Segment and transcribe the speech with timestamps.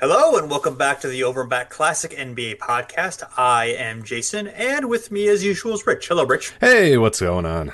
[0.00, 3.22] Hello, and welcome back to the Over and Back Classic NBA podcast.
[3.36, 6.08] I am Jason, and with me, as usual, is Rich.
[6.08, 6.54] Hello, Rich.
[6.58, 7.70] Hey, what's going on?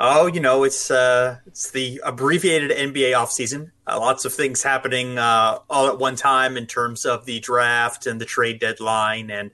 [0.00, 3.70] Oh, you know, it's uh, it's the abbreviated NBA offseason.
[3.86, 8.08] Uh, lots of things happening uh, all at one time in terms of the draft
[8.08, 9.52] and the trade deadline, and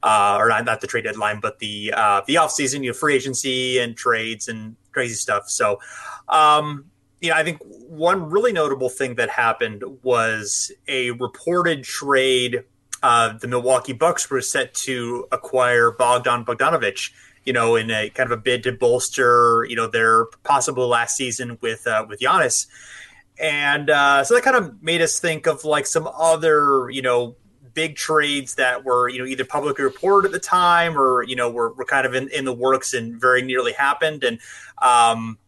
[0.00, 3.16] uh, or not, not the trade deadline, but the uh, the offseason, you know, free
[3.16, 5.50] agency and trades and crazy stuff.
[5.50, 5.80] So,
[6.28, 6.84] um,
[7.22, 12.64] you know, I think one really notable thing that happened was a reported trade.
[13.00, 17.12] Uh, the Milwaukee Bucks were set to acquire Bogdan Bogdanovic,
[17.44, 21.16] you know, in a kind of a bid to bolster, you know, their possible last
[21.16, 22.66] season with uh, with Giannis,
[23.38, 27.36] and uh, so that kind of made us think of like some other, you know,
[27.72, 31.50] big trades that were, you know, either publicly reported at the time or you know
[31.50, 34.40] were, were kind of in, in the works and very nearly happened, and
[34.78, 35.38] um,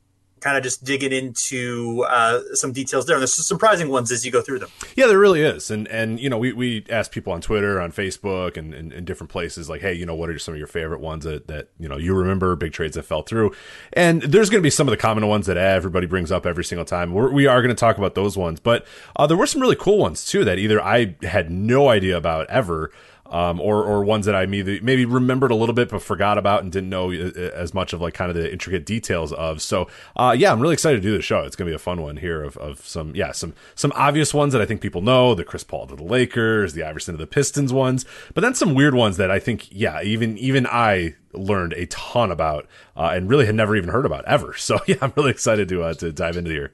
[0.45, 3.17] kind of just digging into uh, some details there.
[3.17, 4.69] And there's some surprising ones as you go through them.
[4.95, 5.70] Yeah, there really is.
[5.70, 9.31] And and you know, we, we asked people on Twitter, on Facebook, and, and, different
[9.31, 11.89] places like, hey, you know, what are some of your favorite ones that, that you
[11.89, 13.55] know you remember big trades that fell through?
[13.95, 16.65] And there's going to be some of the common ones that everybody brings up every
[16.65, 17.12] single time.
[17.15, 19.77] We're, we are going to talk about those ones, but uh, there were some really
[19.77, 22.92] cool ones too that either I had no idea about ever
[23.27, 26.62] um, or or ones that I maybe maybe remembered a little bit but forgot about
[26.62, 29.62] and didn't know uh, uh, as much of like kind of the intricate details of.
[29.62, 31.41] So uh, yeah, I'm really excited to do the show.
[31.41, 34.53] It's gonna be a fun one here of, of some yeah some some obvious ones
[34.53, 37.27] that I think people know the Chris Paul to the Lakers, the Iverson to the
[37.27, 41.72] Pistons ones, but then some weird ones that I think yeah even even I learned
[41.72, 42.66] a ton about
[42.97, 44.54] uh, and really had never even heard about ever.
[44.65, 46.72] So yeah, I'm really excited to uh, to dive into here.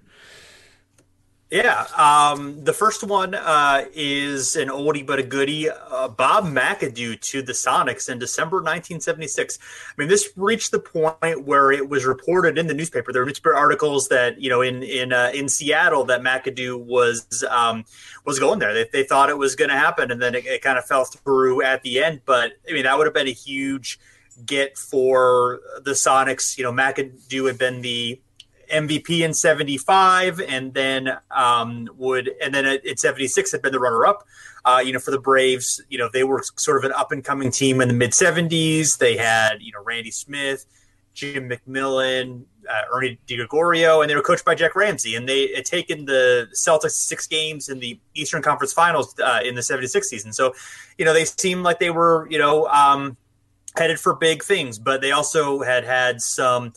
[1.51, 5.69] Yeah, um, the first one uh, is an oldie but a goodie.
[5.69, 9.59] Uh, Bob McAdoo to the Sonics in December 1976.
[9.61, 13.13] I mean, this reached the point where it was reported in the newspaper.
[13.13, 17.45] There were newspaper articles that you know in in uh, in Seattle that McAdoo was
[17.51, 17.85] um,
[18.25, 18.73] was going there.
[18.73, 21.05] They, they thought it was going to happen, and then it, it kind of fell
[21.05, 22.21] through at the end.
[22.27, 23.99] But I mean, that would have been a huge
[24.47, 26.57] get for the Sonics.
[26.57, 28.21] You know, McAdoo had been the
[28.71, 34.07] MVP in 75 and then um, would and then at, 76 had been the runner
[34.07, 34.27] up
[34.65, 37.25] uh, you know for the Braves you know they were sort of an up and
[37.25, 40.67] coming team in the mid 70s they had you know Randy Smith
[41.15, 45.17] Jim McMillian uh, Ernie DiGregorio and they were coached by Jack Ramsay.
[45.17, 49.55] and they had taken the Celtics six games in the Eastern Conference Finals uh, in
[49.55, 50.55] the 76 season so
[50.99, 53.17] you know they seemed like they were you know um,
[53.77, 56.73] headed for big things but they also had had some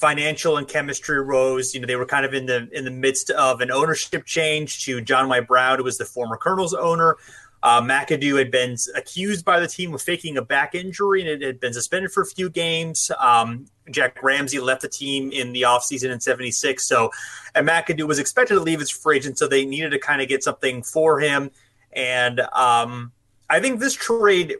[0.00, 1.74] financial and chemistry rose.
[1.74, 4.84] You know, they were kind of in the in the midst of an ownership change
[4.84, 5.40] to John Y.
[5.40, 7.16] Brown, who was the former Colonel's owner.
[7.62, 11.42] Uh, McAdoo had been accused by the team of faking a back injury and it
[11.42, 13.10] had been suspended for a few games.
[13.18, 16.82] Um, Jack Ramsay left the team in the offseason in 76.
[16.82, 17.10] So,
[17.54, 20.28] and McAdoo was expected to leave as free agent, so they needed to kind of
[20.28, 21.50] get something for him.
[21.92, 23.12] And um,
[23.50, 24.54] I think this trade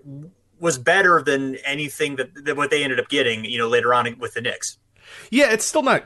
[0.59, 4.19] was better than anything that, that what they ended up getting, you know, later on
[4.19, 4.77] with the Knicks.
[5.31, 6.04] Yeah, it's still not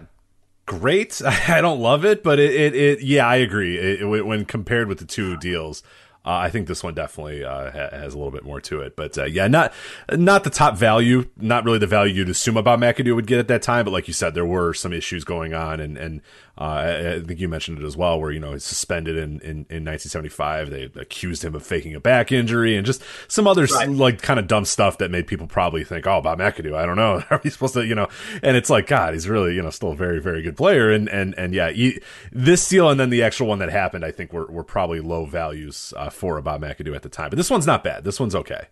[0.67, 1.21] great.
[1.49, 3.79] I don't love it, but it, it, it yeah, I agree.
[3.79, 5.83] It, it, when compared with the two deals,
[6.27, 8.97] uh, I think this one definitely uh, has a little bit more to it.
[8.97, 9.75] But uh, yeah, not
[10.11, 13.49] not the top value, not really the value you'd assume about McAdoo would get at
[13.49, 13.85] that time.
[13.85, 16.23] But like you said, there were some issues going on, and and
[16.57, 19.67] I, I, think you mentioned it as well, where you know he's suspended in, in,
[19.69, 20.71] in 1975.
[20.71, 23.89] They accused him of faking a back injury and just some other right.
[23.89, 26.97] like kind of dumb stuff that made people probably think, oh, Bob McAdoo, I don't
[26.97, 28.09] know, are we supposed to, you know?
[28.43, 31.09] And it's like, God, he's really you know still a very very good player, and
[31.09, 32.01] and and yeah, he,
[32.31, 35.27] this deal and then the actual one that happened, I think were were probably low
[35.27, 37.31] values uh, for Bob McAdoo at the time.
[37.31, 38.05] But this one's not bad.
[38.05, 38.67] This one's okay.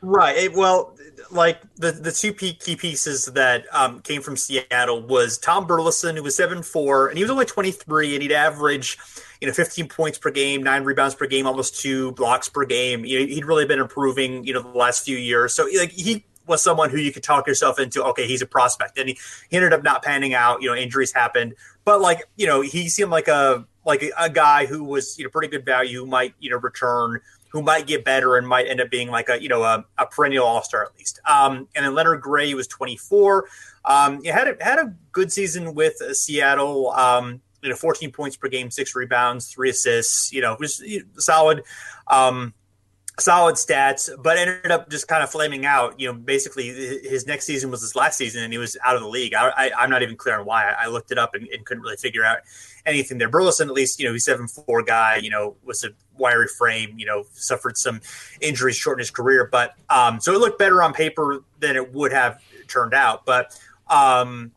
[0.00, 0.36] Right.
[0.36, 0.96] It, well,
[1.30, 6.22] like the the two key pieces that um, came from Seattle was Tom Burleson, who
[6.22, 8.96] was seven four, and he was only twenty three, and he'd average,
[9.40, 13.04] you know, fifteen points per game, nine rebounds per game, almost two blocks per game.
[13.04, 15.54] You know, he'd really been improving, you know, the last few years.
[15.54, 18.02] So like he was someone who you could talk yourself into.
[18.04, 19.18] Okay, he's a prospect, and he,
[19.50, 20.62] he ended up not panning out.
[20.62, 21.54] You know, injuries happened,
[21.84, 25.24] but like you know, he seemed like a like a, a guy who was you
[25.24, 28.66] know pretty good value, who might you know return who might get better and might
[28.68, 31.20] end up being like a you know a, a perennial all star at least.
[31.28, 33.46] Um, and then Leonard Gray was 24.
[33.84, 36.90] Um, he had a, had a good season with Seattle.
[36.90, 40.32] Um, you know, 14 points per game, six rebounds, three assists.
[40.32, 40.82] You know, was
[41.16, 41.62] solid.
[42.06, 42.54] Um,
[43.20, 45.98] solid stats, but ended up just kind of flaming out.
[45.98, 49.02] You know, basically his next season was his last season, and he was out of
[49.02, 49.34] the league.
[49.34, 50.70] I, am not even clear on why.
[50.78, 52.38] I, looked it up and, and, couldn't really figure out
[52.86, 53.28] anything there.
[53.28, 55.16] Burleson, at least, you know, he's seven four guy.
[55.16, 56.98] You know, was a wiry frame.
[56.98, 58.00] You know, suffered some
[58.40, 62.12] injuries, shortened his career, but um, so it looked better on paper than it would
[62.12, 63.24] have turned out.
[63.24, 64.52] But um,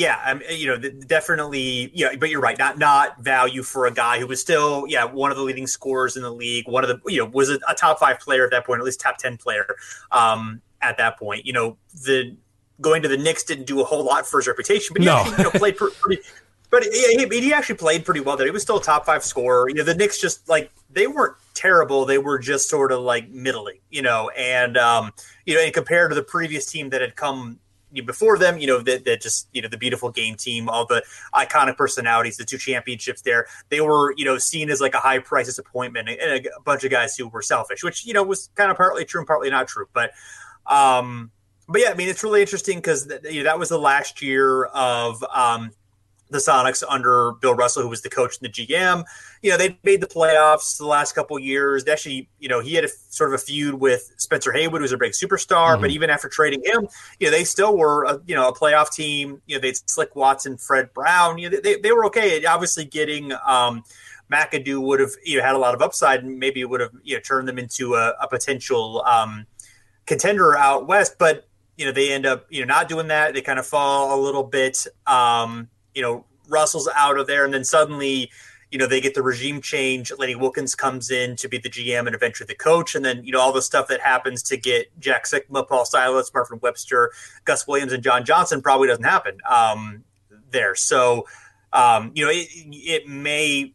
[0.00, 2.58] yeah, I'm, you know, definitely, yeah, but you're right.
[2.58, 6.16] Not not value for a guy who was still, yeah, one of the leading scorers
[6.16, 6.66] in the league.
[6.66, 8.84] One of the, you know, was a, a top five player at that point, at
[8.84, 9.66] least top ten player
[10.10, 11.44] um, at that point.
[11.44, 12.34] You know, the
[12.80, 15.18] going to the Knicks didn't do a whole lot for his reputation, but he no.
[15.18, 16.22] actually, you know, played pretty.
[16.70, 18.46] But he, he actually played pretty well there.
[18.46, 19.68] He was still a top five scorer.
[19.68, 22.06] You know, the Knicks just like they weren't terrible.
[22.06, 25.12] They were just sort of like middling, you know, and um,
[25.44, 27.58] you know, and compared to the previous team that had come
[28.06, 31.02] before them, you know, that, that just, you know, the beautiful game team, all the
[31.34, 35.18] iconic personalities, the two championships there, they were, you know, seen as like a high
[35.18, 38.70] price disappointment and a bunch of guys who were selfish, which, you know, was kind
[38.70, 39.86] of partly true and partly not true.
[39.92, 40.12] But,
[40.66, 41.30] um,
[41.68, 44.64] but yeah, I mean, it's really interesting because you know, that was the last year
[44.64, 45.72] of, um,
[46.30, 49.04] the Sonics under Bill Russell, who was the coach and the GM.
[49.42, 51.84] You know, they made the playoffs the last couple years.
[51.84, 54.92] They actually, you know, he had a sort of a feud with Spencer Haywood, who's
[54.92, 55.72] a big superstar.
[55.72, 55.82] Mm-hmm.
[55.82, 56.88] But even after trading him,
[57.18, 59.42] you know, they still were, a, you know, a playoff team.
[59.46, 61.38] You know, they Slick Watson, Fred Brown.
[61.38, 62.44] You know, they, they were okay.
[62.44, 63.82] Obviously, getting um,
[64.30, 66.92] McAdoo would have you know had a lot of upside, and maybe it would have
[67.02, 69.46] you know turned them into a, a potential um,
[70.06, 71.16] contender out west.
[71.18, 73.34] But you know, they end up you know not doing that.
[73.34, 74.86] They kind of fall a little bit.
[75.06, 78.30] Um, you know, Russell's out of there, and then suddenly,
[78.70, 80.12] you know, they get the regime change.
[80.18, 83.32] Lenny Wilkens comes in to be the GM and eventually the coach, and then you
[83.32, 87.12] know all the stuff that happens to get Jack Sikma, Paul Silas, Marvin Webster,
[87.44, 90.04] Gus Williams, and John Johnson probably doesn't happen um,
[90.50, 90.74] there.
[90.74, 91.26] So,
[91.72, 93.74] um, you know, it, it may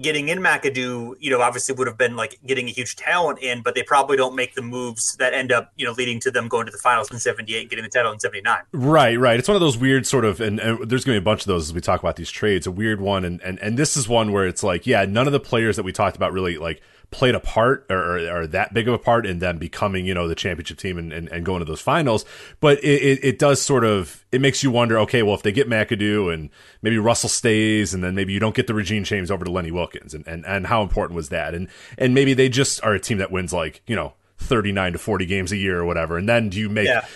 [0.00, 3.62] getting in McAdoo, you know, obviously would have been like getting a huge talent in,
[3.62, 6.48] but they probably don't make the moves that end up, you know, leading to them
[6.48, 8.58] going to the finals in 78, getting the title in 79.
[8.72, 9.38] Right, right.
[9.38, 11.42] It's one of those weird sort of, and, and there's going to be a bunch
[11.42, 13.24] of those as we talk about these trades, a weird one.
[13.24, 15.84] And, and, and this is one where it's like, yeah, none of the players that
[15.84, 16.82] we talked about really like
[17.16, 20.12] played a part or, or, or, that big of a part in them becoming, you
[20.12, 22.26] know, the championship team and, and, and going to those finals.
[22.60, 25.50] But it, it, it, does sort of, it makes you wonder, okay, well, if they
[25.50, 26.50] get McAdoo and
[26.82, 29.70] maybe Russell stays and then maybe you don't get the regime change over to Lenny
[29.70, 31.54] Wilkens and, and, and how important was that?
[31.54, 34.98] And, and maybe they just are a team that wins like, you know, 39 to
[34.98, 37.06] 40 games a year or whatever and then do you make yeah.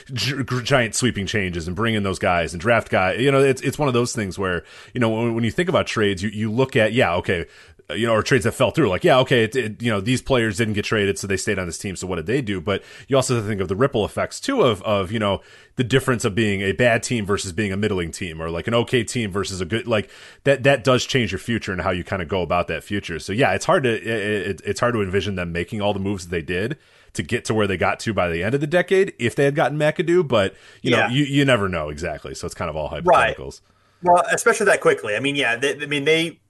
[0.63, 3.79] giant sweeping changes and bring in those guys and draft guys you know it's it's
[3.79, 4.65] one of those things where
[4.95, 7.47] you know when, when you think about trades you you look at yeah okay
[7.95, 8.89] you know, or trades that fell through.
[8.89, 11.59] Like, yeah, okay, it, it, you know, these players didn't get traded, so they stayed
[11.59, 11.97] on this team.
[11.97, 12.61] So what did they do?
[12.61, 15.41] But you also have to think of the ripple effects too of of you know
[15.77, 18.75] the difference of being a bad team versus being a middling team, or like an
[18.75, 20.11] okay team versus a good like
[20.45, 20.63] that.
[20.63, 23.19] That does change your future and how you kind of go about that future.
[23.19, 26.27] So yeah, it's hard to it, it's hard to envision them making all the moves
[26.27, 26.79] that they did
[27.13, 29.45] to get to where they got to by the end of the decade if they
[29.45, 30.27] had gotten McAdoo.
[30.27, 31.07] But you yeah.
[31.07, 32.35] know, you you never know exactly.
[32.35, 33.61] So it's kind of all hypotheticals.
[33.61, 34.15] Right.
[34.15, 35.15] Well, especially that quickly.
[35.15, 36.41] I mean, yeah, they, I mean they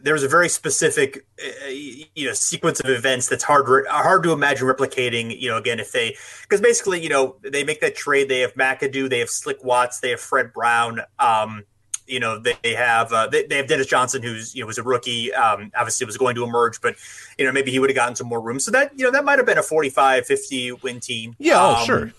[0.00, 4.32] there was a very specific uh, you know sequence of events that's hard hard to
[4.32, 8.28] imagine replicating you know again if they because basically you know they make that trade.
[8.28, 11.64] They have McAdoo they have Slick Watts they have Fred Brown um,
[12.06, 14.82] you know they have uh, they, they, have Dennis Johnson who's you know was a
[14.82, 16.94] rookie um, obviously was going to emerge but
[17.38, 18.60] you know maybe he would have gotten some more room.
[18.60, 21.34] So that you know that might have been a 45 50 win team.
[21.38, 22.12] Yeah oh, um, oh, sure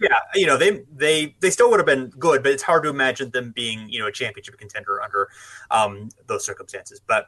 [0.00, 2.90] yeah, you know they they they still would have been good, but it's hard to
[2.90, 5.28] imagine them being you know a championship contender under
[5.70, 7.00] um, those circumstances.
[7.06, 7.26] But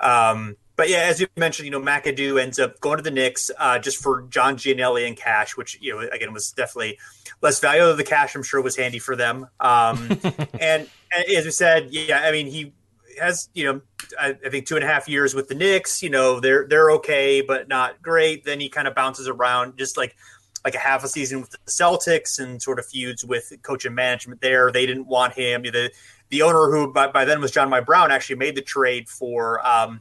[0.00, 3.50] um, but yeah, as you mentioned, you know McAdoo ends up going to the Knicks
[3.58, 6.98] uh, just for John Gianelli and cash, which you know again was definitely
[7.40, 7.94] less valuable.
[7.94, 9.48] The cash, I'm sure, was handy for them.
[9.60, 10.08] Um,
[10.60, 12.72] and, and as we said, yeah, I mean he
[13.20, 13.80] has you know
[14.18, 16.02] I, I, think two and a half years with the Knicks.
[16.02, 18.44] You know they're they're okay, but not great.
[18.44, 20.16] Then he kind of bounces around, just like
[20.64, 23.94] like a half a season with the Celtics and sort of feuds with coach and
[23.94, 24.72] management there.
[24.72, 25.62] They didn't want him.
[25.62, 25.90] The
[26.30, 27.80] the owner who by, by then was John Y.
[27.80, 30.00] Brown actually made the trade for um,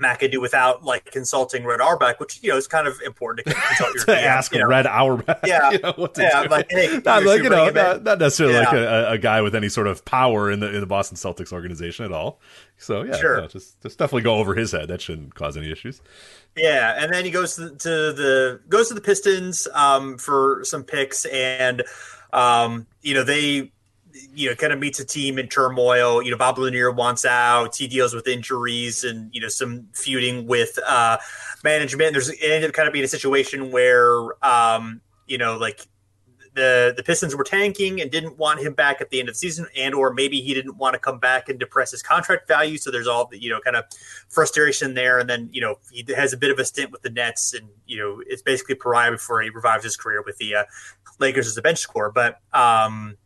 [0.00, 3.94] McAdoo without like consulting Red Auerbach, which you know is kind of important to consult
[3.94, 4.66] your to GM, ask you know?
[4.66, 5.40] Red Auerbach.
[5.46, 6.40] Yeah, you know, yeah.
[6.50, 8.64] Like, hey, not like you know, not, not, necessarily yeah.
[8.64, 11.52] like a, a, guy with any sort of power in the in the Boston Celtics
[11.52, 12.40] organization at all.
[12.80, 13.46] So yeah, sure.
[13.46, 14.88] just just definitely go over his head.
[14.88, 16.00] That shouldn't cause any issues.
[16.56, 20.82] Yeah, and then he goes to, to the goes to the Pistons um, for some
[20.82, 21.82] picks, and
[22.32, 23.70] um, you know they
[24.34, 26.22] you know kind of meets a team in turmoil.
[26.22, 27.76] You know Bob Lanier wants out.
[27.76, 31.18] He deals with injuries and you know some feuding with uh,
[31.62, 32.12] management.
[32.12, 35.86] There's it ended up kind of being a situation where um, you know like
[36.54, 39.38] the the Pistons were tanking and didn't want him back at the end of the
[39.38, 42.76] season, and or maybe he didn't want to come back and depress his contract value.
[42.76, 43.84] So there's all the you know kind of
[44.28, 47.10] frustration there, and then you know he has a bit of a stint with the
[47.10, 50.64] Nets, and you know it's basically pariah before he revives his career with the uh,
[51.18, 52.10] Lakers as a bench scorer.
[52.10, 53.16] But um,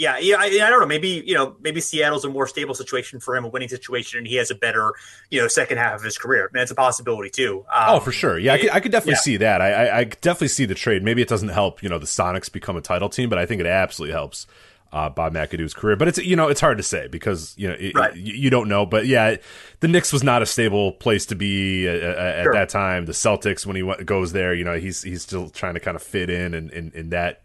[0.00, 0.86] yeah, yeah, I, I, don't know.
[0.86, 4.26] Maybe you know, maybe Seattle's a more stable situation for him, a winning situation, and
[4.26, 4.94] he has a better,
[5.30, 6.48] you know, second half of his career.
[6.50, 7.66] I mean, it's a possibility too.
[7.70, 8.38] Um, oh, for sure.
[8.38, 9.18] Yeah, I could, I could definitely yeah.
[9.18, 9.60] see that.
[9.60, 11.02] I, I, I definitely see the trade.
[11.02, 13.60] Maybe it doesn't help, you know, the Sonics become a title team, but I think
[13.60, 14.46] it absolutely helps
[14.90, 15.96] uh, Bob McAdoo's career.
[15.96, 18.16] But it's you know it's hard to say because you know it, right.
[18.16, 18.86] you, you, don't know.
[18.86, 19.36] But yeah,
[19.80, 22.52] the Knicks was not a stable place to be uh, uh at, sure.
[22.54, 23.04] that time.
[23.04, 26.02] The Celtics when he goes there, you know he's he's still trying to kind of
[26.02, 27.42] fit in and in, in, in that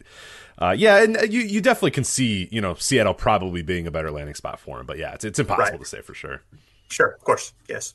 [0.58, 3.92] uh, yeah, and uh, you you definitely can see you know Seattle probably being a
[3.92, 5.80] better landing spot for him, but yeah, it's it's impossible right.
[5.80, 6.42] to say for sure.
[6.90, 7.94] Sure, of course, yes.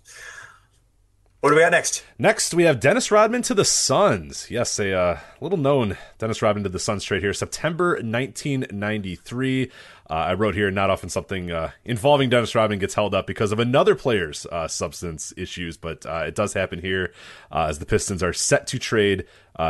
[1.41, 2.05] What do we got next?
[2.19, 4.51] Next, we have Dennis Rodman to the Suns.
[4.51, 9.71] Yes, a uh, little known Dennis Rodman to the Suns trade here, September 1993.
[10.11, 13.53] Uh, I wrote here, not often something uh, involving Dennis Rodman gets held up because
[13.53, 17.11] of another player's uh, substance issues, but uh, it does happen here
[17.51, 19.25] uh, as the Pistons are set to trade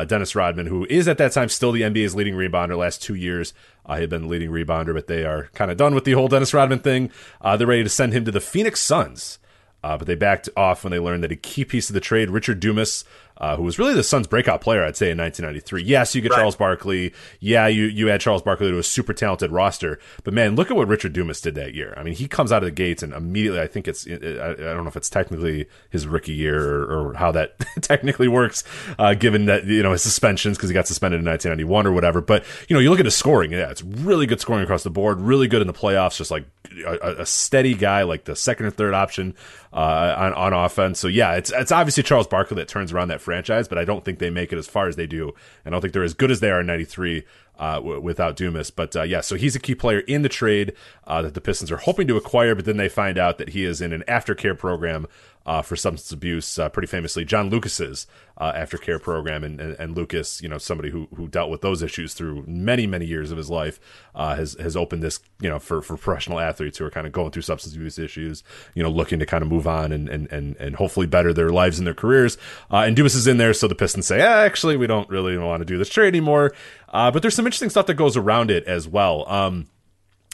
[0.08, 2.76] Dennis Rodman, who is at that time still the NBA's leading rebounder.
[2.76, 3.54] Last two years,
[3.86, 6.26] he had been the leading rebounder, but they are kind of done with the whole
[6.26, 7.12] Dennis Rodman thing.
[7.40, 9.38] they're ready to send him to the Phoenix Suns.
[9.82, 12.30] Uh, but they backed off when they learned that a key piece of the trade,
[12.30, 13.04] Richard Dumas,
[13.40, 15.82] uh, who was really the Suns' breakout player, I'd say, in 1993.
[15.82, 16.36] Yes, you get right.
[16.36, 17.14] Charles Barkley.
[17.40, 19.98] Yeah, you you add Charles Barkley to a super talented roster.
[20.24, 21.94] But man, look at what Richard Dumas did that year.
[21.96, 24.84] I mean, he comes out of the gates and immediately, I think it's, I, don't
[24.84, 28.62] know if it's technically his rookie year or, or how that technically works,
[28.98, 32.20] uh, given that you know his suspensions because he got suspended in 1991 or whatever.
[32.20, 33.52] But you know, you look at his scoring.
[33.52, 35.18] Yeah, it's really good scoring across the board.
[35.18, 36.18] Really good in the playoffs.
[36.18, 36.44] Just like
[36.84, 39.34] a, a steady guy, like the second or third option
[39.72, 40.98] uh, on on offense.
[40.98, 44.04] So yeah, it's it's obviously Charles Barkley that turns around that franchise, but I don't
[44.04, 45.32] think they make it as far as they do.
[45.64, 47.24] I don't think they're as good as they are in '93
[47.60, 48.70] uh, w- without Dumas.
[48.70, 50.72] But uh, yeah, so he's a key player in the trade
[51.06, 53.64] uh, that the Pistons are hoping to acquire, but then they find out that he
[53.64, 55.06] is in an aftercare program
[55.46, 59.96] uh, for substance abuse, uh, pretty famously John Lucas's uh, aftercare program, and, and, and,
[59.96, 63.38] Lucas, you know, somebody who who dealt with those issues through many many years of
[63.38, 63.80] his life,
[64.14, 67.30] has has opened this, you know, for, for professional athletes who are kind of going
[67.30, 70.56] through substance abuse issues, you know, looking to kind of move on and and and,
[70.56, 72.36] and hopefully better their lives and their careers.
[72.70, 75.62] And Dumas is in there, so the Pistons say, ah, actually, we don't really want
[75.62, 76.52] to do this trade anymore.
[76.90, 79.28] Uh, but there's some interesting stuff that goes around it as well.
[79.28, 79.68] Um,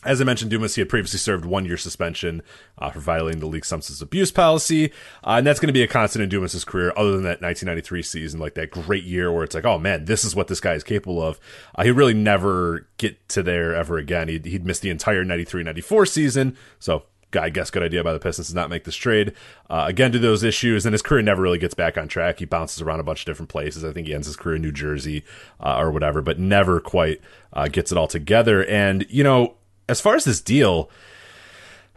[0.04, 2.42] as I mentioned, Dumas, he had previously served one year suspension
[2.78, 4.92] uh, for violating the league substance abuse policy.
[5.24, 8.02] Uh, and that's going to be a constant in Dumas's career, other than that 1993
[8.02, 10.74] season, like that great year where it's like, oh man, this is what this guy
[10.74, 11.40] is capable of.
[11.74, 14.28] Uh, he really never get to there ever again.
[14.28, 16.56] He'd, he'd missed the entire 93 94 season.
[16.78, 17.04] So
[17.34, 19.32] I guess good idea by the Pistons to not make this trade.
[19.68, 22.38] Uh, again, to those issues, and his career never really gets back on track.
[22.38, 23.84] He bounces around a bunch of different places.
[23.84, 25.24] I think he ends his career in New Jersey
[25.60, 27.20] uh, or whatever, but never quite
[27.52, 28.64] uh, gets it all together.
[28.64, 29.54] And you know,
[29.88, 30.90] as far as this deal,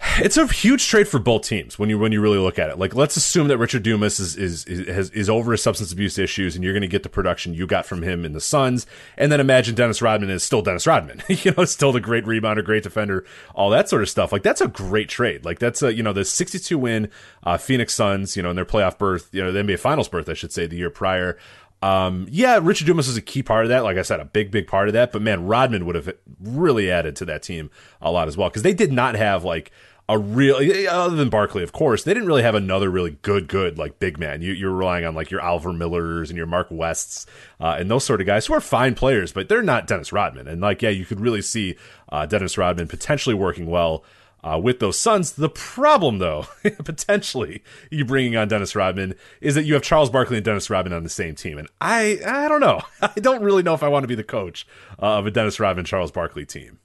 [0.02, 2.80] it's a huge trade for both teams when you when you really look at it.
[2.80, 6.56] Like, let's assume that Richard Dumas is is is, is over his substance abuse issues,
[6.56, 8.86] and you're going to get the production you got from him in the Suns,
[9.18, 12.64] and then imagine Dennis Rodman is still Dennis Rodman, you know, still the great rebounder,
[12.64, 14.32] great defender, all that sort of stuff.
[14.32, 15.44] Like, that's a great trade.
[15.44, 17.10] Like, that's a you know the 62 win
[17.44, 20.30] uh, Phoenix Suns, you know, in their playoff berth, you know, the NBA Finals berth,
[20.30, 21.38] I should say, the year prior.
[21.82, 23.84] Um, yeah, Richard Dumas was a key part of that.
[23.84, 25.12] Like I said, a big, big part of that.
[25.12, 27.70] But man, Rodman would have really added to that team
[28.02, 29.72] a lot as well because they did not have like
[30.10, 30.56] a real
[30.90, 34.18] other than Barkley, of course, they didn't really have another really good, good like big
[34.18, 34.42] man.
[34.42, 37.28] You, you're relying on like your Alvin Millers and your Mark Wests
[37.60, 40.48] uh, and those sort of guys who are fine players, but they're not Dennis Rodman.
[40.48, 41.76] And like, yeah, you could really see
[42.12, 44.04] uh, Dennis Rodman potentially working well
[44.44, 45.34] uh, with those Suns.
[45.34, 47.62] The problem, though, potentially
[47.92, 51.04] you bringing on Dennis Rodman is that you have Charles Barkley and Dennis Rodman on
[51.04, 52.82] the same team, and I I don't know.
[53.04, 54.66] I don't really know if I want to be the coach
[55.00, 56.80] uh, of a Dennis Rodman Charles Barkley team.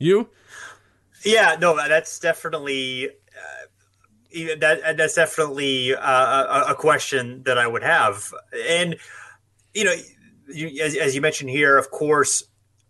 [0.00, 0.30] You?
[1.24, 3.08] Yeah, no, that's definitely.
[3.08, 3.66] Uh,
[4.58, 8.32] that that's definitely uh, a, a question that I would have,
[8.68, 8.96] and
[9.74, 9.94] you know,
[10.48, 12.42] you, as, as you mentioned here, of course,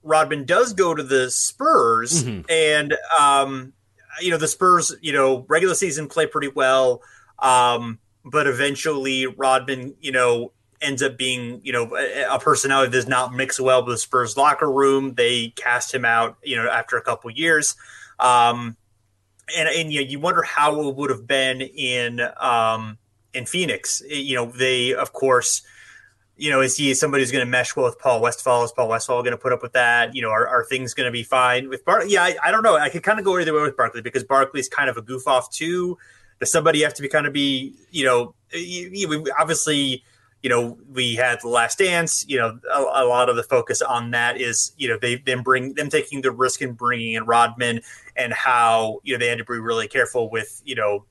[0.02, 2.42] Rodman does go to the Spurs, mm-hmm.
[2.48, 3.72] and um,
[4.20, 7.02] you know the Spurs, you know, regular season play pretty well,
[7.40, 12.96] um, but eventually Rodman, you know, ends up being you know a, a personality that
[12.96, 15.14] does not mix well with the Spurs locker room.
[15.14, 17.76] They cast him out, you know, after a couple years,
[18.18, 18.76] um,
[19.56, 22.99] and and you, know, you wonder how it would have been in um,
[23.33, 24.02] in Phoenix.
[24.09, 25.62] You know, they of course
[26.37, 28.64] you know, is he somebody who's going to mesh well with Paul Westphal?
[28.64, 30.14] Is Paul Westphal going to put up with that?
[30.14, 32.12] You know, are, are things going to be fine with Barkley?
[32.12, 32.76] Yeah, I, I, don't know.
[32.76, 35.28] I could kind of go either way with Barkley because Barkley's kind of a goof
[35.28, 35.97] off too.
[36.40, 40.02] Does somebody have to be kind of be, you know, you, you, obviously,
[40.44, 43.80] you know, we had the last dance, you know, a, a, lot of the focus
[43.80, 47.24] on that is, you know, they them bring them taking the risk and bringing in
[47.24, 47.80] Rodman
[48.14, 51.06] and how, you know, they had to be really careful with, you know,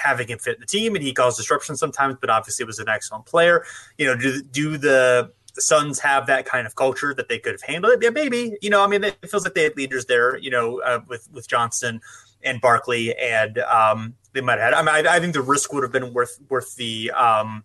[0.00, 3.26] having him fit the team and he caused disruption sometimes, but obviously was an excellent
[3.26, 3.64] player.
[3.98, 7.54] You know, do, do the, the Suns have that kind of culture that they could
[7.54, 8.02] have handled it?
[8.04, 8.56] Yeah, maybe.
[8.62, 10.36] You know, I mean, it feels like they had leaders there.
[10.36, 12.00] You know, uh, with with Johnson
[12.44, 14.74] and Barkley, and um, they might have had.
[14.74, 17.10] I mean, I, I, think the risk would have been worth worth the.
[17.10, 17.64] Um,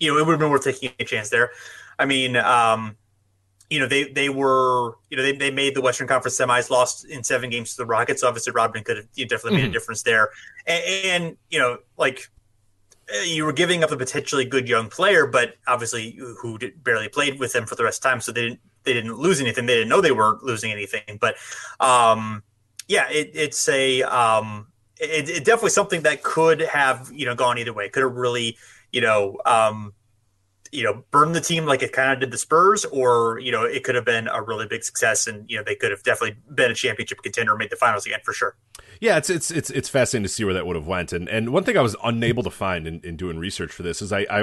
[0.00, 1.50] you know, it would have been worth taking a chance there.
[1.98, 2.96] I mean, um,
[3.68, 7.04] you know, they they were, you know, they, they made the Western Conference semis, lost
[7.04, 8.24] in seven games to the Rockets.
[8.24, 9.70] Obviously, Rodman could have you know, definitely made mm-hmm.
[9.70, 10.30] a difference there.
[10.66, 12.28] And, and, you know, like
[13.14, 17.08] uh, you were giving up a potentially good young player, but obviously who did, barely
[17.08, 19.40] played with them for the rest of the time, so they didn't they didn't lose
[19.40, 19.66] anything.
[19.66, 21.18] They didn't know they were losing anything.
[21.20, 21.36] But
[21.78, 22.42] um,
[22.88, 24.66] yeah, it, it's a um,
[24.98, 27.88] it, it, definitely something that could have you know gone either way.
[27.88, 28.56] Could have really
[28.92, 29.92] you know um,
[30.72, 33.64] you know burned the team like it kind of did the Spurs, or you know
[33.64, 36.36] it could have been a really big success, and you know they could have definitely
[36.54, 38.56] been a championship contender, made the finals again for sure
[39.00, 41.12] yeah, it's it's it's it's fascinating to see where that would have went.
[41.12, 44.02] And and one thing I was unable to find in, in doing research for this
[44.02, 44.42] is I, I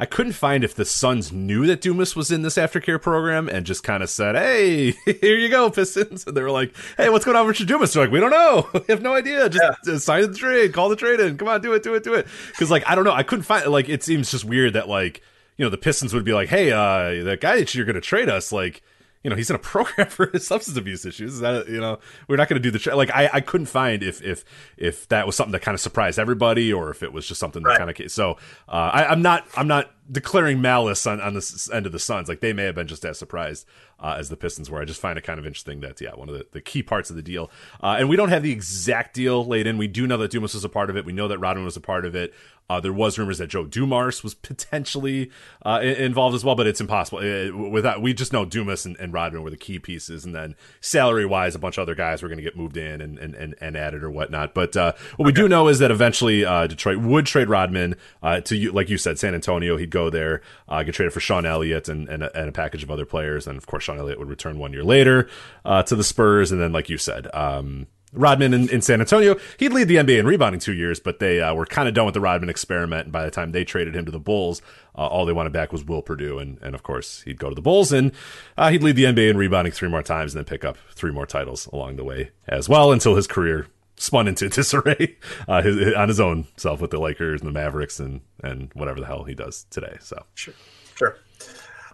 [0.00, 3.66] I couldn't find if the Suns knew that Dumas was in this aftercare program and
[3.66, 7.24] just kind of said, "Hey, here you go, Pistons." And they were like, "Hey, what's
[7.24, 8.68] going on with Dumas?" They're like, "We don't know.
[8.74, 9.48] we have no idea.
[9.48, 9.74] Just, yeah.
[9.84, 11.36] just sign the trade, call the trade in.
[11.36, 13.42] Come on, do it, do it, do it." Because like I don't know, I couldn't
[13.42, 15.20] find like it seems just weird that like
[15.56, 18.00] you know the Pistons would be like, "Hey, uh, that guy that you're going to
[18.00, 18.82] trade us, like."
[19.22, 21.34] You know he's in a program for his substance abuse issues.
[21.34, 23.66] Is that you know we're not going to do the tra- like I I couldn't
[23.66, 24.44] find if if
[24.76, 27.62] if that was something that kind of surprised everybody or if it was just something
[27.62, 28.32] that kind of so
[28.68, 32.28] uh, I, I'm not I'm not declaring malice on on this end of the Suns.
[32.28, 33.66] Like they may have been just as surprised
[34.00, 34.80] uh, as the Pistons were.
[34.80, 37.10] I just find it kind of interesting that yeah, one of the, the key parts
[37.10, 37.50] of the deal.
[37.82, 39.78] Uh, and we don't have the exact deal laid in.
[39.78, 41.04] We do know that Dumas was a part of it.
[41.04, 42.32] We know that Rodman was a part of it.
[42.70, 45.30] Uh, there was rumors that Joe Dumars was potentially
[45.64, 47.20] uh, involved as well, but it's impossible.
[47.20, 50.34] It, uh, without we just know Dumas and, and, Rodman were the key pieces, and
[50.34, 53.18] then salary wise, a bunch of other guys were going to get moved in and,
[53.18, 54.52] and, and, and, added or whatnot.
[54.52, 55.28] But uh, what okay.
[55.28, 59.18] we do know is that eventually uh, Detroit would trade Rodman to like you said,
[59.18, 59.78] San Antonio.
[59.78, 62.90] He'd go there, get traded for Sean Elliott and, and, a, and a package of
[62.90, 65.28] other players, and of course Sean Elliott would return one year later
[65.64, 67.28] to the Spurs, and then like you said.
[67.34, 69.36] Um, Rodman in, in, San Antonio.
[69.58, 72.06] He'd lead the NBA in rebounding two years, but they uh, were kind of done
[72.06, 73.04] with the Rodman experiment.
[73.04, 74.62] And by the time they traded him to the Bulls,
[74.96, 76.38] uh, all they wanted back was Will Perdue.
[76.38, 78.12] And, and of course, he'd go to the Bulls and
[78.56, 81.12] uh, he'd lead the NBA in rebounding three more times and then pick up three
[81.12, 85.94] more titles along the way as well until his career spun into disarray uh, his,
[85.94, 89.24] on his own self with the Lakers and the Mavericks and, and whatever the hell
[89.24, 89.96] he does today.
[90.00, 90.54] So, sure.
[90.94, 91.16] Sure.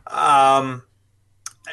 [0.06, 0.82] Um,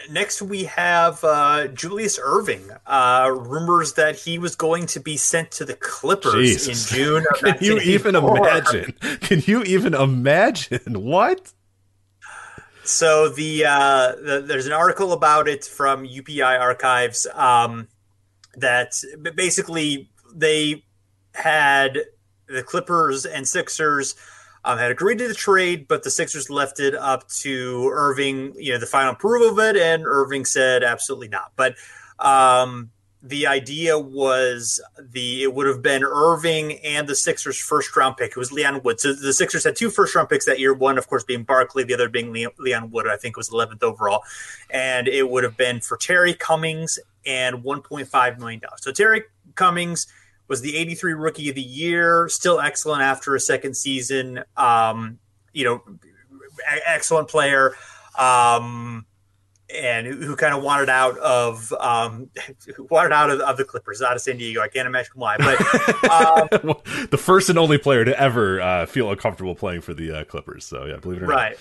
[0.09, 2.77] Next, we have uh, Julius Erving.
[2.85, 6.91] Uh, rumors that he was going to be sent to the Clippers Jesus.
[6.91, 7.25] in June.
[7.35, 8.93] Can you even imagine?
[9.19, 11.51] Can you even imagine what?
[12.83, 17.87] So the, uh, the, there's an article about it from UPI archives um,
[18.55, 18.95] that
[19.35, 20.83] basically they
[21.33, 21.99] had
[22.47, 24.15] the Clippers and Sixers
[24.63, 28.73] um, had agreed to the trade, but the Sixers left it up to Erving, you
[28.73, 31.51] know, the final approval of it, and Erving said absolutely not.
[31.55, 31.75] But
[32.19, 32.91] um,
[33.23, 38.31] the idea was the it would have been Erving and the Sixers' first round pick.
[38.31, 38.99] It was Leon Wood.
[38.99, 40.73] So the Sixers had two first round picks that year.
[40.73, 43.07] One, of course, being Barkley, the other being Leon Wood.
[43.07, 44.23] I think was 11th overall,
[44.69, 48.81] and it would have been for Terry Cummings and 1.5 million dollars.
[48.81, 49.23] So Terry
[49.55, 50.07] Cummings
[50.51, 54.43] was the 83 rookie of the year, still excellent after a second season.
[54.57, 55.17] Um,
[55.53, 55.81] you know,
[56.85, 57.73] excellent player.
[58.19, 59.05] Um,
[59.73, 62.29] and who, who, kind of wanted out of um,
[62.89, 64.59] wanted out of, of, the Clippers, out of San Diego.
[64.59, 65.57] I can't imagine why, but
[66.11, 66.75] um,
[67.11, 70.65] the first and only player to ever uh, feel uncomfortable playing for the uh, Clippers.
[70.65, 71.37] So yeah, believe it or right.
[71.37, 71.59] not, right.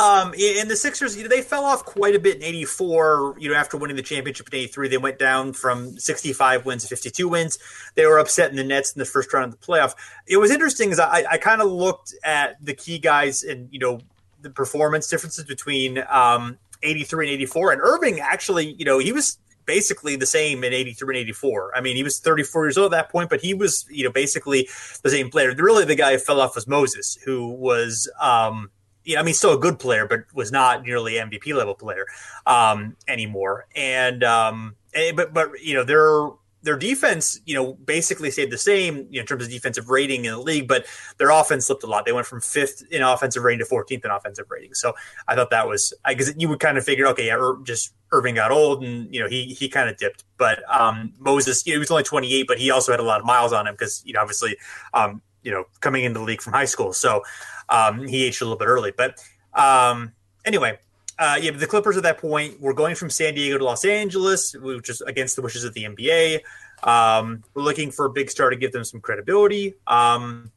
[0.00, 3.36] Um, and the Sixers, you know, they fell off quite a bit in '84.
[3.38, 6.88] You know, after winning the championship in '83, they went down from 65 wins to
[6.88, 7.58] 52 wins.
[7.94, 9.94] They were upset in the Nets in the first round of the playoff.
[10.26, 13.78] It was interesting as I, I kind of looked at the key guys and you
[13.78, 14.00] know
[14.40, 17.72] the performance differences between um, 83 and 84.
[17.72, 21.72] And Erving actually, you know, he was basically the same in 83 and 84.
[21.76, 24.10] I mean, he was 34 years old at that point, but he was, you know,
[24.10, 24.68] basically
[25.02, 25.54] the same player.
[25.56, 28.10] Really, the guy who fell off was Moses, who was.
[28.20, 28.70] Um,
[29.04, 32.06] yeah, I mean, still a good player, but was not nearly MVP level player
[32.46, 33.66] um, anymore.
[33.74, 36.30] And, um, eh, but but you know their
[36.62, 40.24] their defense, you know, basically stayed the same you know, in terms of defensive rating
[40.24, 40.86] in the league, but
[41.18, 42.06] their offense slipped a lot.
[42.06, 44.74] They went from fifth in offensive rating to 14th in offensive rating.
[44.74, 44.94] So
[45.26, 48.36] I thought that was because you would kind of figure, okay, yeah, Ir- just Erving
[48.36, 50.24] got old and you know he he kind of dipped.
[50.38, 53.20] But um, Moses, you know, he was only 28, but he also had a lot
[53.20, 54.56] of miles on him because you know obviously
[54.94, 56.92] um, you know, coming into the league from high school.
[56.92, 57.22] So
[57.68, 58.92] um, he aged a little bit early.
[58.96, 59.22] But
[59.54, 60.12] um,
[60.44, 60.78] anyway,
[61.18, 64.54] uh, yeah, the Clippers at that point were going from San Diego to Los Angeles,
[64.54, 66.40] which is against the wishes of the NBA.
[66.82, 69.74] Um, we're looking for a big star to give them some credibility.
[69.86, 70.50] Um,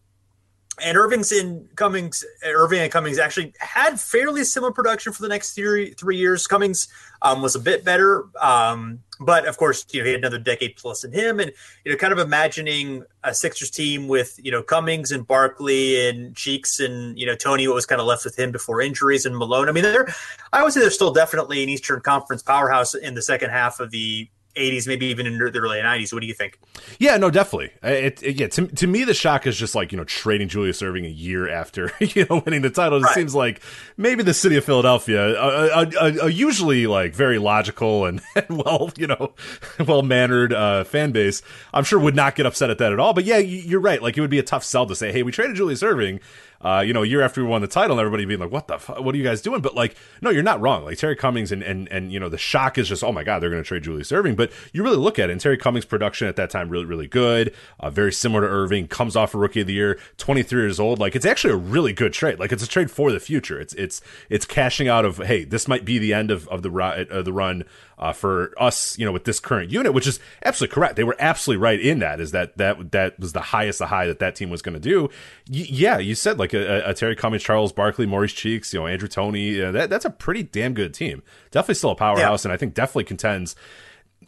[0.83, 5.53] and Erving's in Cummings, Erving and Cummings actually had fairly similar production for the next
[5.53, 6.47] three three years.
[6.47, 6.87] Cummings
[7.21, 10.75] um, was a bit better, um, but of course, you know, he had another decade
[10.75, 11.51] plus in him, and
[11.85, 16.35] you know, kind of imagining a Sixers team with you know Cummings and Barkley and
[16.35, 19.37] Cheeks and you know Tony, what was kind of left with him before injuries and
[19.37, 19.69] Malone.
[19.69, 20.13] I mean, they're
[20.51, 23.91] I would say they're still definitely an Eastern Conference powerhouse in the second half of
[23.91, 26.13] the 80s, maybe even in the early 90s.
[26.13, 26.59] What do you think?
[26.99, 27.71] Yeah, no, definitely.
[27.83, 30.81] It, it, yeah, to, to me, the shock is just like, you know, trading Julius
[30.81, 32.99] Erving a year after, you know, winning the title.
[32.99, 33.13] It right.
[33.13, 33.61] seems like
[33.97, 38.91] maybe the city of Philadelphia, a, a, a, usually like very logical and, and well,
[38.97, 39.33] you know,
[39.87, 41.41] well mannered uh, fan base,
[41.73, 43.13] I'm sure would not get upset at that at all.
[43.13, 44.01] But yeah, you're right.
[44.01, 46.19] Like it would be a tough sell to say, hey, we traded Julius Erving
[46.65, 48.67] uh, you know, a year after we won the title, and everybody being like, "What
[48.67, 48.79] the?
[48.79, 48.99] Fuck?
[48.99, 50.83] What are you guys doing?" But like, no, you're not wrong.
[50.83, 53.39] Like Terry Cummings and and and you know, the shock is just, oh my god,
[53.39, 54.35] they're going to trade Julius Erving.
[54.35, 57.05] But you really look at it, and Terry Cummings' production at that time really really
[57.05, 60.79] good, uh, very similar to Erving Comes off a Rookie of the Year, 23 years
[60.79, 60.97] old.
[60.97, 62.39] Like it's actually a really good trade.
[62.39, 63.61] Like it's a trade for the future.
[63.61, 64.01] It's it's
[64.31, 67.31] it's cashing out of hey, this might be the end of of the uh, the
[67.31, 67.63] run
[67.97, 70.95] uh, for us, you know, with this current unit, which is absolutely correct.
[70.95, 72.19] They were absolutely right in that.
[72.19, 74.79] Is that that that was the highest the high that that team was going to
[74.79, 75.03] do?
[75.49, 78.87] Y- yeah, you said like a, a, Terry Cummings, Charles Barkley, Maurice Cheeks, you know,
[78.87, 79.55] Andrew Toney.
[79.59, 81.23] that that's a pretty damn good team.
[81.51, 82.49] Definitely still a powerhouse, yeah.
[82.49, 83.55] and I think definitely contends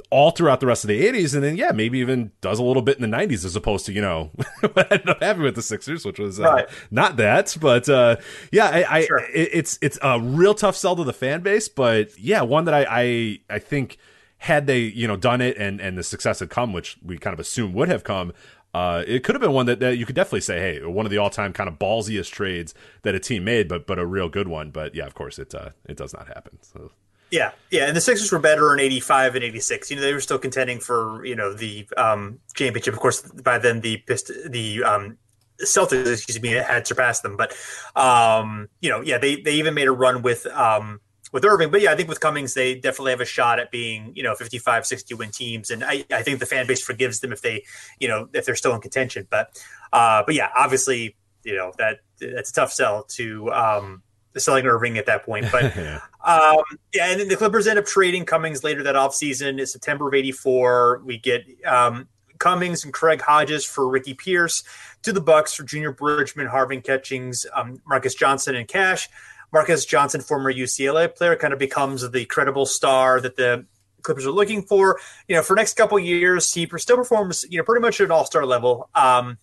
[0.10, 2.82] all throughout the rest of the 80s and then yeah maybe even does a little
[2.82, 4.32] bit in the 90s as opposed to you know
[4.74, 6.70] what ended up having with the sixers which was uh, right.
[6.92, 8.16] not that but uh,
[8.52, 9.20] yeah i, I sure.
[9.20, 12.74] it, it's it's a real tough sell to the fan base but yeah one that
[12.74, 13.98] i i, I think
[14.38, 17.34] had they you know done it and and the success had come which we kind
[17.34, 18.34] of assume would have come
[18.74, 21.10] uh, it could have been one that, that you could definitely say, hey, one of
[21.10, 24.48] the all-time kind of ballsiest trades that a team made, but but a real good
[24.48, 24.70] one.
[24.70, 26.60] But yeah, of course, it uh, it does not happen.
[26.62, 26.92] So
[27.32, 29.90] yeah, yeah, and the Sixers were better in '85 and '86.
[29.90, 32.94] You know, they were still contending for you know the um, championship.
[32.94, 35.18] Of course, by then the Pist- the um,
[35.62, 37.36] Celtics, excuse me, had surpassed them.
[37.36, 37.54] But
[37.96, 41.02] um, you know, yeah, they they even made a run with um,
[41.34, 41.72] with Erving.
[41.72, 44.36] But yeah, I think with Cummings, they definitely have a shot at being you know
[44.36, 47.64] 55, 60 win teams, and I, I think the fan base forgives them if they
[48.00, 49.28] you know if they're still in contention.
[49.30, 49.50] But
[49.92, 54.04] uh, but yeah, obviously, you know that that's a tough sell to um,
[54.42, 55.46] selling Erving at that point.
[55.52, 56.02] But yeah.
[56.24, 59.60] Um, yeah, and then the Clippers end up trading Cummings later that offseason.
[59.60, 61.02] It's September of 84.
[61.06, 62.08] We get um,
[62.40, 64.64] Cummings and Craig Hodges for Ricky Pierce
[65.04, 69.10] to the Bucks for Junior Bridgeman, Harvey Catchings, um, Marques Johnson, and Cash.
[69.54, 73.66] Marques Johnson, former UCLA player, kind of becomes the credible star that the
[74.02, 75.00] Clippers are looking for.
[75.28, 78.12] You know, for next couple years, he still performs, you know, pretty much at an
[78.12, 78.90] all-star level.
[78.94, 79.38] Um,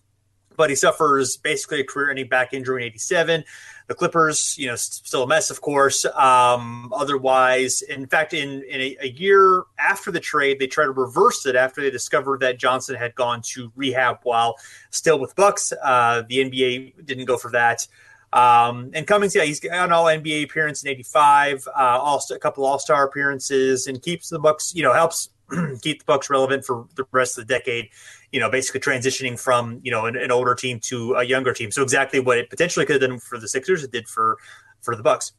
[0.57, 3.43] but he suffers basically a career-ending back injury in '87.
[3.87, 6.05] The Clippers, you know, still a mess, of course.
[6.05, 10.91] Um, otherwise, in fact, in, in a, a, year after the trade, they tried to
[10.91, 14.55] reverse it after they discovered that Johnson had gone to rehab while
[14.89, 15.71] still with Bucks.
[15.83, 17.87] Uh, the NBA didn't go for that.
[18.33, 22.39] Um, and Cummings, yeah, he's got an All NBA appearance in '85, uh, all a
[22.39, 24.73] couple All Star appearances, and keeps the Bucks.
[24.75, 25.29] You know, helps
[25.81, 27.89] keep the Bucks relevant for the rest of the decade
[28.35, 31.71] you know, basically transitioning from you know an, an, older team to a younger team.
[31.71, 34.37] So exactly what it potentially could have done for the Sixers, it did for
[34.81, 35.31] for the Bucks.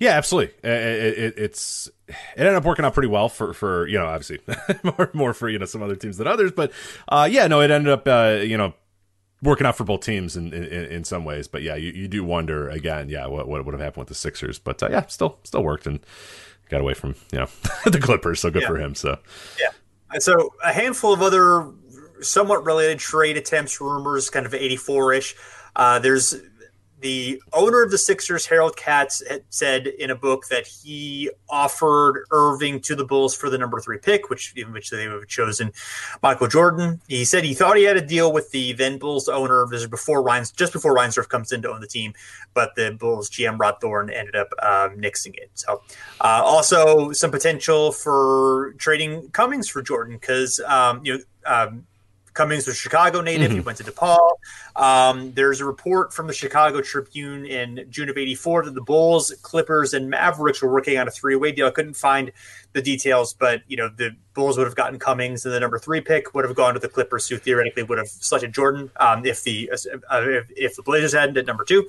[0.00, 0.52] Yeah, absolutely.
[0.68, 4.40] It, it, it's it ended up working out pretty well for for you know obviously
[4.82, 6.72] more more for you know some other teams than others, but
[7.08, 8.74] uh, yeah, no, it ended up uh, you know
[9.40, 11.46] working out for both teams in, in, in some ways.
[11.46, 14.16] But yeah, you, you do wonder again, yeah, what what would have happened with the
[14.16, 14.58] Sixers?
[14.58, 16.00] But uh, yeah, still still worked and
[16.68, 17.48] got away from you know
[17.90, 18.68] the Clippers, so good yeah.
[18.68, 18.94] for him.
[18.94, 19.18] So
[19.60, 19.70] yeah,
[20.12, 21.72] and so a handful of other
[22.20, 25.36] somewhat related trade attempts, rumors, kind of 84 ish.
[25.74, 26.34] Uh, there's
[27.06, 32.82] the owner of the Sixers, Harold Katz, said in a book that he offered Erving
[32.82, 35.72] to the Bulls for the number three pick, which in which they would have chosen
[36.20, 37.00] Michael Jordan.
[37.06, 39.68] He said he thought he had a deal with the then Bulls owner.
[39.70, 42.12] This is before just before Reinsdorf comes in to own the team,
[42.54, 45.50] but the Bulls GM Rod Thorn ended up um, nixing it.
[45.54, 45.82] So,
[46.20, 51.20] uh, also some potential for trading Cummings for Jordan because um, you know.
[51.46, 51.86] Um,
[52.36, 53.48] Cummings was Chicago native.
[53.48, 53.60] Mm-hmm.
[53.60, 54.30] He went to DePaul.
[54.76, 59.34] Um, there's a report from the Chicago Tribune in June of '84 that the Bulls,
[59.42, 61.66] Clippers, and Mavericks were working on a three-way deal.
[61.66, 62.30] I couldn't find
[62.74, 66.02] the details, but you know the Bulls would have gotten Cummings, and the number three
[66.02, 69.42] pick would have gone to the Clippers, who theoretically would have selected Jordan um, if
[69.42, 71.88] the uh, if, if, the Blazers hadn't at number two.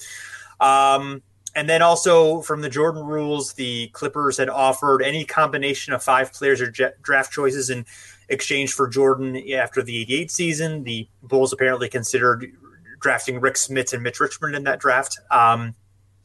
[0.62, 1.22] Um,
[1.56, 6.32] and then also from the Jordan rules, the Clippers had offered any combination of five
[6.32, 7.86] players or draft choices and
[8.30, 10.84] exchange for Jordan after the 88 season.
[10.84, 12.52] The Bulls apparently considered
[13.00, 15.20] drafting Rick Smits and Mitch Richmond in that draft.
[15.32, 15.76] Um,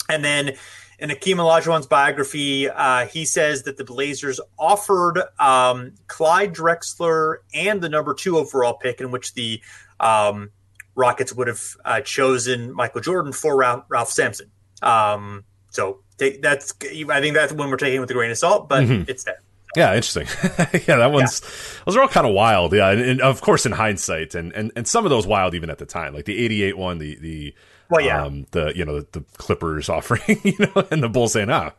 [0.09, 0.57] and then
[0.99, 7.81] in Akeem Olajuwon's biography, uh, he says that the Blazers offered um, Clyde Drexler and
[7.81, 9.61] the number two overall pick, in which the
[10.01, 10.51] um,
[10.95, 14.51] Rockets would have uh, chosen Michael Jordan for Ralph, Ralph Sampson.
[14.83, 18.69] Um, so take, that's I think that's when we're taking with a grain of salt,
[18.69, 19.09] but mm-hmm.
[19.09, 19.41] it's there.
[19.75, 20.27] Yeah, interesting.
[20.87, 21.83] yeah, that one's yeah.
[21.87, 22.73] those are all kind of wild.
[22.75, 25.71] Yeah, and, and, of course in hindsight, and, and and some of those wild even
[25.71, 27.55] at the time, like the '88 one, the the
[27.93, 28.25] well, yeah.
[28.25, 31.73] Um, the you know the, the, Clippers offering, you know, and the Bulls saying, "Ah,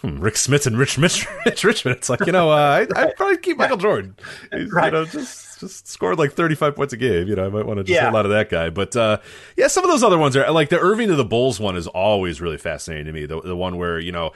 [0.00, 2.96] hmm, Rick Smits and Rich Mitch, Rich Richmond." It's like you know, uh, I, right.
[2.96, 4.16] I'd probably keep Michael Jordan.
[4.52, 4.92] Right.
[4.92, 7.26] You know, just just scored like thirty five points a game.
[7.26, 8.08] You know, I might want to just yeah.
[8.08, 8.70] a lot of that guy.
[8.70, 9.18] But uh,
[9.56, 11.88] yeah, some of those other ones are like the Erving to the Bulls one is
[11.88, 13.26] always really fascinating to me.
[13.26, 14.32] The the one where you know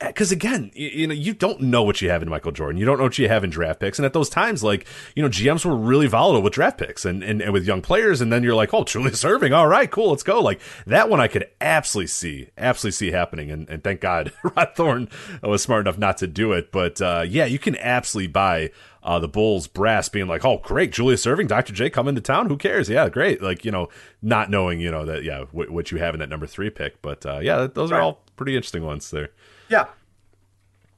[0.00, 2.78] because again, you, you, know, you don't know what you have in Michael Jordan.
[2.78, 3.98] You don't know what you have in draft picks.
[3.98, 7.22] And at those times, like, you know, GMs were really volatile with draft picks and,
[7.22, 8.20] and, and with young players.
[8.20, 9.54] And then you're like, oh, Julius Erving.
[9.54, 10.10] All right, cool.
[10.10, 10.40] Let's go.
[10.40, 13.50] Like that one I could absolutely see, absolutely see happening.
[13.50, 15.08] And, and thank God Rod Thorn
[15.42, 16.72] was smart enough not to do it.
[16.72, 18.70] But, uh, yeah, you can absolutely buy,
[19.02, 21.72] uh, the Bulls brass being like, oh, great, Julius Erving, Dr.
[21.72, 22.48] J coming to town.
[22.48, 22.88] Who cares?
[22.88, 23.42] Yeah, great.
[23.42, 23.88] Like, you know,
[24.20, 27.00] not knowing, you know, that, yeah, w- what you have in that number three pick.
[27.00, 29.30] But, uh, yeah, those are all pretty interesting ones there.
[29.70, 29.86] Yeah.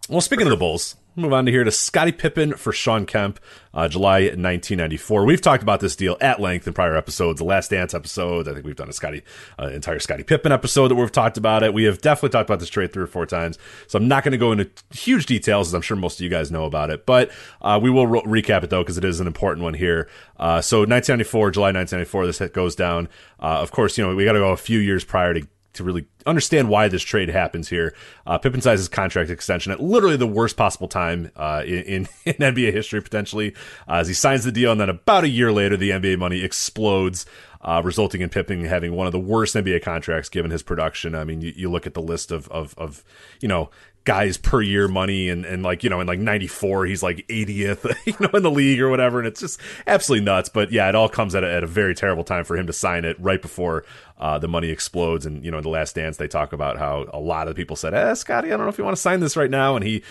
[0.08, 3.38] Well, speaking of the Bulls, move on to here to Scottie Pippen for Shawn Kemp,
[3.74, 5.26] uh, July 1994.
[5.26, 8.48] We've talked about this deal at length in prior episodes, the Last Dance episode.
[8.48, 9.22] I think we've done a Scottie,
[9.60, 11.74] uh, entire Scottie Pippen episode that we've talked about it.
[11.74, 14.32] We have definitely talked about this trade three or four times, so I'm not going
[14.32, 17.04] to go into huge details, as I'm sure most of you guys know about it.
[17.04, 17.30] But
[17.60, 20.08] uh, we will re- recap it though, because it is an important one here.
[20.38, 23.10] Uh, so 1994, July 1994, this goes down.
[23.38, 25.84] Uh, of course, you know we got to go a few years prior to to
[25.84, 27.94] really understand why this trade happens here.
[28.26, 32.34] Uh, Pippen signs his contract extension at literally the worst possible time uh, in, in,
[32.52, 33.54] NBA history, potentially,
[33.88, 36.42] uh, as he signs the deal, and then about a year later, the NBA money
[36.42, 37.26] explodes.
[37.64, 41.14] Uh, resulting in Pippen having one of the worst NBA contracts given his production.
[41.14, 43.04] I mean, you, you look at the list of, of, of,
[43.40, 43.70] you know,
[44.04, 47.94] guys per year money and, and like, you know, in like 94, he's like 80th,
[48.06, 49.18] you know, in the league or whatever.
[49.18, 50.48] And it's just absolutely nuts.
[50.48, 52.72] But yeah, it all comes at a, at a very terrible time for him to
[52.72, 53.84] sign it right before
[54.22, 55.26] uh, the money explodes.
[55.26, 57.74] And, you know, in the last dance, they talk about how a lot of people
[57.74, 59.74] said, eh, Scottie, I don't know if you want to sign this right now.
[59.74, 60.04] And he,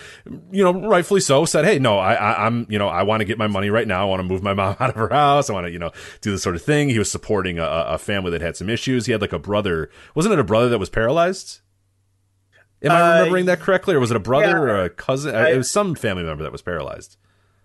[0.50, 3.24] you know, rightfully so said, Hey, no, I, I am you know, I want to
[3.24, 4.02] get my money right now.
[4.02, 5.48] I want to move my mom out of her house.
[5.48, 6.90] I want to, you know, do this sort of thing.
[6.90, 9.06] He was supporting a, a family that had some issues.
[9.06, 11.60] He had like a brother, wasn't it a brother that was paralyzed?
[12.82, 15.34] Am I remembering uh, that correctly, or was it a brother yeah, or a cousin?
[15.34, 17.16] I, it was some family member that was paralyzed.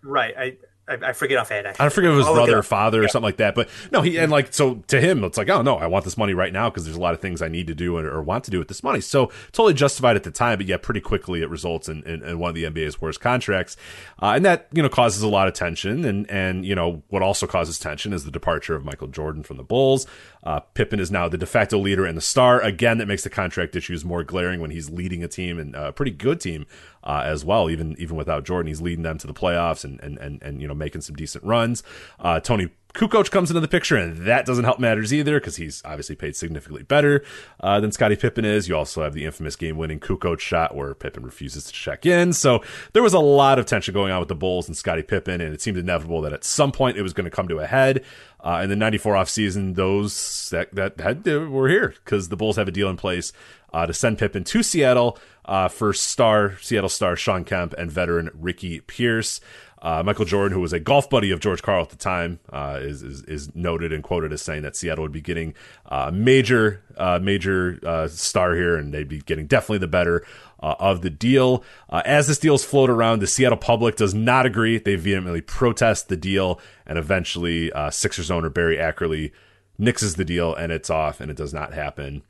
[0.01, 0.33] Right.
[0.37, 0.57] I
[0.87, 1.67] I, I forget offhand.
[1.67, 1.85] Actually.
[1.85, 3.55] I forget if it was I'll brother or father or something like that.
[3.55, 6.17] But no, he and like so to him, it's like, oh no, I want this
[6.17, 8.21] money right now because there's a lot of things I need to do or, or,
[8.21, 9.01] want to do with this money.
[9.01, 12.39] So totally justified at the time, but yeah, pretty quickly it results in, in, in
[12.39, 13.75] one of the NBA's worst contracts,
[14.21, 16.05] uh, and that you know causes a lot of tension.
[16.05, 19.57] And and you know what also causes tension is the departure of Michael Jordan from
[19.57, 20.07] the Bulls.
[20.47, 22.61] Uh, Pippen is now the de facto leader and the star.
[22.61, 25.91] Again, that makes the contract issues more glaring when he's leading a team and a
[25.91, 26.65] pretty good team
[27.03, 27.69] uh, as well.
[27.69, 30.67] Even even without Jordan, he's leading them to the playoffs and and and, and you
[30.69, 31.83] know making some decent runs.
[32.17, 35.81] Uh, Tony Kukoc comes into the picture, and that doesn't help matters either because he's
[35.85, 37.23] obviously paid significantly better
[37.59, 38.67] uh, than Scottie Pippen is.
[38.67, 42.33] You also have the infamous game-winning Kukoc shot where Pippen refuses to check in.
[42.33, 45.41] So there was a lot of tension going on with the Bulls and Scottie Pippen,
[45.41, 47.67] and it seemed inevitable that at some point it was going to come to a
[47.67, 48.03] head.
[48.39, 52.67] Uh, in the '94 offseason, those that that had were here because the Bulls have
[52.67, 53.33] a deal in place
[53.73, 58.29] uh, to send Pippen to Seattle uh, for star Seattle star Shawn Kemp and veteran
[58.33, 59.39] Ricky Pierce.
[59.79, 62.79] Uh, Michael Jordan, who was a golf buddy of George Karl at the time, uh,
[62.81, 65.53] is, is, is noted and quoted as saying that Seattle would be getting
[65.85, 70.25] a uh, major uh, major uh, star here, and they'd be getting definitely the better
[70.61, 71.63] uh, of the deal.
[71.91, 74.79] as this deal's float around, the Seattle public does not agree.
[74.79, 79.31] They vehemently protest the deal, and eventually, Sixers owner Barry Ackerley
[79.79, 82.23] nixes the deal, and it's off, and it does not happen.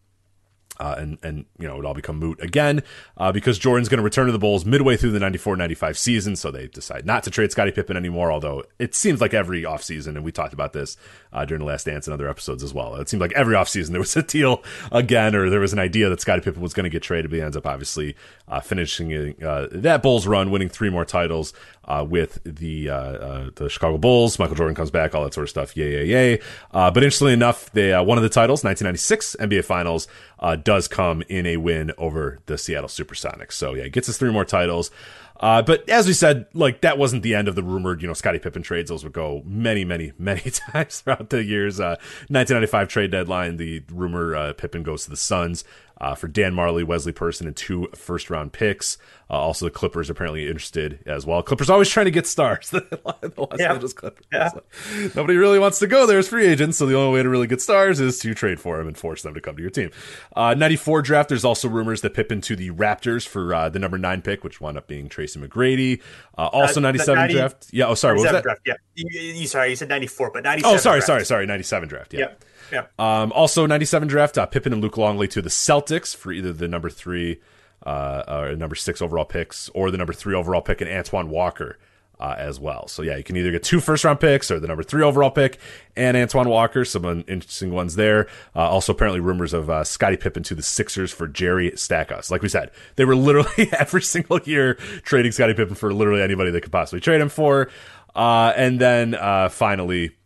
[0.80, 2.84] Uh, and and you know it all become moot again
[3.18, 6.52] uh, because Jordan's going to return to the Bulls midway through the 94-95 season, so
[6.52, 8.32] they decide not to trade Scottie Pippen anymore.
[8.32, 10.98] Although it seems like every offseason, and we talked about this
[11.34, 12.96] uh, during the Last Dance and other episodes as well.
[12.96, 16.10] It seemed like every offseason there was a deal again, or there was an idea
[16.10, 18.16] that Scottie Pippen was going to get traded, but he ends up obviously
[18.48, 21.54] uh, finishing uh, that Bulls run, winning three more titles
[21.86, 22.88] uh, with the
[23.56, 24.38] the Chicago Bulls.
[24.38, 25.76] Michael Jordan comes back, all that sort of stuff.
[25.76, 26.42] Yay, yay, yay!
[26.72, 30.08] but interestingly enough, they one of the titles, 1996 NBA Finals
[30.40, 33.54] uh, does come in a win over the Seattle Supersonics.
[33.54, 34.92] So yeah, he gets us three more titles.
[35.40, 38.14] Uh, but as we said, like that wasn't the end of the rumored, you know,
[38.14, 38.90] Scottie Pippen trades.
[38.90, 41.80] Those would go many, many, many times throughout the years.
[41.80, 41.96] Uh,
[42.28, 45.64] 1995 trade deadline, the rumor uh, Pippen goes to the Suns
[46.00, 48.98] uh, for Dan Majerle, Wesley Person, and two first round picks.
[49.30, 51.44] Uh, also, the Clippers apparently interested as well.
[51.44, 52.70] Clippers always trying to get stars.
[52.72, 53.74] the Los yeah.
[53.74, 54.26] Angeles Clippers.
[54.32, 54.52] Yeah.
[55.16, 57.48] nobody really wants to go there as free agents, so the only way to really
[57.48, 59.92] get stars is to trade for them and force them to come to your team.
[60.36, 63.98] Uh, 94 draft, there's also rumors that Pippen to the Raptors for uh, the number
[63.98, 66.02] nine pick, which wound up being Tracy McGrady.
[66.38, 67.68] Uh, also, 97 90, draft.
[67.72, 68.44] Yeah, oh, sorry, what was that?
[68.44, 68.76] Draft, yeah.
[68.96, 70.74] You, you, sorry, you said 94, but 97.
[70.74, 71.08] Oh, sorry, draft.
[71.08, 72.14] sorry, sorry, 97 draft.
[72.14, 72.20] Yeah.
[72.20, 72.28] yeah.
[72.72, 72.86] Yeah.
[73.00, 76.68] Um, also, 97 draft, uh, Pippen and Luke Longley to the Celtics for either the
[76.68, 77.40] number three
[77.86, 81.78] uh, or number six overall picks or the number three overall pick and Antoine Walker.
[82.20, 82.88] Uh, as well.
[82.88, 85.30] So yeah, you can either get two first round picks or the number three overall
[85.30, 85.60] pick
[85.96, 86.84] and Antoine Walker.
[86.84, 88.26] Some interesting ones there.
[88.56, 92.32] Uh, also, apparently rumors of uh, Scottie Pippen to the Sixers for Jerry Stackhouse.
[92.32, 96.50] Like we said, they were literally every single year trading Scottie Pippen for literally anybody
[96.50, 97.70] they could possibly trade him for.
[98.16, 100.17] Uh, and then uh, finally,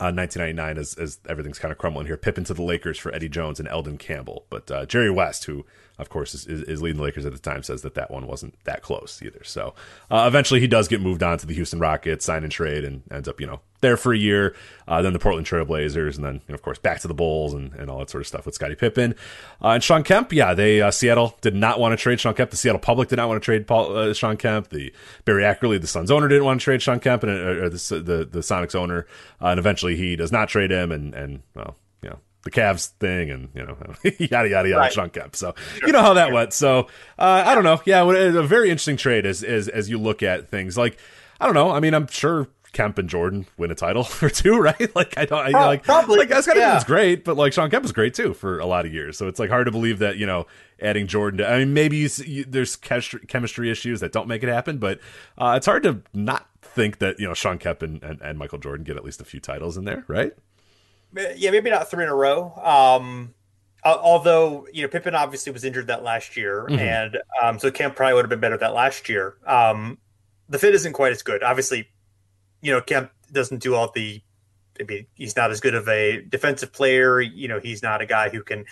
[0.00, 2.16] uh, 1999 as, as everything's kind of crumbling here.
[2.16, 4.44] Pippen to the Lakers for Eddie Jones and Elden Campbell.
[4.50, 5.64] But uh, Jerry West, who
[5.98, 8.54] of course, is, is, leading the Lakers at the time, says that that one wasn't
[8.64, 9.42] that close either.
[9.44, 9.74] So
[10.10, 13.02] uh, eventually he does get moved on to the Houston Rockets, sign and trade, and
[13.10, 14.54] ends up, you know, there for a year.
[14.86, 17.54] Uh, then the Portland Trailblazers, and then, you know, of course, back to the Bulls
[17.54, 19.14] and, and all that sort of stuff with Scottie Pippen.
[19.62, 22.50] Uh, and Shawn Kemp, yeah, they uh, Seattle did not want to trade Shawn Kemp.
[22.50, 24.68] The Seattle public did not want to trade Paul, uh, Shawn Kemp.
[24.68, 24.92] The
[25.24, 28.00] Barry Ackerley, the Suns owner, didn't want to trade Shawn Kemp, and, uh, or the,
[28.00, 29.06] the, the Sonics owner.
[29.40, 31.76] and eventually he does not trade him, and, and well,
[32.46, 34.92] the Cavs thing and you know yada yada yada right.
[34.92, 35.34] Shawn Kemp.
[35.34, 35.88] So sure.
[35.88, 36.52] you know how that went.
[36.52, 36.86] So
[37.18, 37.82] uh, I don't know.
[37.84, 40.78] Yeah, a very interesting trade as as as you look at things.
[40.78, 40.96] Like
[41.40, 41.70] I don't know.
[41.70, 44.76] I mean, I'm sure Kemp and Jordan win a title or two, right?
[44.94, 46.76] Like I don't I, like probably like that's kind yeah.
[46.76, 49.18] of great, but like Shawn Kemp was great too for a lot of years.
[49.18, 50.46] So it's like hard to believe that you know
[50.80, 51.38] adding Jordan.
[51.38, 55.00] To, I mean, maybe you, you, there's chemistry issues that don't make it happen, but
[55.36, 58.58] uh, it's hard to not think that you know Shawn Kemp and, and, and Michael
[58.58, 60.32] Jordan get at least a few titles in there, right?
[61.36, 62.52] Yeah, maybe not three in a row.
[62.62, 63.34] Um,
[63.84, 66.78] although you know Pippen obviously was injured that last year, mm-hmm.
[66.78, 69.36] and um, so Kemp probably would have been better that last year.
[69.46, 69.98] Um,
[70.48, 71.42] the fit isn't quite as good.
[71.42, 71.88] Obviously,
[72.62, 74.22] you know Kemp doesn't do all the.
[74.78, 77.20] I mean, he's not as good of a defensive player.
[77.20, 78.66] You know, he's not a guy who can,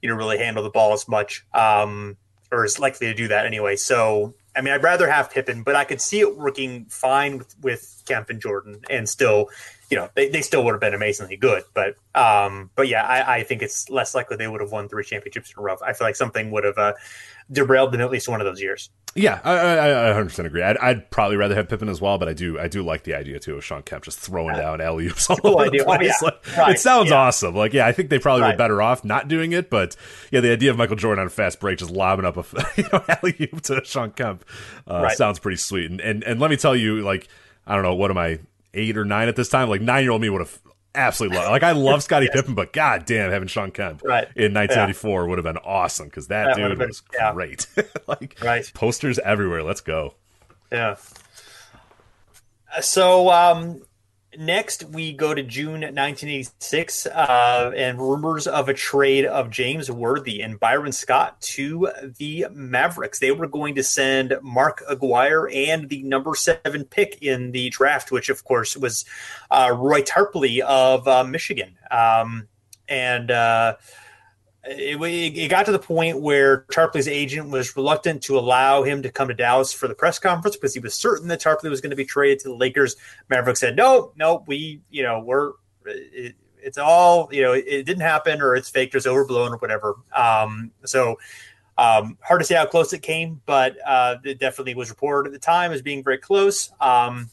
[0.00, 2.16] you know, really handle the ball as much, um,
[2.52, 3.74] or is likely to do that anyway.
[3.74, 7.56] So, I mean, I'd rather have Pippen, but I could see it working fine with,
[7.60, 9.48] with Kemp and Jordan, and still,
[9.90, 11.64] you know, they, they still would have been amazingly good.
[11.74, 15.04] But um, but yeah, I, I think it's less likely they would have won three
[15.04, 15.76] championships in a row.
[15.84, 16.92] I feel like something would have uh,
[17.50, 18.90] derailed them at least one of those years.
[19.14, 20.62] Yeah, I, I, I 100% agree.
[20.62, 23.14] I'd, I'd, probably rather have Pippen as well, but I do I do like the
[23.14, 25.80] idea too of Shawn Kemp just throwing uh, down alley oops all cool over idea.
[25.80, 26.22] the place.
[26.22, 26.30] Oh, yeah.
[26.30, 26.74] like, right.
[26.74, 27.16] It sounds yeah.
[27.16, 27.54] awesome.
[27.54, 28.52] Like, yeah, I think they probably right.
[28.52, 29.96] were better off not doing it, but
[30.30, 32.44] yeah, the idea of Michael Jordan on a fast break just lobbing up a
[32.76, 34.44] you know alley oop to Shawn Kemp
[34.86, 35.16] uh, right.
[35.16, 35.90] sounds pretty sweet.
[35.90, 37.28] And, and and let me tell you, like,
[37.66, 38.40] I don't know, what am I
[38.74, 39.68] eight or nine at this time?
[39.68, 40.58] Like nine year old me would have
[40.94, 41.50] absolutely loved.
[41.50, 42.34] Like I love Scottie yes.
[42.34, 44.24] Pippen, but god damn, having Shawn Kemp right.
[44.36, 45.28] in 1994 yeah.
[45.28, 47.32] would have been awesome because that, that dude been, was yeah.
[47.32, 47.66] great.
[48.06, 48.70] like right.
[48.74, 49.62] posters everywhere.
[49.62, 50.14] Let's go.
[50.70, 50.96] Yeah.
[52.80, 53.82] So um,
[54.36, 60.42] Next, we go to June 1986, uh, and rumors of a trade of James Worthy
[60.42, 63.20] and Byron Scott to the Mavericks.
[63.20, 68.12] They were going to send Mark Aguirre and the number seven pick in the draft,
[68.12, 69.06] which, of course, was
[69.50, 71.78] uh, Roy Tarpley of uh, Michigan.
[71.90, 72.48] Um,
[72.86, 73.76] and uh,
[74.70, 79.10] it, it, got to the point where Tarpley's agent was reluctant to allow him to
[79.10, 81.90] come to Dallas for the press conference because he was certain that Tarpley was going
[81.90, 82.96] to be traded to the Lakers.
[83.28, 85.52] Maverick said, "No, no, we, you know, we're
[85.84, 89.52] it, it's all, you know, it, it, didn't happen or it's fake, or it's overblown
[89.52, 91.18] or whatever." Um, so
[91.78, 95.32] um, hard to say how close it came, but uh, it definitely was reported at
[95.32, 96.70] the time as being very close.
[96.80, 97.30] Um,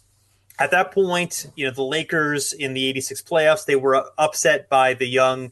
[0.57, 4.93] at that point, you know, the Lakers in the '86 playoffs they were upset by
[4.93, 5.51] the young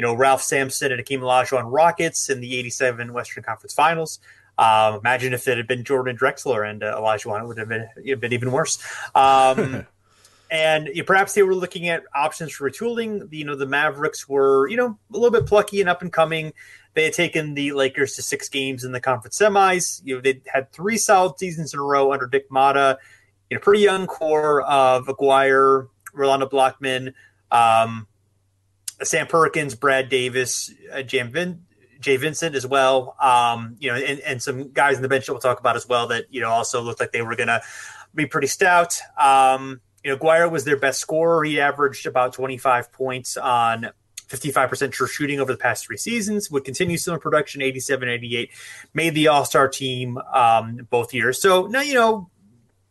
[0.00, 4.18] you know, Ralph Sampson and Akeem Olajuwon Rockets in the 87 Western Conference Finals.
[4.56, 7.86] Um, imagine if it had been Jordan Drexler and uh, Olajuwon, it would have been,
[8.02, 8.82] it been even worse.
[9.14, 9.86] Um,
[10.50, 13.30] and you know, perhaps they were looking at options for retooling.
[13.30, 16.54] You know, the Mavericks were, you know, a little bit plucky and up and coming.
[16.94, 20.00] They had taken the Lakers to six games in the conference semis.
[20.02, 22.96] You know, they had three solid seasons in a row under Dick Motta.
[23.50, 27.12] You know, pretty young core of Aguirre, Rolando Blackman,
[27.50, 28.06] um,
[29.02, 31.62] Sam Perkins, Brad Davis, uh, Vin-
[32.00, 33.16] Jay Vincent as well.
[33.20, 35.88] Um, you know, and, and some guys in the bench that we'll talk about as
[35.88, 37.62] well that you know also looked like they were going to
[38.14, 38.98] be pretty stout.
[39.18, 41.44] Um, you know, Aguirre was their best scorer.
[41.44, 43.90] He averaged about 25 points on
[44.28, 48.50] 55% true shooting over the past three seasons, would continue similar production, 87, 88,
[48.94, 51.40] made the All Star team um, both years.
[51.42, 52.30] So now, you know,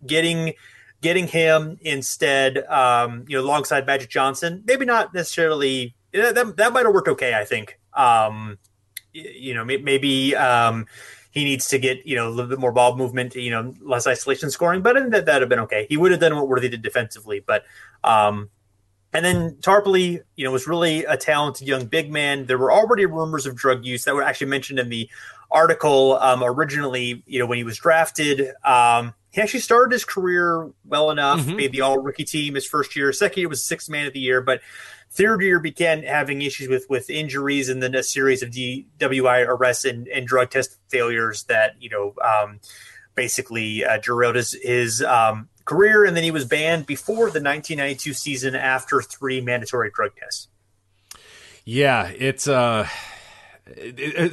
[0.05, 0.53] getting
[1.01, 6.73] getting him instead, um, you know, alongside Magic Johnson, maybe not necessarily that, that, that
[6.73, 7.79] might have worked okay, I think.
[7.93, 8.57] Um,
[9.13, 10.85] you know maybe um,
[11.31, 14.07] he needs to get you know a little bit more ball movement, you know, less
[14.07, 14.81] isolation scoring.
[14.81, 15.85] But that that'd have been okay.
[15.89, 17.63] He would have done what Worthy did defensively, but.
[18.03, 18.49] Um,
[19.11, 22.45] and then Tarpley, you know, was really a talented young big man.
[22.45, 25.09] There were already rumors of drug use that were actually mentioned in the
[25.49, 27.23] article um, originally.
[27.25, 31.39] You know, when he was drafted, um, he actually started his career well enough.
[31.39, 31.55] Mm-hmm.
[31.55, 33.11] Made the All Rookie team his first year.
[33.11, 34.61] Second year was sixth man of the year, but
[35.11, 39.85] third year began having issues with with injuries and then a series of DWI arrests
[39.85, 42.59] and, and drug test failures that you know um,
[43.15, 48.13] basically uh, derailed his his um, career, and then he was banned before the 1992
[48.13, 50.47] season after three mandatory drug tests.
[51.65, 52.87] Yeah, it's uh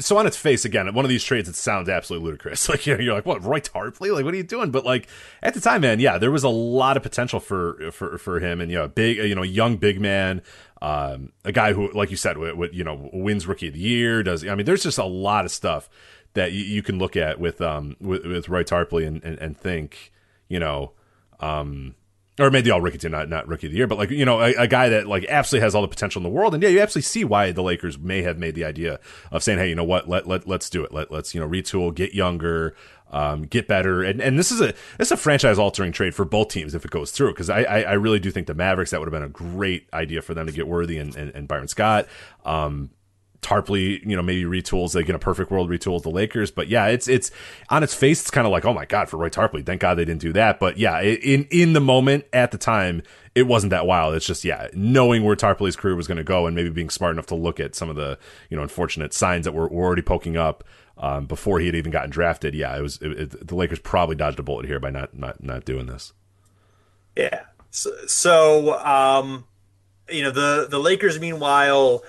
[0.00, 2.68] so on its face again one of these trades it sounds absolutely ludicrous.
[2.76, 4.12] Like you know, you're like what Roy Tarpley?
[4.12, 4.70] Like what are you doing?
[4.70, 5.08] But like
[5.42, 8.60] at the time man yeah there was a lot of potential for for for him.
[8.60, 10.42] And you know big you know young big man
[10.82, 14.22] um, a guy who like you said with, you know wins rookie of the year
[14.22, 15.88] does I mean there's just a lot of stuff
[16.34, 19.56] that you, you can look at with um with, with Roy Tarpley and, and, and
[19.56, 20.12] think
[20.48, 20.92] you know
[21.40, 21.94] um,
[22.38, 24.40] or maybe all rookie team, not not rookie of the year, but like you know,
[24.40, 26.68] a, a, guy that like absolutely has all the potential in the world, and yeah,
[26.68, 29.74] you absolutely see why the Lakers may have made the idea of saying, hey, you
[29.74, 32.74] know what, let let let's do it, let let's you know retool, get younger,
[33.10, 36.24] um, get better, and and this is a this is a franchise altering trade for
[36.24, 38.90] both teams if it goes through, because I, I, I really do think the Mavericks
[38.90, 41.48] that would have been a great idea for them to get Worthy and and, and
[41.48, 42.06] Byron Scott.
[42.44, 42.90] Um,
[43.46, 46.50] Tarpley, you know, maybe retools like in a perfect world retools the Lakers.
[46.50, 47.30] But yeah, it's it's
[47.70, 49.94] on its face, it's kind of like, oh my god, for Roy Tarpley, thank God
[49.94, 50.58] they didn't do that.
[50.58, 53.02] But yeah, in in the moment at the time,
[53.36, 54.14] it wasn't that wild.
[54.14, 57.12] It's just yeah, knowing where Tarpley's career was going to go and maybe being smart
[57.12, 58.18] enough to look at some of the
[58.50, 60.64] you know unfortunate signs that were, were already poking up
[60.98, 62.52] um, before he had even gotten drafted.
[62.54, 65.42] Yeah, it was it, it, the Lakers probably dodged a bullet here by not not
[65.42, 66.12] not doing this.
[67.14, 67.44] Yeah.
[67.70, 69.44] So, so um,
[70.10, 72.02] you know the the Lakers meanwhile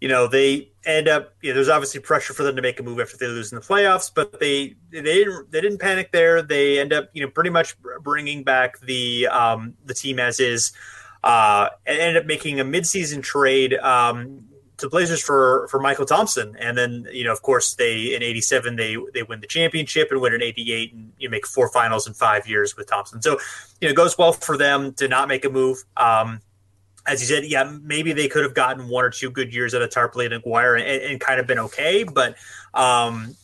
[0.00, 2.82] you know they end up you know, there's obviously pressure for them to make a
[2.82, 6.42] move after they lose in the playoffs but they they didn't they didn't panic there
[6.42, 10.72] they end up you know pretty much bringing back the um the team as is
[11.24, 14.44] uh and ended up making a midseason trade um
[14.78, 18.76] to Blazers for for Michael Thompson, and then you know, of course, they in '87
[18.76, 22.14] they they win the championship and win in '88, and you make four finals in
[22.14, 23.20] five years with Thompson.
[23.20, 23.32] So,
[23.80, 25.84] you know, it goes well for them to not make a move.
[25.96, 26.40] Um,
[27.08, 29.82] as you said, yeah, maybe they could have gotten one or two good years out
[29.82, 32.36] of Tarpley and Aguirre and, and kind of been okay, but
[32.74, 33.34] um,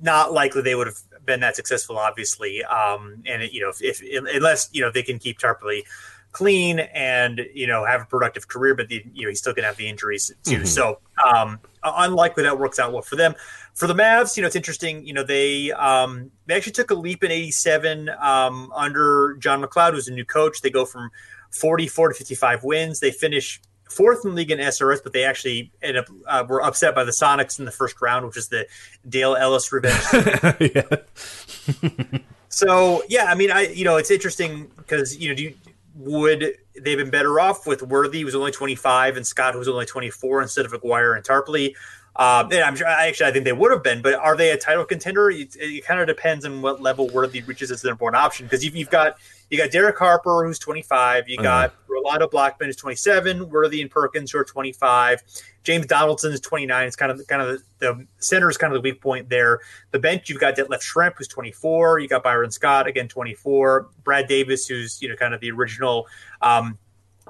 [0.00, 2.62] not likely they would have been that successful, obviously.
[2.64, 5.82] Um, and it, you know, if, if, unless you know they can keep Tarpley
[6.30, 9.66] clean and you know have a productive career, but the, you know he's still gonna
[9.66, 10.56] have the injuries too.
[10.56, 10.64] Mm-hmm.
[10.64, 13.34] So um, unlikely that works out well for them.
[13.74, 15.06] For the Mavs, you know, it's interesting.
[15.06, 19.94] You know, they um, they actually took a leap in '87 um, under John MacLeod,
[19.94, 20.60] who's a new coach.
[20.60, 21.10] They go from
[21.50, 23.00] 44 to 55 wins.
[23.00, 26.62] They finish fourth in the league in SRS, but they actually end up uh, were
[26.62, 28.66] upset by the Sonics in the first round, which is the
[29.08, 30.00] Dale Ellis revenge.
[32.48, 35.54] so yeah, I mean, I you know it's interesting because you know do you,
[35.96, 39.68] would they've been better off with Worthy, who was only 25, and Scott, who was
[39.68, 41.74] only 24, instead of Aguirre and Tarpley.
[42.14, 44.56] Um, and I'm sure, actually, I think they would have been, but are they a
[44.56, 45.30] title contender?
[45.30, 48.46] It, it kind of depends on what level Worthy reaches as the number one option
[48.46, 49.18] because you've, you've got
[49.50, 51.28] you got Derek Harper, who's 25.
[51.28, 51.42] You uh-huh.
[51.42, 51.76] got uh-huh.
[51.88, 53.48] Rolando Blackman, who's 27.
[53.48, 55.22] Worthy and Perkins, who are 25.
[55.64, 56.86] James Donaldson is 29.
[56.86, 59.60] It's kind of kind of the, the center is kind of the weak point there.
[59.90, 61.98] The bench, you've got Detlef Schrempf, who's 24.
[61.98, 63.88] You got Byron Scott, again 24.
[64.04, 66.06] Brad Davis, who's you know kind of the original
[66.40, 66.78] um,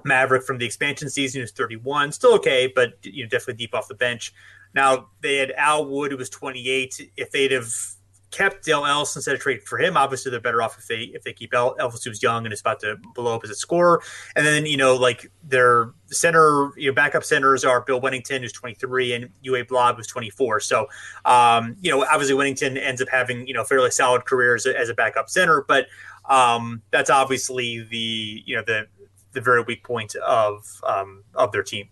[0.05, 2.13] Maverick from the expansion season, who's 31.
[2.13, 4.33] Still okay, but you know definitely deep off the bench.
[4.75, 7.11] Now they had Al Wood, who was 28.
[7.17, 7.73] If they'd have
[8.31, 9.97] kept Dale Ellis instead of trading for him.
[9.97, 12.61] Obviously, they're better off if they if they keep El- Elvis, who's young and is
[12.61, 14.03] about to blow up as a scorer.
[14.37, 18.53] And then you know, like their center, you know, backup centers are Bill Wennington, who's
[18.53, 20.61] 23, and Uwe Blab, who's 24.
[20.61, 20.89] So,
[21.25, 24.79] um, you know, obviously Wennington ends up having you know fairly solid career as a,
[24.79, 25.87] as a backup center, but
[26.29, 28.87] um, that's obviously the you know the
[29.33, 31.89] the very weak point of um, of their team.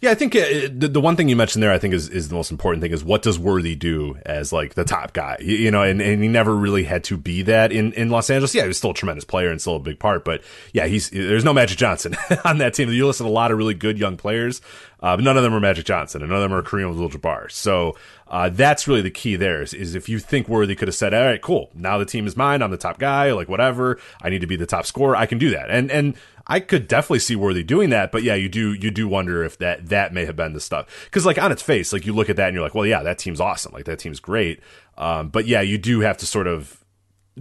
[0.00, 2.28] Yeah, I think uh, the, the one thing you mentioned there, I think is, is
[2.28, 5.56] the most important thing is what does Worthy do as like the top guy, you,
[5.56, 8.54] you, know, and, and he never really had to be that in, in Los Angeles.
[8.54, 11.10] Yeah, he was still a tremendous player and still a big part, but yeah, he's,
[11.10, 12.90] there's no Magic Johnson on that team.
[12.90, 14.60] You listed a lot of really good young players,
[15.00, 17.50] uh, but none of them are Magic Johnson and none of them are Kareem Abdul-Jabbar.
[17.50, 17.96] So,
[18.28, 21.14] uh, that's really the key there is, is if you think Worthy could have said,
[21.14, 21.70] all right, cool.
[21.74, 22.60] Now the team is mine.
[22.60, 24.00] I'm the top guy, like whatever.
[24.20, 25.14] I need to be the top scorer.
[25.14, 25.70] I can do that.
[25.70, 26.16] And, and,
[26.46, 29.58] I could definitely see Worthy doing that, but yeah, you do you do wonder if
[29.58, 31.06] that that may have been the stuff.
[31.06, 33.02] Because like on its face, like you look at that and you're like, well, yeah,
[33.02, 34.60] that team's awesome, like that team's great,
[34.96, 36.84] um, but yeah, you do have to sort of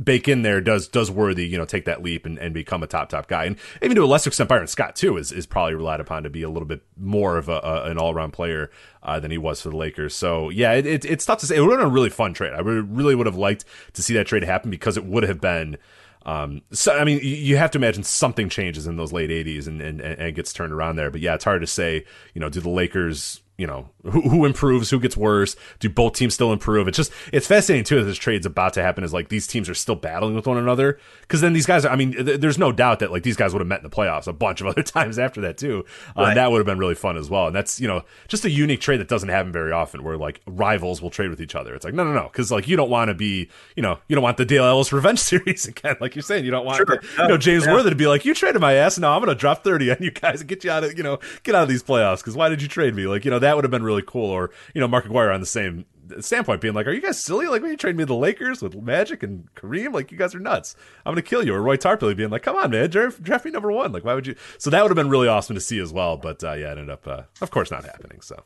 [0.04, 2.88] bake in there does does worthy you know take that leap and, and become a
[2.88, 3.46] top top guy?
[3.46, 6.30] And even to a lesser extent Byron Scott too is, is probably relied upon to
[6.30, 8.72] be a little bit more of a, a an all around player
[9.04, 10.16] uh, than he was for the Lakers.
[10.16, 11.56] So yeah it, it, it's tough to say.
[11.56, 12.54] It would have been a really fun trade.
[12.54, 15.78] I really would have liked to see that trade happen because it would have been
[16.26, 19.82] um, so I mean, you have to imagine something changes in those late '80s and,
[19.82, 21.12] and and gets turned around there.
[21.12, 22.04] But yeah, it's hard to say.
[22.34, 26.14] You know, do the Lakers you know who, who improves who gets worse do both
[26.14, 26.88] teams still improve?
[26.88, 29.70] It's just it's fascinating too that this trade's about to happen is like these teams
[29.70, 31.00] are still battling with one another.
[31.22, 33.54] Because then these guys are, i mean th- there's no doubt that like these guys
[33.54, 35.86] would have met in the playoffs a bunch of other times after that too.
[36.16, 36.28] Uh, right.
[36.30, 37.48] and that would have been really fun as well.
[37.48, 40.42] And that's you know just a unique trade that doesn't happen very often where like
[40.46, 41.74] rivals will trade with each other.
[41.76, 44.16] It's like no no no because like you don't want to be you know you
[44.16, 46.46] don't want the dale ellis revenge series again like you're saying.
[46.46, 46.86] You don't want sure.
[46.86, 47.74] the, you know james yeah.
[47.74, 50.12] worthy to be like you traded my ass now i'm gonna drop 30 on you
[50.12, 52.50] guys and get you out of you know get out of these playoffs because why
[52.50, 53.08] did you trade me?
[53.08, 55.40] Like you know that would have been really cool or you know Mark Aguirre on
[55.40, 55.86] the same
[56.20, 57.48] standpoint, being like, "Are you guys silly?
[57.48, 60.36] Like when you trade me to the Lakers with Magic and Kareem, like you guys
[60.36, 60.76] are nuts.
[61.06, 63.52] I'm gonna kill you." Or Roy Tarpley being like, "Come on, man, draft, draft me
[63.52, 63.92] number one.
[63.92, 66.18] Like why would you?" So that would have been really awesome to see as well.
[66.18, 68.22] But uh, yeah, it ended up, uh, of course, not happening.
[68.22, 68.44] So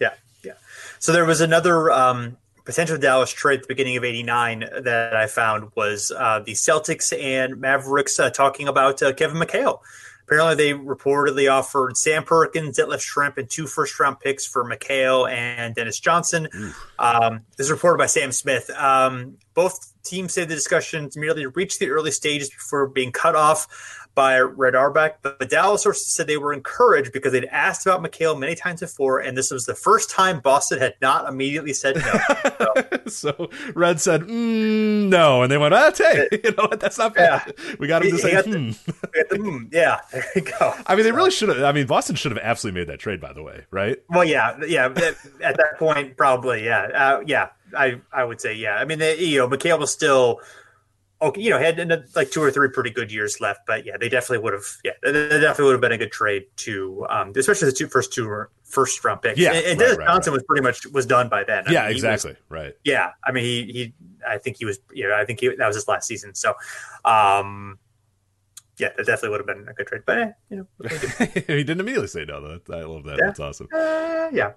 [0.00, 0.54] yeah, yeah.
[0.98, 1.90] So there was another.
[1.90, 6.52] Um, potential Dallas trade at the beginning of '89 that I found was uh, the
[6.52, 9.80] Celtics and Mavericks uh, talking about uh, Kevin McHale.
[10.30, 15.28] Apparently, they reportedly offered Sam Perkins, Detlef Schrempf, and two first round picks for McHale
[15.28, 16.46] and Dennis Johnson.
[17.00, 18.70] Um, this is reported by Sam Smith.
[18.70, 23.99] Um, both teams say the discussions merely reached the early stages before being cut off
[24.14, 28.38] by Red Auerbach, but, Dallas sources said they were encouraged because they'd asked about McHale
[28.38, 33.02] many times before, and this was the first time Boston had not immediately said no.
[33.08, 36.80] So, so Red said mm, no, and they went, "Ah, hey, you know what?
[36.80, 37.42] That's not bad.
[37.46, 37.74] Yeah.
[37.78, 38.70] We got him to he, say, he hmm.
[38.70, 39.64] The, the, hmm.
[39.72, 41.62] yeah, there you go." I mean, they really should have.
[41.62, 43.98] I mean, Boston should have absolutely made that trade, by the way, right?
[44.08, 44.86] Well, yeah, yeah.
[44.86, 47.48] at that point, probably, yeah, uh, yeah.
[47.76, 48.76] I I would say, yeah.
[48.76, 50.40] I mean, they, you know, McHale was still
[51.22, 51.78] okay, you know, had
[52.14, 54.92] like two or three pretty good years left, but yeah, they definitely would have, yeah,
[55.02, 58.46] they definitely would have been a good trade to, um, especially the two first two
[58.64, 59.38] first round picks.
[59.38, 60.36] Yeah, and, and Dennis right, Johnson right.
[60.36, 61.64] was pretty much was done by then.
[61.66, 62.74] I yeah, mean, exactly, was, right.
[62.84, 63.94] Yeah, I mean, he he,
[64.26, 66.34] I think he was, you know, I think he that was his last season.
[66.34, 66.54] So,
[67.04, 67.78] um,
[68.78, 70.02] yeah, that definitely would have been a good trade.
[70.06, 70.88] But eh, you know,
[71.34, 72.40] he didn't immediately say no.
[72.40, 72.74] Though.
[72.76, 73.18] I love that.
[73.18, 73.26] Yeah.
[73.26, 73.68] That's awesome.
[73.72, 74.52] Uh, yeah.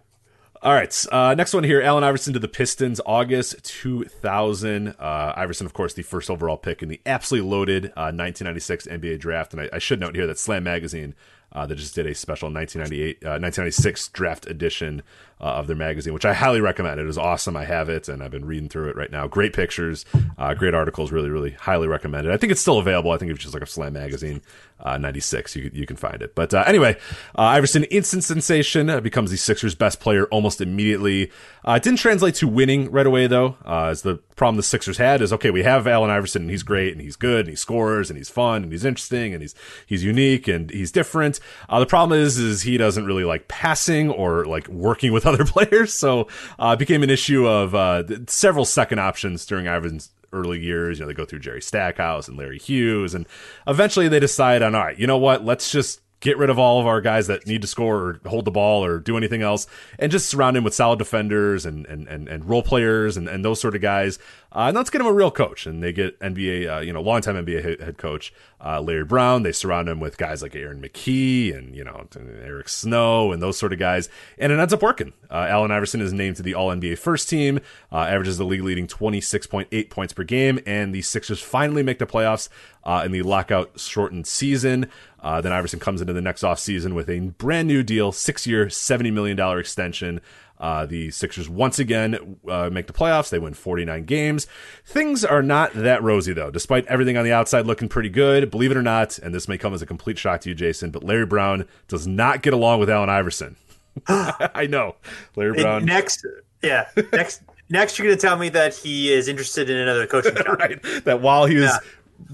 [0.64, 1.06] All right.
[1.12, 4.96] Uh, next one here Allen Iverson to the Pistons, August 2000.
[4.98, 9.20] Uh, Iverson, of course, the first overall pick in the absolutely loaded uh, 1996 NBA
[9.20, 9.52] draft.
[9.52, 11.16] And I, I, should note here that Slam Magazine
[11.52, 15.04] uh, that just did a special 1998, 1996 uh, draft edition
[15.44, 17.02] uh, of their magazine, which I highly recommend.
[17.02, 17.58] It is awesome.
[17.58, 19.28] I have it, and I've been reading through it right now.
[19.28, 20.06] Great pictures,
[20.38, 21.12] uh, great articles.
[21.12, 22.32] Really, really highly recommended.
[22.32, 23.12] I think it's still available.
[23.12, 24.42] I think you just look up Slam Magazine
[24.80, 26.36] uh, 96, you, you can find it.
[26.36, 26.98] But uh, anyway,
[27.38, 31.32] uh, Iverson, instant sensation, uh, becomes the Sixers' best player almost immediately.
[31.66, 35.32] it didn't translate to winning right away, though, as the problem the Sixers had is
[35.32, 38.18] okay, we have Allen Iverson, and he's great, and he's good, and he scores, and
[38.18, 41.40] he's fun, and he's interesting, and he's he's unique, and he's different.
[41.70, 45.94] the problem is, is he doesn't really like passing or like working with other players.
[45.94, 46.28] So
[46.60, 51.00] uh, became an issue of uh, several second options during Ivan's early years.
[51.00, 53.28] You know, they go through Jerry Stackhouse and Larry Hughes, and
[53.68, 55.46] eventually they decide on, all right, you know what?
[55.46, 58.46] Let's just get rid of all of our guys that need to score or hold
[58.46, 59.68] the ball or do anything else,
[60.00, 63.46] and just surround him with solid defenders and and and, and role players and, and
[63.46, 64.20] those sort of guys.
[64.56, 65.66] Uh, and let's get him a real coach.
[65.66, 68.32] And they get NBA, uh, you know, longtime NBA head coach
[68.64, 69.44] uh, Larry Brown.
[69.44, 73.58] They surround him with guys like Aaron McKie and you know Eric Snow and those
[73.58, 75.14] sort of guys, and it ends up working.
[75.30, 77.60] Uh, Allen Iverson is named to the All NBA first team,
[77.92, 81.42] uh, averages the league leading twenty six point eight points per game, and the Sixers
[81.42, 82.48] finally make the playoffs
[82.84, 84.90] uh, in the lockout shortened season.
[85.20, 88.66] Uh, then Iverson comes into the next offseason with a brand new deal, six year,
[88.66, 90.20] $70 million extension.
[90.64, 93.30] Uh, the Sixers once again uh, make the playoffs.
[93.30, 94.48] They win 49 games.
[94.86, 98.50] Things are not that rosy, though, despite everything on the outside looking pretty good.
[98.50, 100.90] Believe it or not, and this may come as a complete shock to you, Jason,
[100.90, 103.58] but Larry Brown does not get along with Allen Iverson.
[104.08, 104.96] I know.
[105.36, 105.84] Larry Brown.
[105.84, 106.26] Next,
[106.64, 106.88] yeah.
[107.12, 107.42] Next.
[107.70, 110.48] Next, you're going to tell me that he is interested in another coaching job.
[110.60, 110.82] right.
[111.04, 111.80] That while he was yeah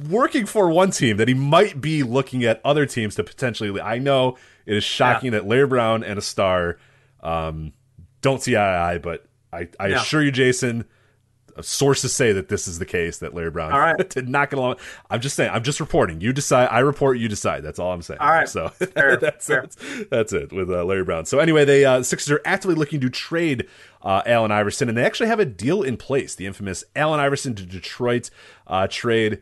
[0.08, 3.82] working for one team that he might be looking at other teams to potentially.
[3.82, 5.40] I know it is shocking yeah.
[5.40, 6.78] that Larry Brown and a star
[7.22, 7.74] um,
[8.22, 10.02] don't see eye to eye, but I, I yeah.
[10.02, 10.86] assure you, Jason,
[11.62, 14.10] sources say that this is the case that Larry Brown all right.
[14.10, 14.78] did not get along.
[15.10, 15.52] I'm just saying.
[15.54, 16.22] I'm just reporting.
[16.22, 16.68] You decide.
[16.68, 17.18] I report.
[17.18, 17.64] You decide.
[17.64, 18.20] That's all I'm saying.
[18.20, 18.48] All right.
[18.48, 19.62] So fair, that's, fair.
[19.62, 19.78] that's,
[20.10, 21.26] that's it with uh, Larry Brown.
[21.26, 23.68] So anyway, they uh, Sixers are actively looking to trade
[24.02, 26.36] uh, Allen Iverson, and they actually have a deal in place.
[26.36, 28.30] The infamous Allen Iverson to Detroit
[28.68, 29.42] uh, trade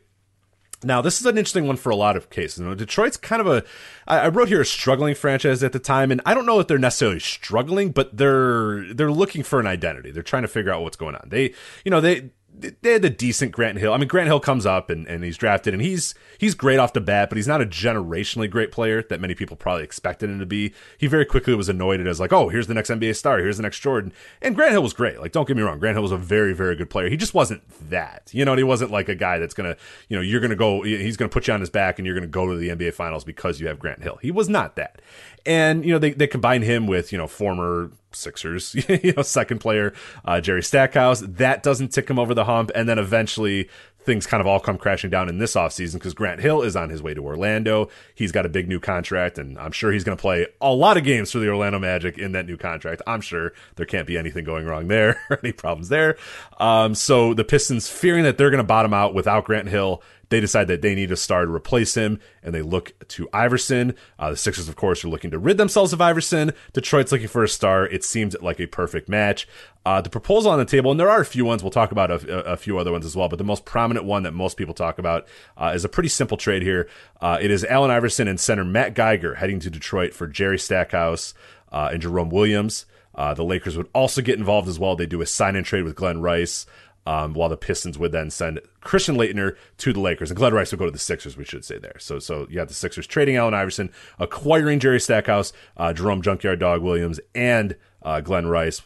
[0.83, 2.59] now, this is an interesting one for a lot of cases.
[2.59, 3.63] You know, Detroit's kind of a,
[4.07, 6.77] I wrote here a struggling franchise at the time, and I don't know if they're
[6.77, 10.11] necessarily struggling, but they're they're looking for an identity.
[10.11, 11.29] They're trying to figure out what's going on.
[11.29, 11.53] They,
[11.83, 12.29] you know, they
[12.59, 13.93] they had the decent Grant Hill.
[13.93, 16.93] I mean, Grant Hill comes up and, and he's drafted and he's he's great off
[16.93, 20.39] the bat, but he's not a generationally great player that many people probably expected him
[20.39, 20.73] to be.
[20.97, 23.63] He very quickly was anointed as like, oh, here's the next NBA star, here's the
[23.63, 24.11] next Jordan.
[24.41, 25.19] And Grant Hill was great.
[25.19, 27.09] Like, don't get me wrong, Grant Hill was a very very good player.
[27.09, 28.55] He just wasn't that, you know.
[28.55, 29.77] He wasn't like a guy that's gonna,
[30.09, 32.27] you know, you're gonna go, he's gonna put you on his back and you're gonna
[32.27, 34.17] go to the NBA Finals because you have Grant Hill.
[34.21, 35.01] He was not that.
[35.47, 39.59] And you know they they combine him with you know former Sixers, you know, second
[39.59, 39.93] player,
[40.25, 41.21] uh, Jerry Stackhouse.
[41.21, 42.71] That doesn't tick him over the hump.
[42.73, 43.69] And then eventually
[44.07, 46.89] things kind of all come crashing down in this offseason because Grant Hill is on
[46.89, 47.89] his way to Orlando.
[48.15, 50.97] He's got a big new contract, and I'm sure he's going to play a lot
[50.97, 53.03] of games for the Orlando Magic in that new contract.
[53.05, 56.17] I'm sure there can't be anything going wrong there, or any problems there.
[56.57, 60.39] Um, so the Pistons, fearing that they're going to bottom out without Grant Hill, they
[60.39, 63.95] decide that they need a star to replace him, and they look to Iverson.
[64.19, 66.51] Uh, the Sixers, of course, are looking to rid themselves of Iverson.
[66.73, 67.85] Detroit's looking for a star.
[67.85, 69.47] It seems like a perfect match.
[69.87, 71.63] Uh, the proposal on the table, and there are a few ones.
[71.63, 74.23] We'll talk about a, a, few other ones as well, but the most prominent one
[74.23, 75.25] that most people talk about
[75.55, 76.89] uh, is a pretty simple trade here.
[77.21, 81.33] Uh, it is Allen Iverson and center Matt Geiger heading to Detroit for Jerry Stackhouse
[81.71, 82.85] uh, and Jerome Williams.
[83.15, 84.97] Uh, the Lakers would also get involved as well.
[84.97, 86.65] They do a sign and trade with Glen Rice
[87.05, 90.73] um, while the Pistons would then send Christian Laettner to the Lakers, and Glen Rice
[90.73, 91.37] would go to the Sixers.
[91.37, 91.95] We should say there.
[91.97, 96.59] So, so you have the Sixers trading Allen Iverson, acquiring Jerry Stackhouse, uh, Jerome Junkyard
[96.59, 98.81] Dog Williams, and uh, Glen Rice.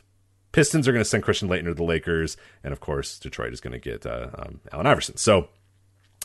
[0.51, 3.61] Pistons are going to send Christian Laettner to the Lakers, and of course, Detroit is
[3.61, 5.17] going to get uh, um, Allen Iverson.
[5.17, 5.49] So.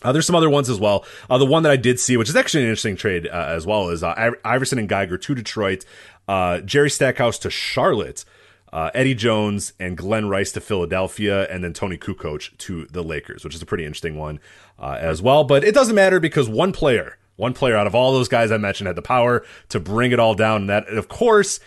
[0.03, 1.07] Uh, there's some other ones as well.
[1.31, 3.67] Uh, the one that I did see, which is actually an interesting trade uh, as
[3.67, 5.87] well, is uh, Iverson and Geiger to Detroit,
[6.29, 8.27] uh, Jerry Stackhouse to Charlotte,
[8.75, 13.43] uh, Eddie Jones and Glen Rice to Philadelphia, and then Toni Kukoc to the Lakers,
[13.43, 14.39] which is a pretty interesting one
[14.79, 15.45] as well.
[15.45, 18.59] But it doesn't matter because one player, one player out of all those guys I
[18.59, 20.61] mentioned had the power to bring it all down.
[20.61, 21.59] And that, of course,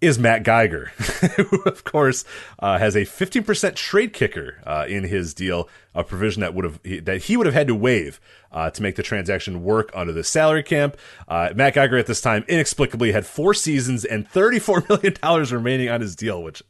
[0.00, 0.86] is Matt Geiger,
[1.36, 2.24] who, of course,
[2.58, 6.80] uh, has a 15% trade kicker uh, in his deal, a provision that would have
[7.04, 8.20] that he would have had to waive
[8.52, 10.96] uh, to make the transaction work under the salary cap.
[11.28, 14.88] Uh, Matt Geiger at this time inexplicably had four seasons and $34
[15.22, 16.62] million remaining on his deal, which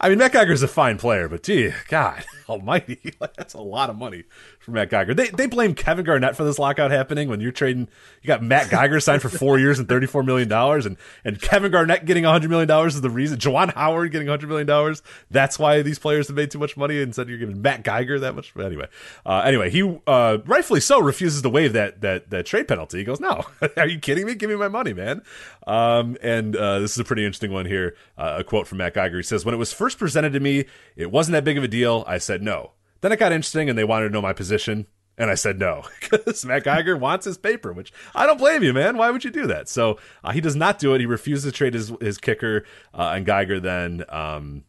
[0.00, 3.96] I mean, Matt Geiger's a fine player, but gee, God almighty, that's a lot of
[3.96, 4.24] money
[4.68, 5.14] for Matt Geiger.
[5.14, 7.88] They they blame Kevin Garnett for this lockout happening when you're trading.
[8.22, 11.40] You got Matt Geiger signed for four years and thirty four million dollars, and and
[11.40, 13.38] Kevin Garnett getting hundred million dollars is the reason.
[13.38, 15.02] Juwan Howard getting hundred million dollars.
[15.30, 17.00] That's why these players have made too much money.
[17.00, 18.52] Instead, you're giving Matt Geiger that much.
[18.54, 18.88] But anyway,
[19.24, 22.98] uh, anyway, he uh, rightfully so refuses to waive that that that trade penalty.
[22.98, 23.44] He goes, "No,
[23.76, 24.34] are you kidding me?
[24.34, 25.22] Give me my money, man."
[25.66, 27.96] Um, and uh, this is a pretty interesting one here.
[28.16, 29.16] Uh, a quote from Matt Geiger.
[29.16, 30.66] He says, "When it was first presented to me,
[30.96, 32.04] it wasn't that big of a deal.
[32.06, 34.86] I said no." Then it got interesting and they wanted to know my position.
[35.16, 38.72] And I said no because Matt Geiger wants his paper, which I don't blame you,
[38.72, 38.96] man.
[38.96, 39.68] Why would you do that?
[39.68, 41.00] So uh, he does not do it.
[41.00, 42.64] He refuses to trade his, his kicker,
[42.94, 44.62] uh, and Geiger then um,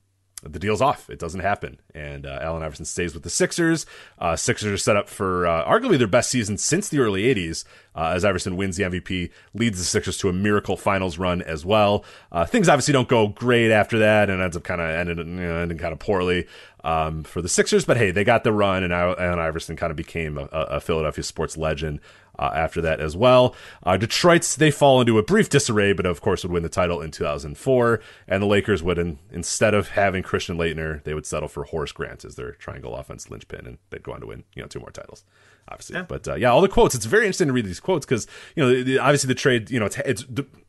[0.44, 1.10] the deal's off.
[1.10, 1.80] It doesn't happen.
[1.94, 3.86] And uh, Allen Iverson stays with the Sixers.
[4.18, 7.66] Uh, Sixers are set up for uh, arguably their best season since the early 80s
[7.96, 11.66] uh, as Iverson wins the MVP, leads the Sixers to a miracle finals run as
[11.66, 12.06] well.
[12.32, 15.26] Uh, things obviously don't go great after that and ends up kind of ended, you
[15.26, 16.48] know, ending kind of poorly
[16.84, 17.84] um, for the Sixers.
[17.84, 21.24] But hey, they got the run, and Allen Iverson kind of became a, a Philadelphia
[21.24, 22.00] sports legend
[22.40, 23.54] uh, after that as well.
[23.84, 27.02] Uh, Detroit's they fall into a brief disarray, but of course would win the title
[27.02, 28.00] in 2004.
[28.28, 31.92] And the Lakers would, in, instead of having Christian Laettner, they would settle for Horace
[31.92, 34.80] Grant as their triangle offense linchpin, and they'd go on to win you know two
[34.80, 35.26] more titles.
[35.72, 36.06] Obviously, yeah.
[36.08, 36.96] but uh, yeah, all the quotes.
[36.96, 38.26] It's very interesting to read these quotes because
[38.56, 39.70] you know the, obviously the trade.
[39.70, 40.24] You know, it's, it's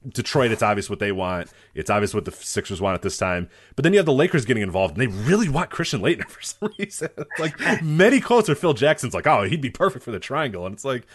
[0.07, 0.51] Detroit.
[0.51, 1.51] It's obvious what they want.
[1.75, 3.49] It's obvious what the Sixers want at this time.
[3.77, 6.43] But then you have the Lakers getting involved, and they really want Christian Laettner for
[6.43, 7.09] some reason.
[7.39, 10.75] like many quotes are Phil Jackson's like, "Oh, he'd be perfect for the triangle," and
[10.75, 11.07] it's like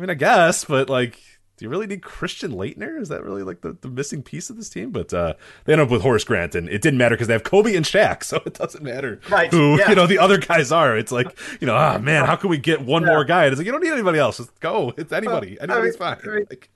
[0.00, 1.20] I mean, I guess, but like,
[1.58, 2.98] do you really need Christian Laettner?
[2.98, 4.92] Is that really like the, the missing piece of this team?
[4.92, 5.34] But uh,
[5.66, 7.84] they end up with Horace Grant, and it didn't matter because they have Kobe and
[7.84, 9.50] Shaq, so it doesn't matter right.
[9.50, 9.90] who yeah.
[9.90, 10.96] you know the other guys are.
[10.96, 13.08] It's like you know, ah oh, man, how can we get one yeah.
[13.08, 13.44] more guy?
[13.44, 14.38] And it's like you don't need anybody else.
[14.38, 14.94] Just go.
[14.96, 15.58] It's anybody.
[15.60, 16.32] Anybody's I mean, fine.
[16.32, 16.70] I mean, like,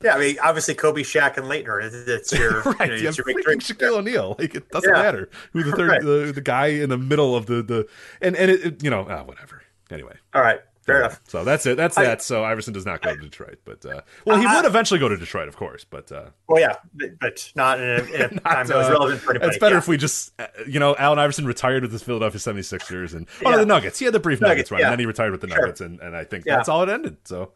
[0.00, 1.82] yeah, I mean, obviously Kobe, Shaq, and Laettner.
[2.06, 2.80] It's your right.
[2.82, 4.36] You know, it's your freaking Shaquille O'Neal.
[4.38, 5.02] Like it doesn't yeah.
[5.02, 6.02] matter who the third, right.
[6.02, 7.88] the, the guy in the middle of the the
[8.22, 9.62] and and it, it you know, ah, whatever.
[9.90, 10.60] Anyway, all right.
[10.84, 11.20] Fair enough.
[11.26, 11.78] So that's it.
[11.78, 12.22] That's I, that.
[12.22, 15.08] So Iverson does not go to Detroit, but uh, well, he uh, would eventually go
[15.08, 15.82] to Detroit, of course.
[15.84, 16.76] But uh, well, yeah,
[17.20, 19.48] but not in a, in a not, time that was uh, relevant for anybody.
[19.48, 19.78] It's better yeah.
[19.78, 23.50] if we just, uh, you know, Allen Iverson retired with the Philadelphia 76ers and oh,
[23.50, 23.56] yeah.
[23.56, 23.98] the Nuggets.
[23.98, 24.86] He had the brief Nuggets, Nuggets run, yeah.
[24.88, 25.60] and then he retired with the sure.
[25.60, 27.16] Nuggets, and, and I think that's all it ended.
[27.24, 27.52] So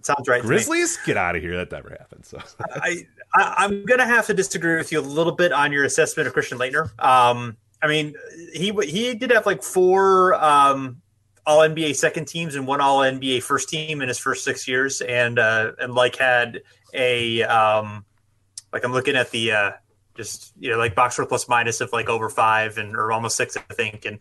[0.00, 0.40] sounds right.
[0.40, 1.56] Grizzlies, get out of here.
[1.56, 2.24] That never happened.
[2.24, 2.38] So
[2.74, 6.26] I, I am gonna have to disagree with you a little bit on your assessment
[6.26, 6.98] of Christian Laettner.
[6.98, 8.14] Um, I mean,
[8.54, 11.02] he he did have like four um
[11.46, 15.00] all NBA second teams and one all NBA first team in his first six years,
[15.00, 16.62] and uh, and like had
[16.94, 18.04] a um,
[18.72, 19.70] like I'm looking at the uh,
[20.16, 23.36] just you know like box score plus minus of like over five and or almost
[23.36, 24.18] six I think, and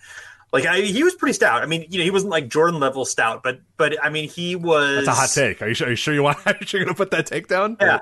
[0.53, 1.63] Like I, he was pretty stout.
[1.63, 4.55] I mean, you know, he wasn't like Jordan level stout, but but I mean, he
[4.55, 5.05] was.
[5.05, 5.61] That's a hot take.
[5.61, 5.87] Are you sure?
[5.87, 6.39] Are you sure you want?
[6.45, 7.77] Are you sure you're gonna put that take down?
[7.79, 7.99] Yeah.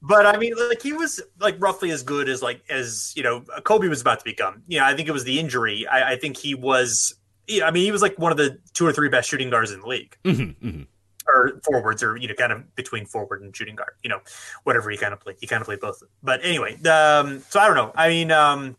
[0.00, 3.40] But I mean, like he was like roughly as good as like as you know
[3.64, 4.62] Kobe was about to become.
[4.66, 5.86] You know, I think it was the injury.
[5.86, 7.14] I, I think he was.
[7.48, 9.70] Yeah, I mean, he was like one of the two or three best shooting guards
[9.72, 10.82] in the league, Mm-hmm, mm-hmm.
[11.26, 13.92] or forwards, or you know, kind of between forward and shooting guard.
[14.02, 14.20] You know,
[14.64, 15.36] whatever he kind of played.
[15.40, 16.02] He kind of played both.
[16.22, 17.92] But anyway, um, so I don't know.
[17.94, 18.76] I mean, um,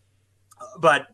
[0.79, 1.07] but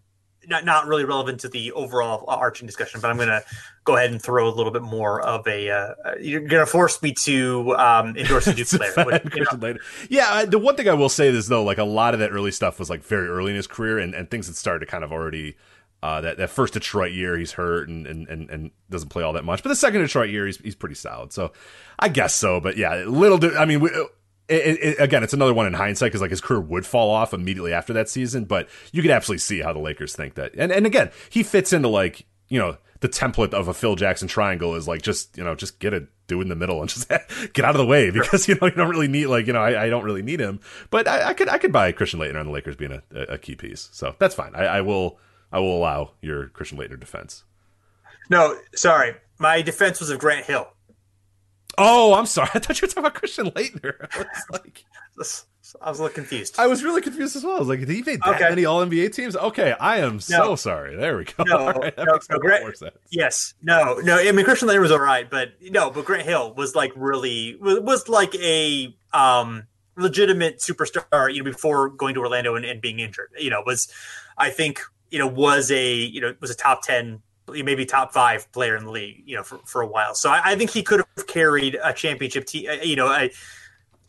[0.47, 2.99] not not really relevant to the overall arching discussion.
[3.01, 3.43] But I'm going to
[3.84, 5.70] go ahead and throw a little bit more of a.
[5.70, 8.93] Uh, you're going to force me to um, endorse a Duke player.
[9.06, 9.76] which, you know,
[10.10, 12.32] Yeah, I- the one thing I will say is though, like a lot of that
[12.32, 14.91] early stuff was like very early in his career, and, and things had started to
[14.91, 15.56] kind of already.
[16.04, 19.34] Uh, that that first Detroit year, he's hurt and, and, and, and doesn't play all
[19.34, 19.64] that much.
[19.64, 21.34] But the second Detroit year, he's he's pretty solid.
[21.34, 21.52] So
[21.98, 22.60] I guess so.
[22.60, 23.39] But yeah, little.
[23.39, 23.89] di- I mean, we,
[24.48, 27.34] it, it, again, it's another one in hindsight because like his career would fall off
[27.34, 28.46] immediately after that season.
[28.46, 30.54] But you could absolutely see how the Lakers think that.
[30.56, 34.28] And and again, he fits into like you know the template of a Phil Jackson
[34.28, 37.08] triangle is like just you know just get a do in the middle and just
[37.10, 39.62] get out of the way because you know you don't really need like you know
[39.62, 40.60] I, I don't really need him.
[40.89, 43.38] But I, I could I could buy Christian Laettner on the Lakers being a, a
[43.38, 43.89] key piece.
[43.91, 44.54] So that's fine.
[44.56, 45.20] I, I will
[45.56, 47.45] I will allow your Christian Laettner defense.
[48.30, 50.68] no, sorry, my defense was of Grant Hill.
[51.78, 52.49] Oh, I'm sorry.
[52.53, 53.95] I thought you were talking about Christian Laettner.
[54.14, 54.84] I was like,
[55.82, 56.56] I was a little confused.
[56.58, 57.56] I was really confused as well.
[57.56, 58.49] I was like, did he make that Okay.
[58.49, 59.36] many All NBA teams?
[59.38, 60.95] Okay, I am so sorry.
[60.97, 61.43] There we go.
[61.45, 62.97] No, right, that no, makes no, Grant- more sense.
[63.12, 64.18] Yes, no, no.
[64.18, 67.56] I mean, Christian Laettner was all right, but no, but Grant Hill was like really
[67.62, 71.34] was, was like a um legitimate superstar.
[71.34, 73.30] You know, before going to Orlando and, and being injured.
[73.38, 73.91] You know, was
[74.38, 74.82] I think
[75.16, 77.22] you know was a you know was a top ten.
[77.47, 80.16] Maybe top five player in the league, you know, for, for a while.
[80.16, 82.68] So I, I think he could have carried a championship team.
[82.68, 83.30] Uh, you know, I,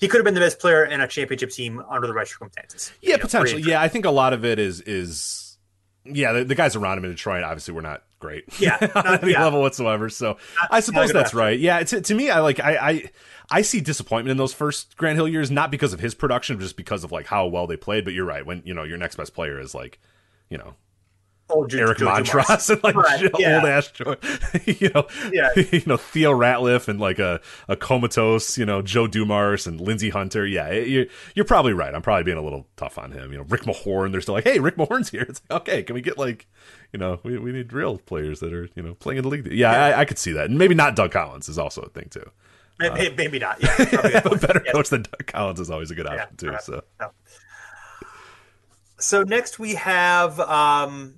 [0.01, 2.93] he could have been the best player in a championship team under the right circumstances.
[3.03, 3.61] Yeah, know, potentially.
[3.61, 5.59] Yeah, I think a lot of it is is
[6.05, 8.45] yeah, the, the guys around him in Detroit obviously were not great.
[8.59, 9.45] Yeah, on any yeah.
[9.45, 10.09] level whatsoever.
[10.09, 10.39] So
[10.71, 11.35] I suppose that's enough.
[11.35, 11.59] right.
[11.59, 13.11] Yeah, to, to me, I like I, I
[13.51, 16.63] I see disappointment in those first Grant Hill years, not because of his production, but
[16.63, 18.05] just because of like how well they played.
[18.05, 18.45] But you're right.
[18.45, 20.01] When you know your next best player is like,
[20.49, 20.75] you know,
[21.49, 21.99] old Eric.
[21.99, 23.65] Montross and like Right, old yeah.
[23.65, 24.17] ass Joe,
[24.67, 25.51] you know, Yeah.
[25.73, 30.11] you know Theo Ratliff and like a a comatose, you know Joe Dumars and Lindsey
[30.11, 30.47] Hunter.
[30.47, 31.95] Yeah, you're you're probably right.
[31.95, 33.31] I'm probably being a little tough on him.
[33.33, 34.13] You know, Rick Mahorn.
[34.13, 35.23] They're still like, hey, Rick Mahorn's here.
[35.29, 36.47] It's like, okay, can we get like,
[36.93, 39.47] you know, we we need real players that are you know playing in the league.
[39.53, 42.09] Yeah, I, I could see that, and maybe not Doug Collins is also a thing
[42.11, 42.29] too.
[42.79, 43.63] Maybe, maybe not.
[43.63, 44.73] Yeah, a a better Yeah.
[44.73, 46.49] coach than Doug Collins is always a good Yeah, option too.
[46.51, 46.63] right.
[46.63, 46.83] So
[48.99, 51.17] So next we have um,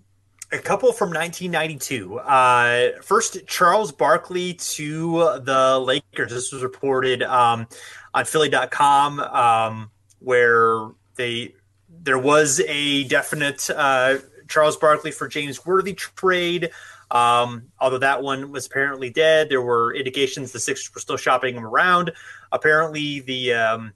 [0.51, 2.19] a couple from 1992.
[2.19, 6.33] Uh, first, Charles Barkley to the Lakers.
[6.33, 7.67] This was reported um,
[8.15, 9.91] on Philly.com, um,
[10.21, 11.55] where they
[12.03, 14.19] there was a definite uh,
[14.49, 16.71] Charles Barkley for James Worthy trade.
[17.11, 21.57] Um, although that one was apparently dead, there were indications the Sixers were still shopping
[21.57, 22.13] him around.
[22.53, 23.93] Apparently, the um,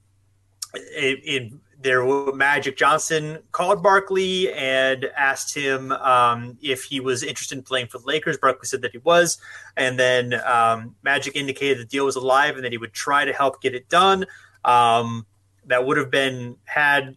[0.96, 7.58] in, in there Magic Johnson called Barkley and asked him um, if he was interested
[7.58, 8.38] in playing for the Lakers.
[8.38, 9.38] Barkley said that he was,
[9.76, 13.32] and then um, Magic indicated the deal was alive and that he would try to
[13.32, 14.24] help get it done.
[14.64, 15.26] Um,
[15.66, 17.16] that would have been had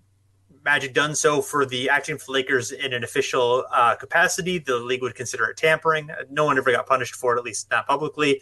[0.63, 4.57] Magic done so for the acting for the Lakers in an official uh, capacity.
[4.57, 6.09] The league would consider it tampering.
[6.31, 8.41] No one ever got punished for it, at least not publicly.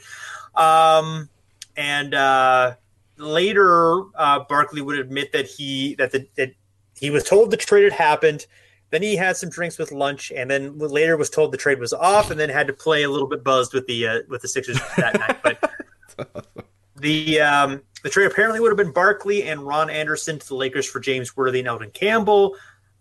[0.55, 1.29] Um,
[1.75, 2.75] and uh,
[3.17, 6.53] later, uh, Barkley would admit that he that the that
[6.97, 8.45] he was told the trade had happened.
[8.89, 11.93] Then he had some drinks with lunch, and then later was told the trade was
[11.93, 14.47] off, and then had to play a little bit buzzed with the uh, with the
[14.47, 15.41] Sixers that night.
[15.41, 16.47] But
[16.95, 20.87] the um, the trade apparently would have been Barkley and Ron Anderson to the Lakers
[20.87, 22.55] for James Worthy and Elden Campbell.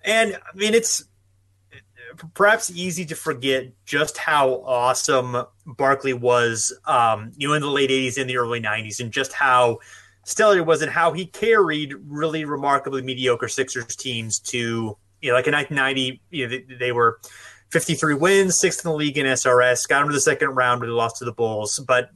[0.05, 1.05] And I mean, it's
[2.35, 7.91] perhaps easy to forget just how awesome Barkley was, um, you know, in the late
[7.91, 9.79] '80s and the early '90s, and just how
[10.25, 15.47] stellar was, and how he carried really remarkably mediocre Sixers teams to, you know, like
[15.47, 17.19] in 1990, you know, they, they were
[17.71, 20.93] 53 wins, sixth in the league in SRS, got into the second round, but they
[20.93, 22.11] lost to the Bulls, but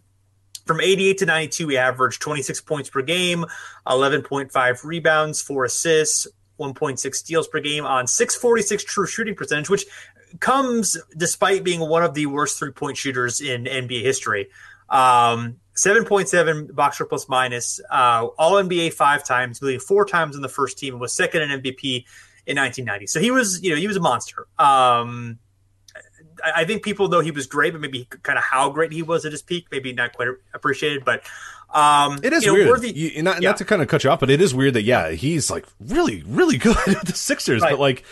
[0.66, 3.44] from 88 to 92, he averaged 26 points per game,
[3.86, 6.26] 11.5 rebounds, four assists,
[6.58, 9.86] 1.6 steals per game on 646 true shooting percentage, which
[10.40, 14.48] comes despite being one of the worst three point shooters in NBA history.
[14.88, 20.42] Um, 7.7 box score plus minus, uh, all NBA five times, really four times in
[20.42, 22.04] the first team, and was second in MVP
[22.46, 23.06] in 1990.
[23.08, 24.46] So he was, you know, he was a monster.
[24.58, 25.38] Um,
[26.44, 29.02] I I think people know he was great, but maybe kind of how great he
[29.02, 31.04] was at his peak, maybe not quite appreciated.
[31.04, 31.22] But
[31.74, 32.84] um, It is you know, weird.
[32.96, 33.50] You- not, yeah.
[33.50, 35.66] not to kind of cut you off, but it is weird that yeah, he's like
[35.80, 37.72] really, really good at the Sixers, Right.
[37.72, 38.04] but like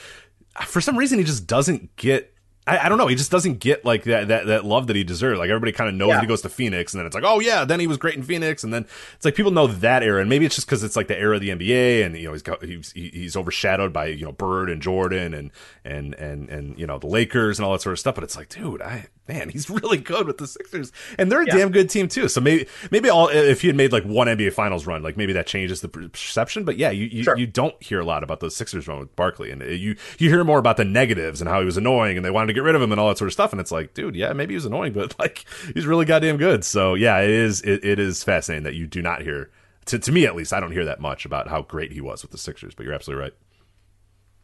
[0.67, 2.34] for some reason he just doesn't get
[2.67, 3.09] I, I, don't know.
[3.09, 5.39] He just doesn't get like that that that love that he deserves.
[5.39, 6.21] Like everybody kind of knows yeah.
[6.21, 8.23] he goes to Phoenix, and then it's like, oh yeah, then he was great in
[8.23, 10.97] Phoenix, and then it's like people know that era, and maybe it's just because it's
[10.97, 14.07] like the era of the NBA, and you know he's got, he's he's overshadowed by
[14.07, 15.51] you know Bird and Jordan and
[15.85, 18.15] and and and you know the Lakers and all that sort of stuff.
[18.15, 21.47] But it's like, dude, I man, he's really good with the Sixers, and they're a
[21.47, 21.57] yeah.
[21.57, 22.29] damn good team too.
[22.29, 25.33] So maybe maybe all if he had made like one NBA Finals run, like maybe
[25.35, 26.65] that changes the perception.
[26.65, 27.37] But yeah, you you, sure.
[27.37, 30.31] you don't hear a lot about those Sixers run with Barkley, and uh, you you
[30.31, 32.63] hear more about the negatives and how he was annoying, and they wanted to get
[32.63, 33.53] rid of him and all that sort of stuff.
[33.53, 35.45] And it's like, dude, yeah, maybe he was annoying, but like
[35.75, 36.65] he's really goddamn good.
[36.65, 39.51] So yeah, it is it, it is fascinating that you do not hear
[39.87, 40.53] to to me at least.
[40.53, 42.95] I don't hear that much about how great he was with the Sixers, but you're
[42.95, 43.35] absolutely right.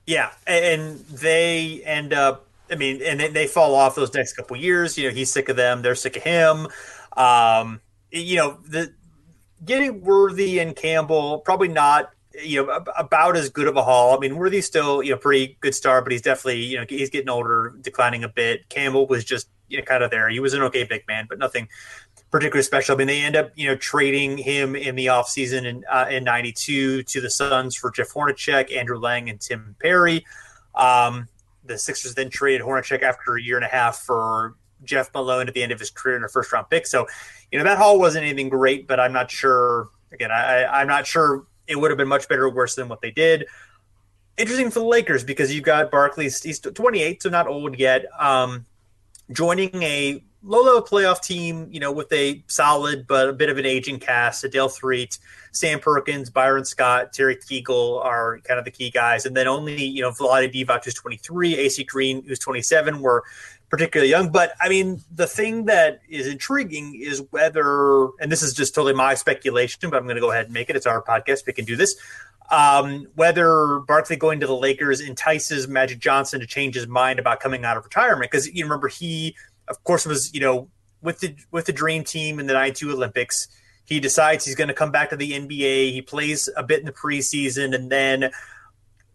[0.07, 2.47] Yeah, and they end up.
[2.71, 4.97] I mean, and they fall off those next couple years.
[4.97, 6.69] You know, he's sick of them; they're sick of him.
[7.17, 7.81] Um,
[8.11, 8.93] you know, the
[9.65, 14.17] getting Worthy and Campbell probably not you know about as good of a haul.
[14.17, 17.11] I mean, Worthy's still you know pretty good star, but he's definitely you know he's
[17.11, 18.69] getting older, declining a bit.
[18.69, 20.29] Campbell was just you know kind of there.
[20.29, 21.69] He was an okay big man, but nothing
[22.31, 22.95] particularly special.
[22.95, 26.25] I mean, they end up you know trading him in the offseason in uh, in
[26.25, 30.25] '92 to the Suns for Jeff Hornacek, Andrew Lang, and Tim Perry.
[30.75, 31.29] Um,
[31.65, 34.55] the Sixers then traded Hornacek after a year and a half for
[34.85, 36.87] Jeff Malone at the end of his career in a first round pick.
[36.87, 37.07] So,
[37.51, 39.89] you know, that haul wasn't anything great, but I'm not sure.
[40.13, 43.01] Again, I, I'm not sure it would have been much better or worse than what
[43.01, 43.47] they did.
[44.37, 48.67] Interesting for the Lakers because you've got Barkley, he's 28, so not old yet, um,
[49.33, 53.59] joining a low level playoff team, you know, with a solid but a bit of
[53.59, 54.43] an aging cast.
[54.43, 55.19] Sedale Threatt,
[55.53, 59.27] Sam Perkins, Byron Scott, Terry Teagle are kind of the key guys.
[59.27, 63.25] And then only, you know, Vlade Divac, who's 23, AC Green, who's 27, were
[63.71, 64.31] particularly young.
[64.31, 68.95] But I mean, the thing that is intriguing is whether, and this is just totally
[68.95, 70.77] my speculation, but I'm going to go ahead and make it.
[70.77, 71.47] It's our podcast.
[71.47, 71.97] We can do this.
[72.51, 77.39] Um, whether Barkley going to the Lakers entices Magic Johnson to change his mind about
[77.39, 78.29] coming out of retirement.
[78.29, 79.37] Because you remember, he,
[79.69, 80.69] of course, was, you know,
[81.01, 83.49] with the with the dream team in the 92 Olympics.
[83.85, 85.93] He decides he's going to come back to the NBA.
[85.93, 88.31] He plays a bit in the preseason and then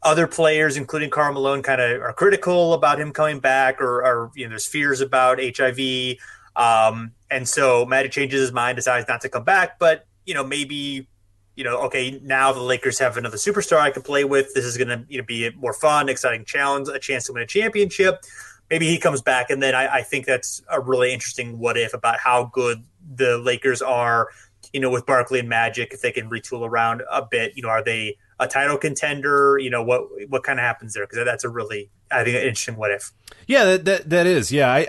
[0.03, 4.31] other players, including Karl Malone, kind of are critical about him coming back, or, or
[4.35, 6.17] you know, there's fears about HIV.
[6.55, 9.79] Um, and so Magic changes his mind, decides not to come back.
[9.79, 11.07] But you know, maybe
[11.55, 14.53] you know, okay, now the Lakers have another superstar I can play with.
[14.53, 17.33] This is going to you know be a more fun, exciting challenge, a chance to
[17.33, 18.23] win a championship.
[18.69, 21.93] Maybe he comes back, and then I, I think that's a really interesting what if
[21.93, 22.83] about how good
[23.15, 24.29] the Lakers are.
[24.73, 27.69] You know, with Barkley and Magic, if they can retool around a bit, you know,
[27.69, 29.57] are they a title contender?
[29.57, 31.05] You know what what kind of happens there?
[31.05, 33.11] Because that's a really I think interesting what if.
[33.47, 34.51] Yeah, that that, that is.
[34.51, 34.87] Yeah, I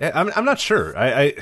[0.00, 0.96] I'm I'm not sure.
[0.96, 1.34] I, I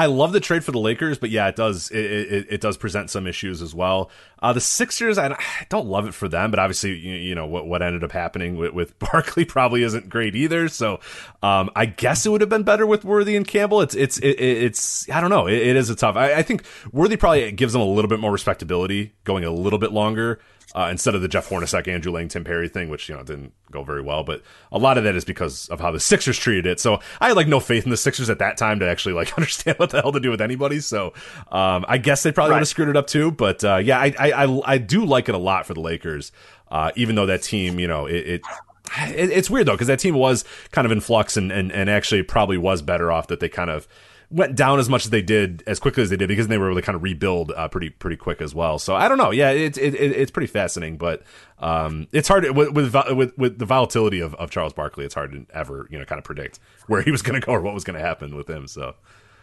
[0.00, 2.78] I love the trade for the Lakers, but yeah, it does it, it, it does
[2.78, 4.10] present some issues as well.
[4.38, 5.38] Uh, the Sixers, I
[5.68, 8.56] don't love it for them, but obviously, you, you know what what ended up happening
[8.56, 10.68] with, with Barkley probably isn't great either.
[10.68, 11.00] So,
[11.42, 13.82] um, I guess it would have been better with Worthy and Campbell.
[13.82, 15.46] It's it's it, it's I don't know.
[15.46, 16.16] It, is a tough.
[16.16, 19.78] I, I think Worthy probably gives them a little bit more respectability going a little
[19.78, 20.40] bit longer
[20.74, 23.52] uh, instead of the Jeff Hornacek, Andrew Lang, Tim Perry thing, which you know didn't
[23.70, 24.22] go very well.
[24.22, 26.80] But a lot of that is because of how the Sixers treated it.
[26.80, 29.32] So I had like no faith in the Sixers at that time to actually like
[29.38, 30.80] understand what the hell to do with anybody.
[30.80, 31.12] So
[31.50, 32.56] um, I guess they probably right.
[32.56, 33.30] would have screwed it up too.
[33.30, 36.32] But uh, yeah, I, I, I I do like it a lot for the Lakers,
[36.70, 38.42] uh, even though that team, you know, it, it
[38.98, 42.22] it's weird though because that team was kind of in flux and, and and actually
[42.22, 43.88] probably was better off that they kind of
[44.30, 46.70] went down as much as they did as quickly as they did because they were
[46.70, 48.78] able to kind of rebuild uh, pretty pretty quick as well.
[48.78, 49.30] So I don't know.
[49.30, 51.22] Yeah, it's it, it, it's pretty fascinating, but
[51.58, 55.04] um, it's hard with, with with with the volatility of, of Charles Barkley.
[55.04, 57.52] It's hard to ever you know kind of predict where he was going to go
[57.52, 58.66] or what was going to happen with him.
[58.66, 58.94] So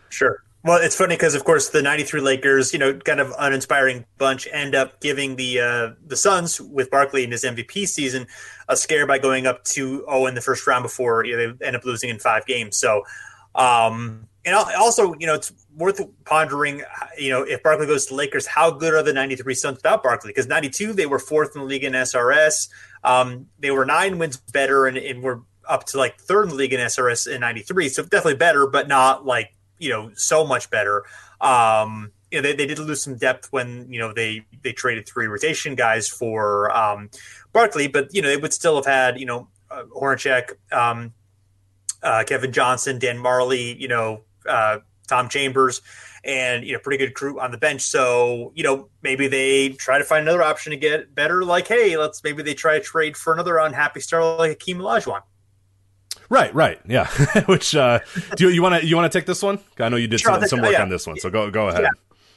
[0.09, 0.43] sure.
[0.63, 4.47] Well, it's funny because, of course, the '93 Lakers, you know, kind of uninspiring bunch,
[4.51, 8.27] end up giving the uh, the Suns with Barkley in his MVP season
[8.67, 11.75] a scare by going up 2-0 in the first round before you know, they end
[11.75, 12.75] up losing in five games.
[12.75, 13.03] So,
[13.55, 16.81] um, and also, you know, it's worth pondering,
[17.17, 20.29] you know, if Barkley goes to Lakers, how good are the 93 Suns without Barkley?
[20.29, 22.69] Because 92, they were fourth in the league in SRS.
[23.03, 26.55] Um, they were nine wins better and, and were up to like third in the
[26.55, 27.89] league in SRS in 93.
[27.89, 31.03] So definitely better, but not like, you know, so much better.
[31.41, 35.09] Um, you know, they, they did lose some depth when, you know, they, they traded
[35.09, 37.09] three rotation guys for um,
[37.51, 41.13] Barkley, but, you know, they would still have had, you know, uh, Hornacek, um,
[42.01, 45.81] uh, Kevin Johnson, Dan Majerle, you know, uh, Tom Chambers,
[46.23, 47.81] and you know, pretty good crew on the bench.
[47.81, 51.43] So you know, maybe they try to find another option to get better.
[51.43, 55.21] Like, hey, let's maybe they try to trade for another unhappy star like Hakeem Olajuwon.
[56.29, 57.07] Right, right, yeah.
[57.45, 57.99] Which uh,
[58.35, 59.59] do you want to you want to take this one?
[59.79, 60.81] I know you did sure, some, some, work yeah.
[60.81, 61.83] on this one, so go go ahead.
[61.83, 61.89] Yeah.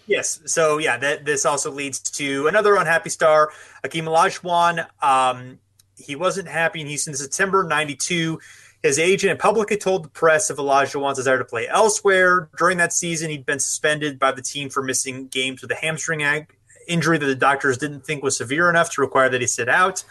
[0.07, 0.41] Yes.
[0.47, 3.51] So yeah, that this also leads to another unhappy star,
[3.83, 4.87] Hakeem Olajuwon.
[5.03, 5.59] Um,
[5.97, 7.13] he wasn't happy in Houston.
[7.13, 8.41] In September '92,
[8.83, 12.49] His agent publicly told the press of Olajuwon's desire to play elsewhere.
[12.57, 16.23] During that season, he'd been suspended by the team for missing games with a hamstring
[16.89, 20.03] injury that the doctors didn't think was severe enough to require that he sit out.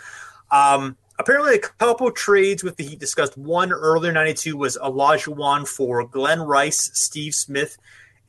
[0.51, 3.37] Um, apparently, a couple trades with the Heat discussed.
[3.37, 7.77] One earlier '92 was Olajuwon for Glen Rice, Steve Smith,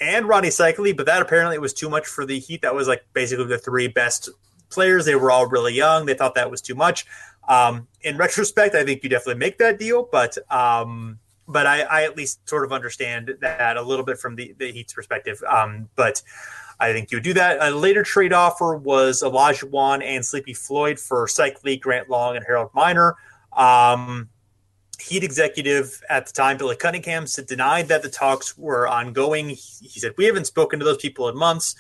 [0.01, 2.63] and Ronnie Seikaly, but that apparently was too much for the Heat.
[2.63, 4.31] That was like basically the three best
[4.71, 5.05] players.
[5.05, 6.07] They were all really young.
[6.07, 7.05] They thought that was too much.
[7.51, 12.05] Um, in retrospect, I think you definitely make that deal, but um, but I, I,
[12.05, 15.43] at least sort of understand that a little bit from the, the Heat's perspective.
[15.49, 16.23] Um, but
[16.79, 17.59] I think you would do that.
[17.61, 22.71] A later trade offer was Olajuwon and Sleepy Floyd for Seikaly, Grant Long, and Harold
[22.73, 23.17] Miner.
[23.53, 24.29] Um,
[25.01, 29.49] Heat executive at the time, Billy Cunningham, said denied that the talks were ongoing.
[29.49, 31.75] He, he said we haven't spoken to those people in months.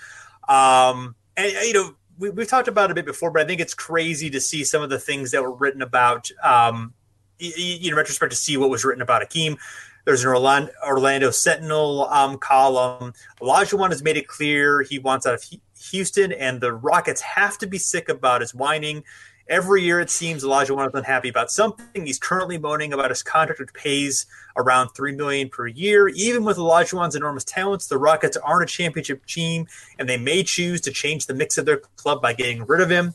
[0.49, 3.61] Um, and you know, we, have talked about it a bit before, but I think
[3.61, 6.31] it's crazy to see some of the things that were written about.
[6.43, 6.95] Um,
[7.41, 9.57] in retrospect, to see what was written about Hakeem.
[10.05, 13.14] There's an Orlando, Orlando Sentinel um, column.
[13.41, 15.45] Olajuwon has made it clear he wants out of
[15.91, 19.05] Houston, and the Rockets have to be sick about his whining.
[19.51, 22.07] Every year, it seems Elijah Olajuwon is unhappy about something.
[22.07, 24.27] He's currently moaning about his contract, which pays
[24.57, 26.07] around three million per year.
[26.07, 29.67] Even with Elijah Olajuwon's enormous talents, the Rockets aren't a championship team,
[29.99, 32.91] and they may choose to change the mix of their club by getting rid of
[32.91, 33.15] him.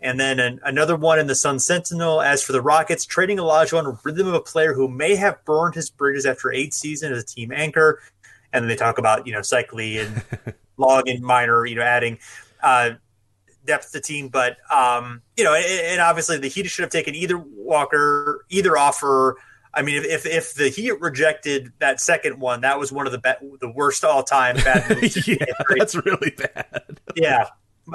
[0.00, 2.20] And then an, another one in the Sun Sentinel.
[2.20, 5.76] As for the Rockets, trading Olajuwon a rhythm of a player who may have burned
[5.76, 8.00] his bridges after eight seasons as a team anchor.
[8.52, 12.18] And then they talk about you know Seikaly and Long and Minor, you know, adding.
[12.60, 12.94] Uh,
[13.64, 14.28] depth to team.
[14.28, 19.36] But um, you know, and, obviously the Heat should have taken either Walker, either offer.
[19.72, 23.12] I mean, if, if, if the Heat rejected that second one, that was one of
[23.12, 25.26] the be- the worst all time bad moves.
[25.28, 25.36] yeah,
[25.76, 27.00] that's really bad.
[27.14, 27.48] yeah.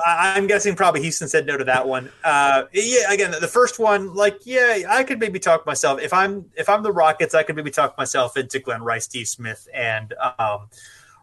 [0.05, 2.11] I'm guessing probably Houston said no to that one.
[2.23, 6.49] Uh, yeah, again, the first one, like, yeah, I could maybe talk myself if I'm
[6.57, 10.13] if I'm the Rockets, I could maybe talk myself into Glen Rice, Steve Smith, and
[10.37, 10.69] um,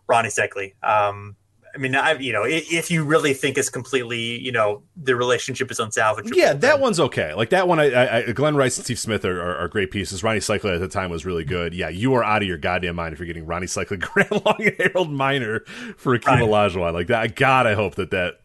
[0.09, 0.75] Rony Seikaly.
[0.83, 1.37] Um,
[1.75, 5.71] I mean, I you know, if you really think it's completely, you know, the relationship
[5.71, 6.35] is unsalvageable.
[6.35, 7.33] Yeah, that one's okay.
[7.33, 10.23] Like that one, I, I, Glen Rice and Steve Smith are, are, are, great pieces.
[10.23, 11.73] Rony Seikaly at the time was really good.
[11.73, 14.57] Yeah, you are out of your goddamn mind if you're getting Rony Seikaly, Grant Long,
[14.59, 15.61] and Harold Miner
[15.97, 16.43] for Akeem right.
[16.43, 16.93] Olajuwon.
[16.93, 18.41] Like that, God, I hope that that.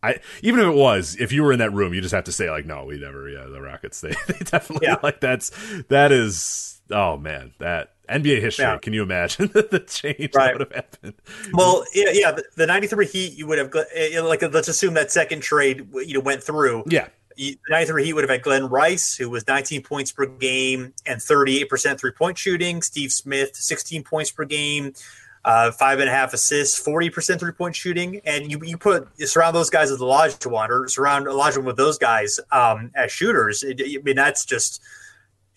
[0.00, 2.32] I even if it was, if you were in that room, you just have to
[2.32, 3.28] say like, no, we never.
[3.28, 4.00] Yeah, the Rockets.
[4.00, 4.98] They, they definitely yeah.
[5.02, 5.50] like that's
[5.88, 6.80] that is.
[6.92, 8.64] Oh man, that NBA history.
[8.64, 8.78] Yeah.
[8.78, 10.46] Can you imagine the change right.
[10.46, 11.14] that would have happened?
[11.52, 12.32] Well, yeah, yeah.
[12.32, 16.14] The, the '93 Heat, you would have eh, like let's assume that second trade you
[16.14, 16.84] know went through.
[16.86, 17.08] Yeah.
[17.36, 21.20] The 93 Heat would have had Glen Rice, who was 19 points per game and
[21.20, 22.82] 38% three point shooting.
[22.82, 24.92] Steve Smith, 16 points per game,
[25.44, 28.20] uh, five and a half assists, 40% three point shooting.
[28.24, 31.96] And you, you put you surround those guys with Olajuwon or surround Olajuwon with those
[31.96, 33.62] guys um, as shooters.
[33.62, 34.82] It, I mean, that's just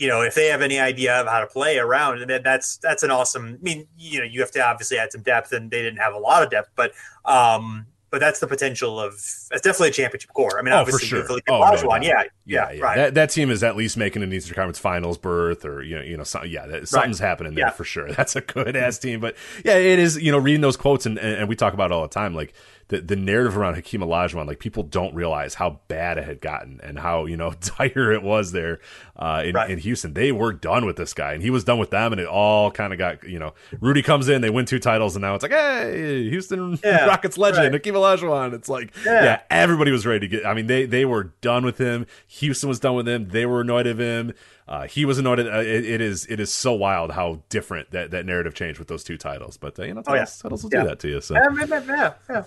[0.01, 3.03] you know, if they have any idea of how to play around, then that's that's
[3.03, 3.59] an awesome.
[3.59, 6.15] I mean, you know, you have to obviously add some depth, and they didn't have
[6.15, 6.93] a lot of depth, but
[7.23, 9.11] um, but that's the potential of
[9.51, 10.57] that's definitely a championship core.
[10.57, 11.39] I mean, oh, obviously, for sure.
[11.49, 11.95] oh, no, no.
[11.97, 12.95] Yeah, yeah, yeah, right.
[12.95, 16.01] That, that, team is at least making an Eastern Conference Finals berth, or you know,
[16.01, 17.27] you know, some, yeah, that, something's right.
[17.27, 17.71] happening there yeah.
[17.71, 18.11] for sure.
[18.17, 20.19] That's a good ass team, but yeah, it is.
[20.19, 22.55] You know, reading those quotes, and, and we talk about it all the time, like
[22.91, 26.81] the, the narrative around Hakeem Olajuwon, like people don't realize how bad it had gotten
[26.83, 28.81] and how you know dire it was there
[29.21, 29.69] uh, in, right.
[29.69, 30.15] in, Houston.
[30.15, 32.71] They were done with this guy, and he was done with them, and it all
[32.71, 33.53] kind of got you know.
[33.79, 37.37] Rudy comes in, they win two titles, and now it's like, hey, Houston yeah, Rockets
[37.37, 37.73] legend right.
[37.73, 38.53] Hakeem Olajuwon.
[38.53, 39.23] It's like, yeah.
[39.23, 39.41] yeah.
[39.51, 40.45] everybody was ready to get.
[40.45, 42.07] I mean, they they were done with him.
[42.27, 43.29] Houston was done with him.
[43.29, 44.33] They were annoyed of him.
[44.67, 45.39] Uh, he was annoyed.
[45.39, 48.79] At, uh, it, it is it is so wild how different that, that narrative changed
[48.79, 49.55] with those two titles.
[49.55, 50.41] But uh, you know, titles, oh, yeah.
[50.41, 51.21] titles will do that to you.
[51.21, 52.43] So yeah, yeah.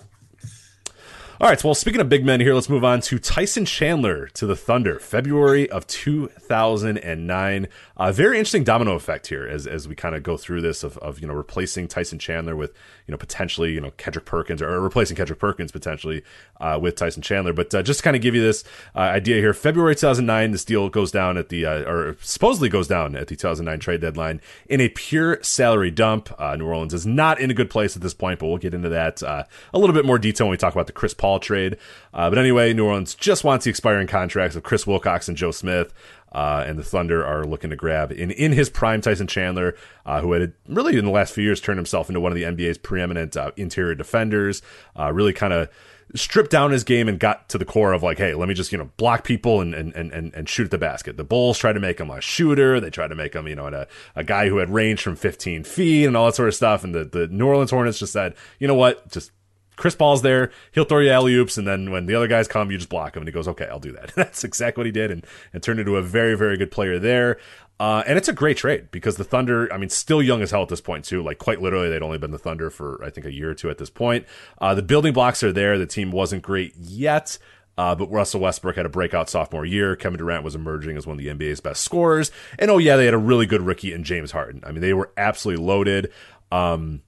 [1.41, 1.61] All right.
[1.61, 4.99] Well, speaking of big men here, let's move on to Tyson Chandler to the Thunder,
[4.99, 7.67] February of 2009.
[7.97, 10.97] A very interesting domino effect here as, as we kind of go through this of,
[10.97, 12.73] of, you know, replacing Tyson Chandler with,
[13.07, 16.21] you know, potentially, you know, Kendrick Perkins or, replacing Kendrick Perkins potentially
[16.59, 17.53] uh, with Tyson Chandler.
[17.53, 18.65] But uh, just to kind of give you this
[18.95, 22.89] uh, idea here, February 2009, this deal goes down at the, uh, or supposedly goes
[22.89, 26.29] down at the 2009 trade deadline in a pure salary dump.
[26.37, 28.73] Uh, New Orleans is not in a good place at this point, but we'll get
[28.73, 31.39] into that uh, a little bit more detail when we talk about the Chris Paul
[31.39, 31.77] trade.
[32.13, 35.51] Uh, but anyway, New Orleans just wants the expiring contracts of Chris Wilcox and Joe
[35.51, 35.93] Smith.
[36.31, 40.21] Uh, and the Thunder are looking to grab in in his prime Tyson Chandler, uh,
[40.21, 42.77] who had really in the last few years turned himself into one of the NBA's
[42.77, 44.61] preeminent uh, interior defenders.
[44.99, 45.69] Uh, really kind of
[46.13, 48.71] stripped down his game and got to the core of like, hey, let me just
[48.71, 51.17] you know block people and and and and shoot at the basket.
[51.17, 52.79] The Bulls tried to make him a shooter.
[52.79, 55.63] They tried to make him you know a, a guy who had range from 15
[55.63, 56.83] feet and all that sort of stuff.
[56.83, 59.31] And the the New Orleans Hornets just said, you know what, just
[59.75, 62.71] Chris Paul's there, he'll throw you alley oops, and then when the other guys come,
[62.71, 64.91] you just block him, and he goes, "Okay, I'll do that." That's exactly what he
[64.91, 67.37] did, and and turned into a very very good player there.
[67.77, 70.61] Uh, and it's a great trade because the Thunder, I mean, still young as hell
[70.61, 71.21] at this point, too.
[71.21, 73.69] Like, quite literally, they'd only been the Thunder for, I think, a year or two
[73.69, 74.25] at this point.
[74.59, 75.77] Uh, the building blocks are there.
[75.77, 77.37] The team wasn't great yet.
[77.77, 79.97] Uh, but Russell Westbrook had a breakout sophomore year.
[79.97, 82.31] Kevin Durant was emerging as one of the NBA's best scorers.
[82.57, 84.63] And oh, yeah, they had a really good rookie in James Harden.
[84.65, 86.13] I mean, they were absolutely loaded.
[86.53, 87.01] Um,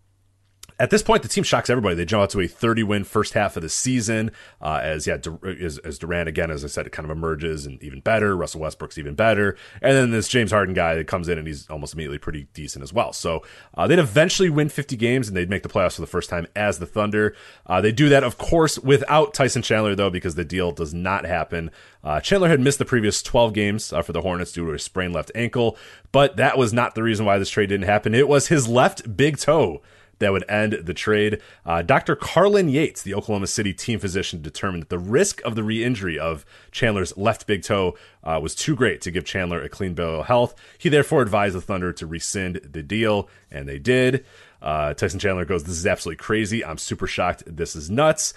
[0.80, 1.96] at this point, the team shocks everybody.
[1.96, 4.32] They jump out to a 30 win first half of the season.
[4.62, 7.82] Uh, as yeah, as, as, Durant again, as I said, it kind of emerges and
[7.84, 8.38] even better.
[8.38, 11.68] Russell Westbrook's even better, and then this James Harden guy that comes in and he's
[11.70, 13.12] almost immediately pretty decent as well.
[13.12, 13.44] So
[13.76, 16.46] uh, they'd eventually win 50 games and they'd make the playoffs for the first time
[16.56, 17.36] as the Thunder.
[17.66, 21.26] Uh, they do that, of course, without Tyson Chandler though, because the deal does not
[21.26, 21.72] happen.
[22.04, 24.80] Uh, Chandler had missed the previous 12 games uh, for the Hornets due to a
[24.80, 25.76] sprained left ankle,
[26.12, 28.14] but that was not the reason why this trade didn't happen.
[28.14, 29.82] It was his left big toe
[30.20, 31.42] that would end the trade.
[31.66, 32.16] Uh, Dr.
[32.16, 36.18] Carlan Yates, the Oklahoma City team physician, determined that the risk of the re injury
[36.18, 40.22] of Chandler's left big toe uh, was too great to give Chandler a clean bill
[40.22, 40.56] of health.
[40.78, 44.26] He therefore advised the Thunder to rescind the deal, and they did.
[44.62, 46.66] Uh, Tyson Chandler goes, This is absolutely crazy.
[46.66, 47.44] I'm super shocked.
[47.46, 48.34] This is nuts.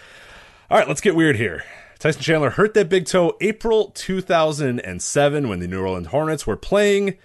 [0.71, 1.65] All right, let's get weird here.
[1.99, 7.19] Tyson Chandler hurt that big toe April 2007 when the New Orleans Hornets were playing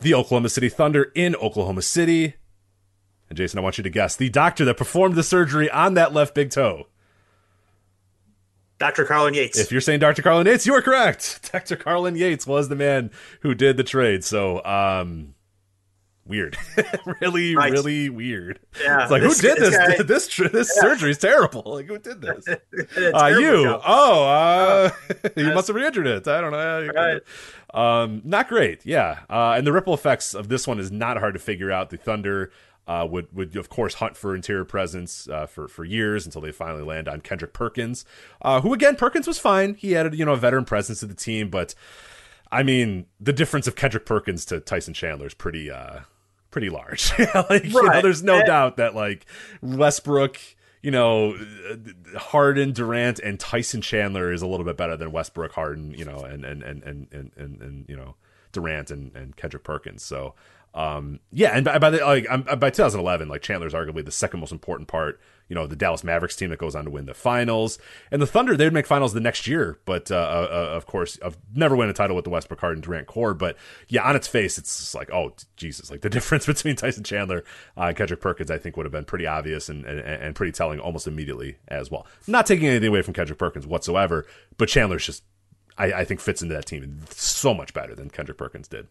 [0.00, 2.34] the Oklahoma City Thunder in Oklahoma City.
[3.32, 6.12] And Jason, I want you to guess the doctor that performed the surgery on that
[6.12, 6.86] left big toe.
[8.78, 9.06] Dr.
[9.06, 9.58] Carlan Yates.
[9.58, 10.20] If you're saying Dr.
[10.20, 11.50] Carlan Yates, you are correct.
[11.52, 11.76] Dr.
[11.76, 13.10] Carlan Yates was the man
[13.40, 14.22] who did the trade.
[14.22, 15.34] So, um,
[16.26, 16.58] weird,
[17.22, 17.72] really, right.
[17.72, 18.60] really weird.
[18.78, 19.78] Yeah, it's like this, who did this?
[19.78, 20.82] Guy, this this, this yeah.
[20.82, 21.62] surgery is terrible.
[21.64, 22.46] Like who did this?
[22.46, 23.64] uh, you?
[23.64, 23.80] Job.
[23.86, 24.90] Oh, uh,
[25.36, 26.28] you must have re-injured it.
[26.28, 26.86] I don't know.
[26.94, 27.22] Right.
[27.72, 28.84] Um, not great.
[28.84, 31.88] Yeah, uh, and the ripple effects of this one is not hard to figure out.
[31.88, 32.52] The Thunder
[32.86, 36.52] uh, would would of course hunt for interior presence uh, for for years until they
[36.52, 38.04] finally land on Kendrick Perkins,
[38.42, 39.74] uh, who again Perkins was fine.
[39.74, 41.74] He added you know a veteran presence to the team, but
[42.50, 46.00] I mean the difference of Kendrick Perkins to Tyson Chandler is pretty uh
[46.50, 47.12] pretty large.
[47.18, 47.64] like, right.
[47.64, 49.26] you know, there's no and- doubt that like
[49.60, 50.38] Westbrook.
[50.84, 51.38] You know,
[52.16, 56.24] Harden, Durant, and Tyson Chandler is a little bit better than Westbrook, Harden, you know,
[56.24, 58.16] and and and and and, and, and you know
[58.50, 60.02] Durant and, and Kendrick Perkins.
[60.02, 60.34] So
[60.74, 62.26] um, yeah, and by, by the like
[62.58, 65.20] by 2011, like Chandler's arguably the second most important part.
[65.48, 67.78] You know, the Dallas Mavericks team that goes on to win the finals,
[68.10, 70.86] and the Thunder they would make finals the next year, but uh, uh, uh of
[70.86, 73.34] course, I've never win a title with the Westbrook Harden Durant core.
[73.34, 73.56] But
[73.88, 77.44] yeah, on its face, it's just like, oh Jesus, like the difference between Tyson Chandler
[77.76, 80.52] uh, and Kendrick Perkins, I think would have been pretty obvious and, and and pretty
[80.52, 82.06] telling almost immediately as well.
[82.26, 85.22] Not taking anything away from Kendrick Perkins whatsoever, but Chandler's just
[85.76, 88.88] I, I think fits into that team so much better than Kendrick Perkins did.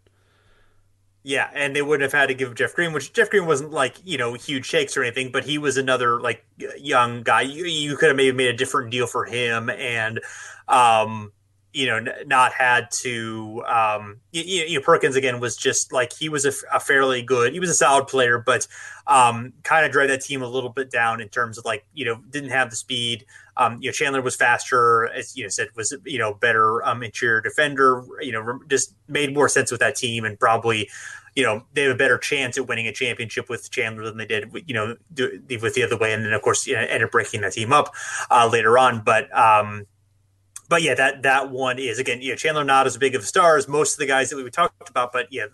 [1.23, 3.95] Yeah, and they wouldn't have had to give Jeff Green, which Jeff Green wasn't like
[4.03, 6.43] you know huge shakes or anything, but he was another like
[6.79, 7.41] young guy.
[7.41, 10.19] You, you could have maybe made a different deal for him, and
[10.67, 11.31] um,
[11.73, 13.63] you know, n- not had to.
[13.67, 17.53] Um, you, you, know, Perkins again was just like he was a, a fairly good.
[17.53, 18.67] He was a solid player, but
[19.07, 22.05] um, kind of dragged that team a little bit down in terms of like you
[22.05, 23.25] know didn't have the speed.
[23.57, 27.03] Um, you know, Chandler was faster, as you know said, was you know better um,
[27.03, 28.03] interior defender.
[28.21, 30.89] You know, just made more sense with that team, and probably,
[31.35, 34.25] you know, they have a better chance at winning a championship with Chandler than they
[34.25, 36.13] did, you know, with the other way.
[36.13, 37.93] And then of course, you know, ended up breaking that team up
[38.29, 39.01] uh, later on.
[39.03, 39.85] But um,
[40.71, 43.25] but yeah, that that one is again, you know, Chandler not as big of a
[43.25, 45.47] star as most of the guys that we talked about, but yeah,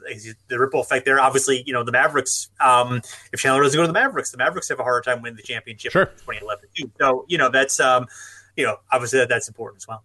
[0.47, 1.19] the ripple effect there.
[1.19, 2.51] Obviously, you know, the Mavericks.
[2.59, 3.01] Um,
[3.33, 5.41] if Chandler doesn't go to the Mavericks, the Mavericks have a hard time winning the
[5.41, 6.03] championship sure.
[6.03, 6.91] in 2011 too.
[6.99, 8.05] So you know, that's um,
[8.55, 10.03] you know, obviously that, that's important as well.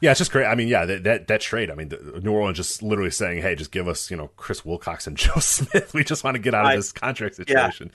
[0.00, 0.46] Yeah, it's just great.
[0.46, 1.70] I mean, yeah, that that, that trade.
[1.70, 4.64] I mean, the, New Orleans just literally saying, "Hey, just give us, you know, Chris
[4.64, 5.92] Wilcox and Joe Smith.
[5.94, 7.90] We just want to get out of this contract situation."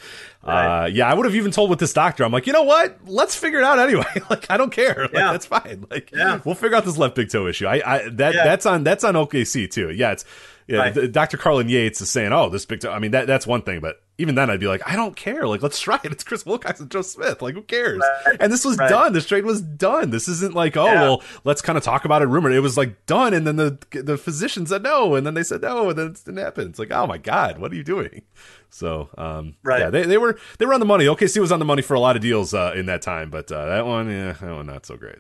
[0.46, 0.84] Yeah, right.
[0.84, 2.24] uh, yeah I would have even told with this doctor.
[2.24, 2.98] I'm like, you know what?
[3.06, 4.06] Let's figure it out anyway.
[4.30, 5.04] like, I don't care.
[5.04, 5.32] Like, yeah.
[5.32, 5.86] that's fine.
[5.90, 6.40] Like, yeah.
[6.46, 7.68] we'll figure out this left big toe issue.
[7.68, 8.44] I, I that yeah.
[8.44, 9.90] that's on that's on OKC too.
[9.92, 10.26] Yeah, it's
[10.70, 10.78] yeah.
[10.78, 11.12] Right.
[11.12, 11.38] Dr.
[11.38, 14.02] Carlan Yates is saying, "Oh, this big toe." I mean, that that's one thing, but
[14.20, 15.48] even then I'd be like, I don't care.
[15.48, 16.12] Like, let's try it.
[16.12, 17.42] It's Chris Wilcox and Joe Smith.
[17.42, 18.02] Like, who cares?
[18.26, 18.36] Right.
[18.42, 18.90] And this was right.
[18.90, 19.14] done.
[19.14, 20.10] This trade was done.
[20.10, 21.02] This isn't like, oh, yeah.
[21.02, 22.26] well, let's kind of talk about it.
[22.26, 22.52] Rumor.
[22.52, 23.34] It was like done.
[23.34, 25.16] And then the the physician said no.
[25.16, 25.90] And then they said no.
[25.90, 26.68] And then it didn't happen.
[26.68, 28.24] It's like, oh my God, what are you doing?
[28.70, 29.80] So, um, right.
[29.80, 31.06] yeah, they, they were, they were on the money.
[31.06, 33.52] OKC was on the money for a lot of deals, uh, in that time, but,
[33.52, 35.18] uh, that one, yeah, that one, not so great.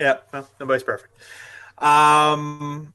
[0.00, 0.16] Yeah.
[0.32, 1.12] Well, nobody's perfect.
[1.76, 2.94] Um,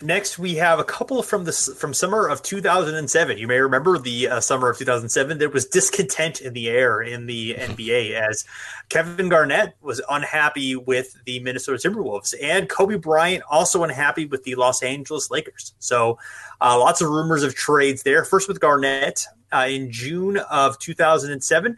[0.00, 3.36] Next, we have a couple from the from summer of 2007.
[3.36, 5.38] You may remember the uh, summer of 2007.
[5.38, 8.44] There was discontent in the air in the NBA as
[8.90, 14.54] Kevin Garnett was unhappy with the Minnesota Timberwolves, and Kobe Bryant also unhappy with the
[14.54, 15.74] Los Angeles Lakers.
[15.80, 16.20] So,
[16.60, 18.24] uh, lots of rumors of trades there.
[18.24, 21.76] First with Garnett uh, in June of 2007.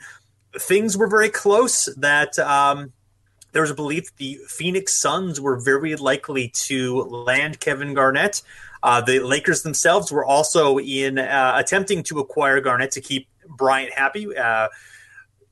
[0.58, 1.88] things were very close.
[1.96, 2.92] That um,
[3.52, 8.42] there was a belief the Phoenix Suns were very likely to land Kevin Garnett.
[8.82, 13.92] Uh, the Lakers themselves were also in uh, attempting to acquire Garnett to keep Bryant
[13.92, 14.36] happy.
[14.36, 14.68] Uh,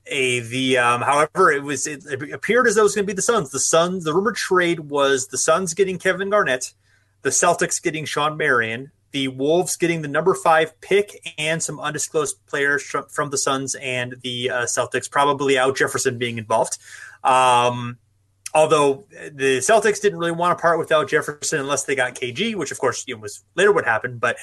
[0.07, 3.11] a the um, however it was it, it appeared as though it was going to
[3.11, 3.51] be the Suns.
[3.51, 6.73] The Suns the rumored trade was the Suns getting Kevin Garnett,
[7.21, 12.45] the Celtics getting Shawn Marion, the Wolves getting the number five pick and some undisclosed
[12.45, 16.77] players from, the Suns and the uh, Celtics, probably Al Jefferson being involved.
[17.23, 17.97] Um,
[18.53, 22.55] although the Celtics didn't really want to part with Al Jefferson unless they got KG,
[22.55, 24.19] which of course you know, was later what happened.
[24.19, 24.37] But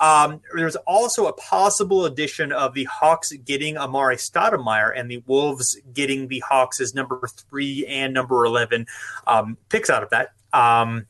[0.00, 5.76] um, was also a possible addition of the Hawks getting Amar'e Stoudemire and the Wolves
[5.92, 7.20] getting the Hawks as number
[7.50, 8.86] three and number 11
[9.26, 10.32] um, picks out of that.
[10.52, 11.06] Um,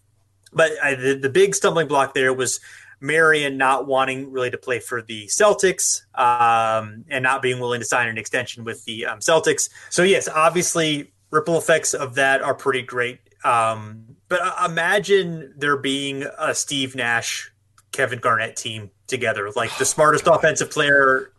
[0.53, 2.61] but I, the, the big stumbling block there was
[3.01, 7.87] Marion not wanting really to play for the Celtics um, and not being willing to
[7.87, 9.71] sign an extension with the um, Celtics.
[9.91, 13.21] So, yes, obviously, ripple effects of that are pretty great.
[13.45, 17.53] Um, but uh, imagine there being a Steve Nash,
[17.93, 21.33] Kevin Garnett team together, like the smartest oh, offensive player,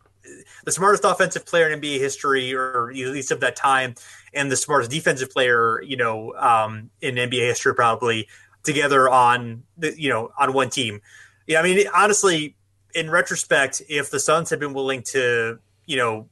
[0.66, 3.96] the smartest offensive player in NBA history, or at least of that time,
[4.34, 8.28] and the smartest defensive player, you know, um, in NBA history, probably
[8.64, 11.02] together on the, you know, on one team.
[11.50, 12.56] Yeah, I mean, honestly,
[12.94, 15.58] in retrospect, if the Suns had been willing to,
[15.88, 16.30] you know,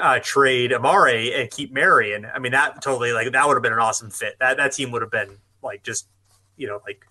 [0.00, 3.72] uh, trade Amar'e and keep Marion, I mean, that totally like that would have been
[3.72, 4.36] an awesome fit.
[4.38, 6.06] That that team would have been like just,
[6.56, 7.04] you know, like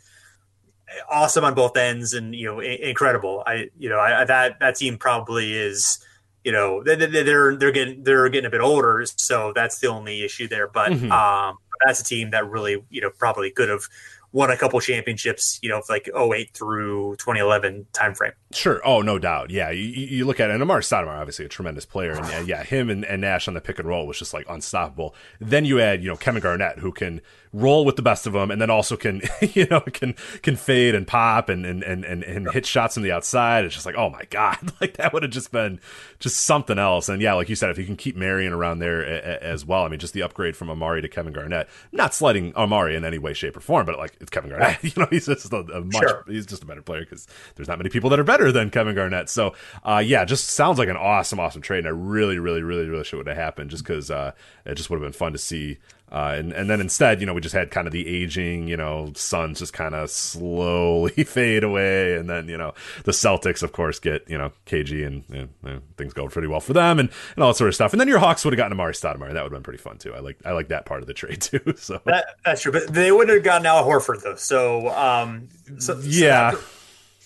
[1.11, 3.44] awesome on both ends and you know I- incredible.
[3.45, 5.99] I you know I, that that team probably is
[6.45, 10.23] you know they're they're they're getting they're getting a bit older, so that's the only
[10.23, 10.69] issue there.
[10.69, 11.11] But mm-hmm.
[11.11, 13.84] um, that's a team that really you know probably could have
[14.32, 18.34] won a couple championships, you know, like 08 through 2011 timeframe.
[18.54, 18.82] Sure.
[18.86, 19.50] Oh, no doubt.
[19.50, 19.72] Yeah.
[19.72, 22.14] You, you look at it, and Amar'e Stoudemire, obviously a tremendous player.
[22.14, 25.16] And yeah, him and, and Nash on the pick and roll was just like unstoppable.
[25.40, 28.52] Then you add, you know, Kevin Garnett, who can roll with the best of them
[28.52, 32.24] and then also can, you know, can, can fade and pop and, and, and, and,
[32.24, 33.66] and hit shots from the outside.
[33.66, 35.80] It's just like, oh my God, like that would have just been
[36.20, 37.10] just something else.
[37.10, 39.66] And yeah, like you said, if you can keep Marion around there a, a, as
[39.66, 43.06] well, I mean, just the upgrade from Amar'e to Kevin Garnett, not sliding Amar'e in
[43.06, 44.84] any way, shape, or form, but like it's Kevin Garnett.
[44.84, 46.24] you know, he's just a, a much sure.
[46.28, 48.96] he's just a better player because there's not many people that are better than Kevin
[48.96, 49.30] Garnett.
[49.30, 49.54] So
[49.84, 53.00] uh, yeah, just sounds like an awesome, awesome trade, and I really, really, really, really
[53.00, 54.34] wish it would have happened just because uh,
[54.66, 55.78] it just would have been fun to see
[56.11, 58.76] uh, and and then instead, you know, we just had kind of the aging, you
[58.76, 62.73] know, Suns just kind of slowly fade away, and then you know
[63.03, 65.23] the Celtics, of course, get you know KG, and,
[65.64, 67.94] and things go pretty well for them, and, and all that sort of stuff.
[67.94, 69.34] And then your Hawks would have gotten Amar'e Stoudemire.
[69.34, 70.14] That would have been pretty fun too.
[70.14, 71.76] I like I like that part of the trade too.
[71.77, 74.36] So that, that's true, but they wouldn't have gotten Al Horford though.
[74.36, 76.60] So um, so, yeah, so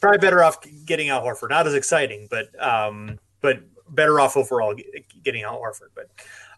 [0.01, 1.49] probably better off getting Al Horford.
[1.51, 4.76] Not as exciting, but um, but better off overall
[5.23, 6.10] getting Al Horford, but.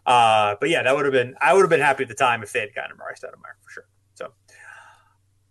[0.06, 2.42] Uh, but yeah, that would have been I would have been happy at the time
[2.42, 3.86] if they had gotten Amar'e Stoudemire for sure.
[4.14, 4.32] So,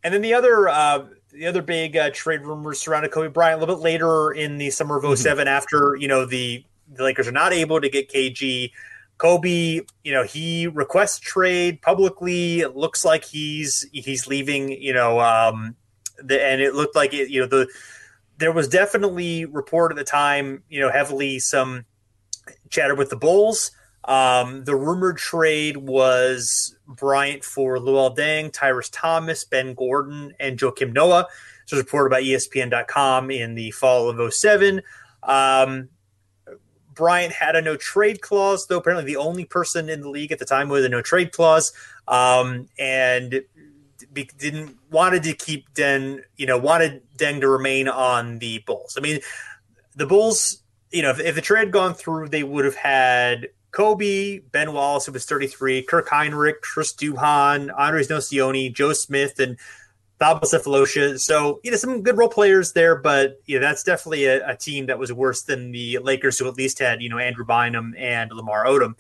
[0.04, 3.60] and then the other uh, the other big uh, trade rumors surrounded Kobe Bryant a
[3.60, 5.48] little bit later in the summer of 7 mm-hmm.
[5.48, 8.72] after you know the the Lakers are not able to get KG.
[9.18, 12.60] Kobe, you know, he requests trade publicly.
[12.60, 14.70] It looks like he's he's leaving.
[14.72, 15.76] You know, um,
[16.22, 17.30] the, and it looked like it.
[17.30, 17.68] You know, the
[18.38, 20.64] there was definitely report at the time.
[20.70, 21.86] You know, heavily some
[22.70, 23.72] chatter with the Bulls.
[24.06, 30.94] Um, the rumored trade was Bryant for Luol Deng, Tyrus Thomas, Ben Gordon, and Joakim
[30.94, 31.28] Noah.
[31.64, 34.82] This was reported by ESPN.com in the fall of 07.
[35.24, 35.90] Um,
[36.94, 40.40] Bryant had a no trade clause, though apparently the only person in the league at
[40.40, 41.74] the time with a no trade clause,
[42.08, 43.42] um, and
[44.38, 48.96] didn't wanted to keep Den, you know, wanted Deng to remain on the Bulls.
[48.98, 49.20] I mean,
[49.96, 50.62] the Bulls,
[50.92, 54.72] you know, if, if the trade had gone through, they would have had Kobe, Ben
[54.72, 59.58] Wallace, who was 33, Kirk Hinrich, Chris Duhon, Andres Nocioni, Joe Smith, and
[60.20, 61.20] Thabo Sefolosha.
[61.20, 64.56] So, you know, some good role players there, but you know, that's definitely a, a,
[64.56, 67.96] team that was worse than the Lakers, who at least had, you know, Andrew Bynum
[67.98, 68.96] and Lamar Odom,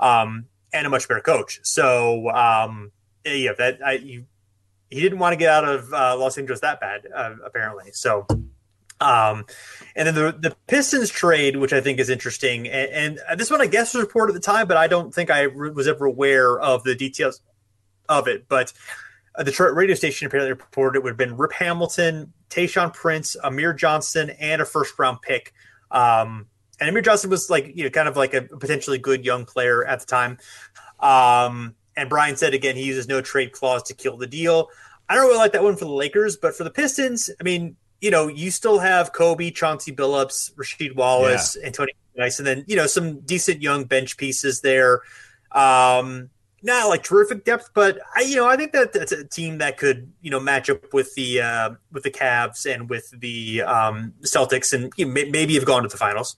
[0.00, 1.60] um, and a much better coach.
[1.62, 2.90] So, um,
[3.24, 4.24] yeah, that I, you,
[4.90, 7.92] he didn't want to get out of uh, Los Angeles that bad, uh, apparently.
[7.92, 8.26] So,
[9.00, 9.44] um,
[9.94, 13.60] and then the the Pistons trade, which I think is interesting, and, and this one
[13.60, 16.04] I guess was reported at the time, but I don't think I re- was ever
[16.04, 17.40] aware of the details
[18.08, 18.48] of it.
[18.48, 18.72] But
[19.34, 23.36] uh, the Detroit radio station apparently reported it would have been Rip Hamilton, Tayshaun Prince,
[23.42, 25.52] Amir Johnson, and a first round pick.
[25.90, 26.46] Um,
[26.80, 29.84] and Amir Johnson was like you know kind of like a potentially good young player
[29.84, 30.38] at the time.
[30.98, 34.70] Um, and Bryant said again he uses no trade clause to kill the deal.
[35.08, 37.76] I don't really like that one for the Lakers, but for the Pistons, I mean,
[38.00, 41.66] you know, you still have Kobe, Chauncey Billups, Rasheed Wallace, yeah.
[41.66, 42.38] Antonio nice.
[42.38, 45.02] And then you know some decent young bench pieces there.
[45.52, 46.28] Um,
[46.60, 49.78] not like terrific depth, but I you know I think that that's a team that
[49.78, 54.12] could you know match up with the uh, with the Cavs and with the um,
[54.22, 56.36] Celtics and you know, maybe have gone to the finals.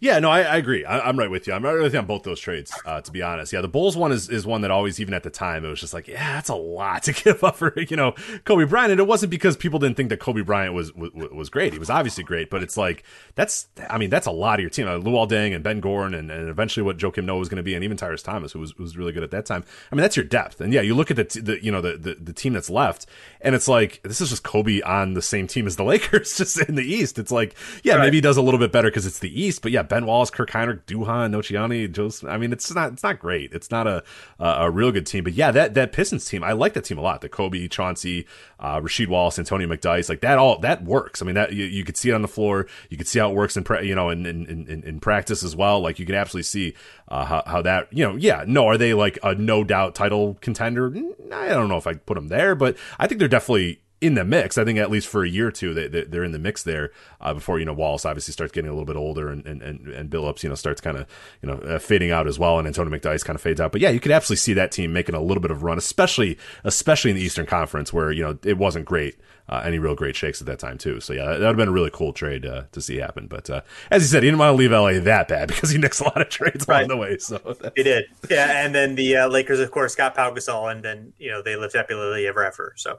[0.00, 0.84] Yeah, no, I, I agree.
[0.84, 1.52] I, am right with you.
[1.52, 2.72] I'm right with you on both those trades.
[2.84, 5.22] Uh, to be honest, yeah, the Bulls one is, is one that always, even at
[5.22, 7.96] the time, it was just like, yeah, that's a lot to give up for you
[7.96, 8.14] know
[8.44, 11.50] Kobe Bryant, and it wasn't because people didn't think that Kobe Bryant was was, was
[11.50, 11.72] great.
[11.72, 13.04] He was obviously great, but it's like
[13.34, 14.86] that's, I mean, that's a lot of your team.
[14.86, 17.62] Uh, Luol Deng and Ben Gordon, and, and eventually what Joakim Noah was going to
[17.62, 19.64] be, and even Tyrus Thomas, who was, who was really good at that time.
[19.90, 21.80] I mean, that's your depth, and yeah, you look at the, t- the you know
[21.80, 23.06] the, the the team that's left,
[23.40, 26.58] and it's like this is just Kobe on the same team as the Lakers, just
[26.60, 27.18] in the East.
[27.18, 28.04] It's like, yeah, right.
[28.04, 30.30] maybe he does a little bit better because it's the East, but yeah, Ben Wallace,
[30.30, 32.28] Kirk Hinrich, Duhon, Nocioni, Joseph.
[32.28, 33.52] I mean, it's not it's not great.
[33.52, 34.02] It's not a
[34.38, 35.24] a, real good team.
[35.24, 37.20] But yeah, that that Pistons team, I like that team a lot.
[37.20, 38.26] The Kobe, Chauncey,
[38.60, 41.22] uh, Rasheed Wallace, Antonio McDyess, like that all that works.
[41.22, 42.66] I mean, that you, you could see it on the floor.
[42.90, 45.56] You could see how it works in you know in, in in, in practice as
[45.56, 45.80] well.
[45.80, 46.74] Like you can absolutely see
[47.08, 50.36] uh, how how that you know yeah no are they like a no doubt title
[50.40, 50.92] contender?
[51.32, 54.24] I don't know if I put them there, but I think they're definitely in the
[54.24, 54.58] mix.
[54.58, 56.62] I think at least for a year or two, they, they, are in the mix
[56.62, 56.90] there
[57.20, 59.88] uh, before, you know, Wallace obviously starts getting a little bit older and, and, and,
[59.88, 61.06] and Billups, you know, starts kind of,
[61.42, 62.58] you know, uh, fading out as well.
[62.58, 63.72] And Antonio McDyess kind of fades out.
[63.72, 66.38] But yeah, you could absolutely see that team making a little bit of run, especially,
[66.64, 69.16] especially in the Eastern Conference where, you know, it wasn't great.
[69.48, 70.98] Uh, any real great shakes at that time too.
[70.98, 73.28] So yeah, that, would have been a really cool trade uh, to see happen.
[73.28, 73.60] But uh,
[73.92, 76.04] as he said, he didn't want to leave LA that bad because he nixed a
[76.04, 76.78] lot of trades right.
[76.78, 77.18] along the way.
[77.18, 78.64] So he did, yeah.
[78.64, 81.54] And then the uh, Lakers, of course, got Pau Gasol, and then you know they
[81.54, 82.72] lived happily ever after.
[82.74, 82.98] So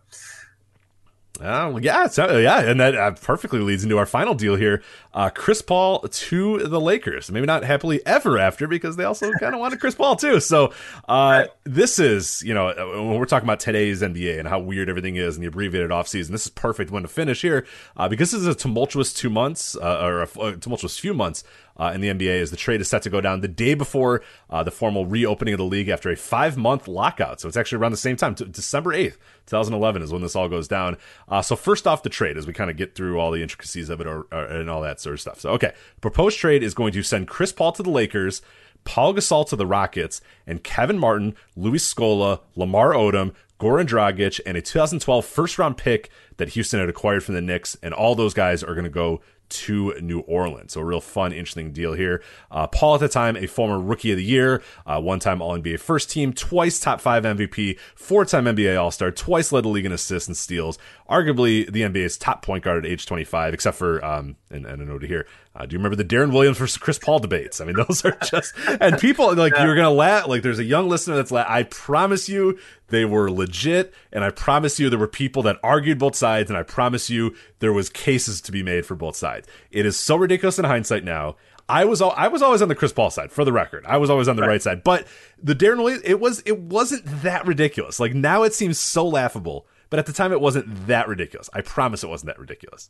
[1.42, 4.82] uh, yeah, so, yeah, and that uh, perfectly leads into our final deal here.
[5.14, 7.32] Uh, Chris Paul to the Lakers.
[7.32, 10.40] Maybe not happily ever after because they also kind of wanted Chris Paul too.
[10.40, 10.74] So
[11.08, 14.90] uh, this is, you know, uh, when we're talking about today's NBA and how weird
[14.90, 17.66] everything is and the abbreviated offseason, this is perfect when to finish here
[17.96, 21.44] uh, because this is a tumultuous two months uh, or a, a tumultuous few months
[21.78, 24.22] uh, in the NBA as the trade is set to go down the day before
[24.50, 27.40] uh, the formal reopening of the league after a five month lockout.
[27.40, 28.36] So it's actually around the same time.
[28.36, 30.98] T- December 8th, 2011 is when this all goes down.
[31.28, 33.90] Uh, so, first off, the trade as we kind of get through all the intricacies
[33.90, 35.40] of it or, or, and all that sort of stuff.
[35.40, 38.42] So, okay, proposed trade is going to send Chris Paul to the Lakers.
[38.84, 44.56] Paul Gasol to the Rockets, and Kevin Martin, Luis Scola, Lamar Odom, Goran Dragic, and
[44.56, 47.76] a 2012 first round pick that Houston had acquired from the Knicks.
[47.84, 49.20] And all those guys are going to go
[49.50, 50.74] to New Orleans.
[50.74, 52.22] So a real fun, interesting deal here.
[52.52, 55.80] Uh, Paul at the time, a former Rookie of the Year, uh, one-time All NBA
[55.80, 59.92] first team, twice top five MVP, four-time NBA All Star, twice led the league in
[59.92, 60.78] assists and steals.
[61.10, 64.86] Arguably the NBA's top point guard at age 25, except for um, and, and a
[64.86, 65.26] note here.
[65.56, 67.60] Uh, do you remember the Deron Williams versus Chris Paul debates?
[67.60, 69.66] I mean, those are just and people like yeah.
[69.66, 70.28] you're gonna laugh.
[70.28, 72.60] Like there's a young listener that's like, I promise you
[72.90, 76.58] they were legit, and I promise you there were people that argued both sides, and
[76.58, 79.48] I promise you there was cases to be made for both sides.
[79.72, 81.36] It is so ridiculous in hindsight now.
[81.70, 83.86] I was I was always on the Chris Paul side for the record.
[83.86, 85.06] I was always on the right, right side, but
[85.42, 88.00] the Deron Williams it was it wasn't that ridiculous.
[88.00, 91.50] Like now it seems so laughable, but at the time it wasn't that ridiculous.
[91.54, 92.90] I promise it wasn't that ridiculous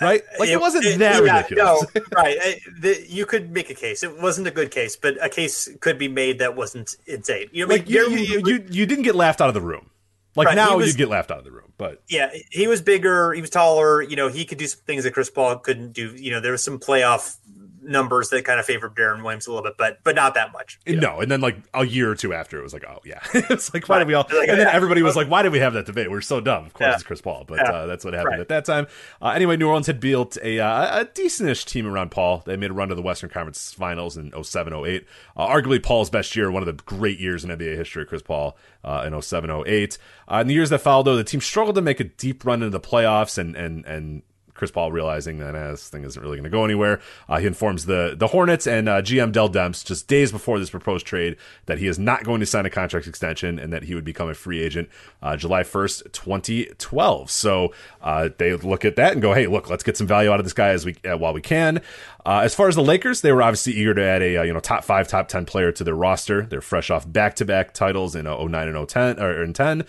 [0.00, 0.22] uh, right?
[0.38, 1.86] Like it, it wasn't it, that yeah, ridiculous.
[1.94, 2.36] No, right.
[2.80, 4.02] The, you could make a case.
[4.02, 7.48] It wasn't a good case, but a case could be made that wasn't insane.
[7.52, 9.90] You know, like you, you, you, you, didn't get laughed out of the room.
[10.36, 11.72] Like right, now, was, you get laughed out of the room.
[11.78, 13.32] But yeah, he was bigger.
[13.32, 14.02] He was taller.
[14.02, 16.12] You know, he could do some things that Chris Paul couldn't do.
[16.16, 17.36] You know, there was some playoff
[17.84, 20.80] numbers that kind of favored Deron Williams a little bit, but but not that much.
[20.86, 21.20] No, know?
[21.20, 23.88] and then like a year or two after, it was like, oh yeah, it's like
[23.88, 24.26] why did we all?
[24.32, 26.10] Like, and then everybody was like, why did we have that debate?
[26.10, 26.66] We're so dumb.
[26.66, 26.94] Of course, yeah.
[26.94, 27.70] it's Chris Paul, but yeah.
[27.70, 28.40] uh, that's what happened right.
[28.40, 28.86] at that time.
[29.20, 32.42] Uh, anyway, New Orleans had built a uh, a decentish team around Paul.
[32.46, 35.06] They made a run to the Western Conference Finals in 07, 08.
[35.36, 38.06] Uh, arguably Paul's best year, one of the great years in NBA history.
[38.06, 39.98] Chris Paul uh, in 07, 08.
[40.30, 42.62] Uh, in the years that followed, though, the team struggled to make a deep run
[42.62, 44.22] into the playoffs and and and
[44.54, 47.00] Chris Paul realizing that uh, this thing isn't really going to go anywhere.
[47.28, 50.70] Uh, he informs the the Hornets and uh, GM Dell Demps just days before this
[50.70, 51.36] proposed trade
[51.66, 54.28] that he is not going to sign a contract extension and that he would become
[54.28, 54.88] a free agent
[55.22, 57.30] uh, July 1st, 2012.
[57.30, 60.38] So uh, they look at that and go, hey, look, let's get some value out
[60.38, 61.80] of this guy as we uh, while we can.
[62.24, 64.84] as far as the Lakers, they were obviously eager to add a you know top
[64.84, 66.42] five, top ten player to their roster.
[66.42, 69.84] They're fresh off back to back titles in 09 and 010 or in 10.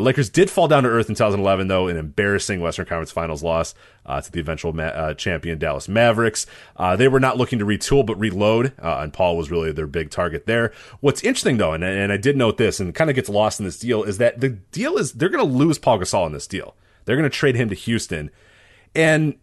[0.00, 3.74] Lakers did fall down to earth in 2011 though, an embarrassing Western Conference Finals loss
[4.06, 6.46] uh, to the eventual ma- uh, champion Dallas Mavericks.
[6.76, 9.86] Uh, they were not looking to retool but reload, uh, and Paul was really their
[9.86, 10.72] big target there.
[11.00, 13.66] What's interesting though, and, and I did note this, and kind of gets lost in
[13.66, 16.46] this deal, is that the deal is they're going to lose Paul Gasol in this
[16.46, 16.74] deal.
[17.04, 18.30] They're going to trade him to Houston,
[18.94, 19.34] and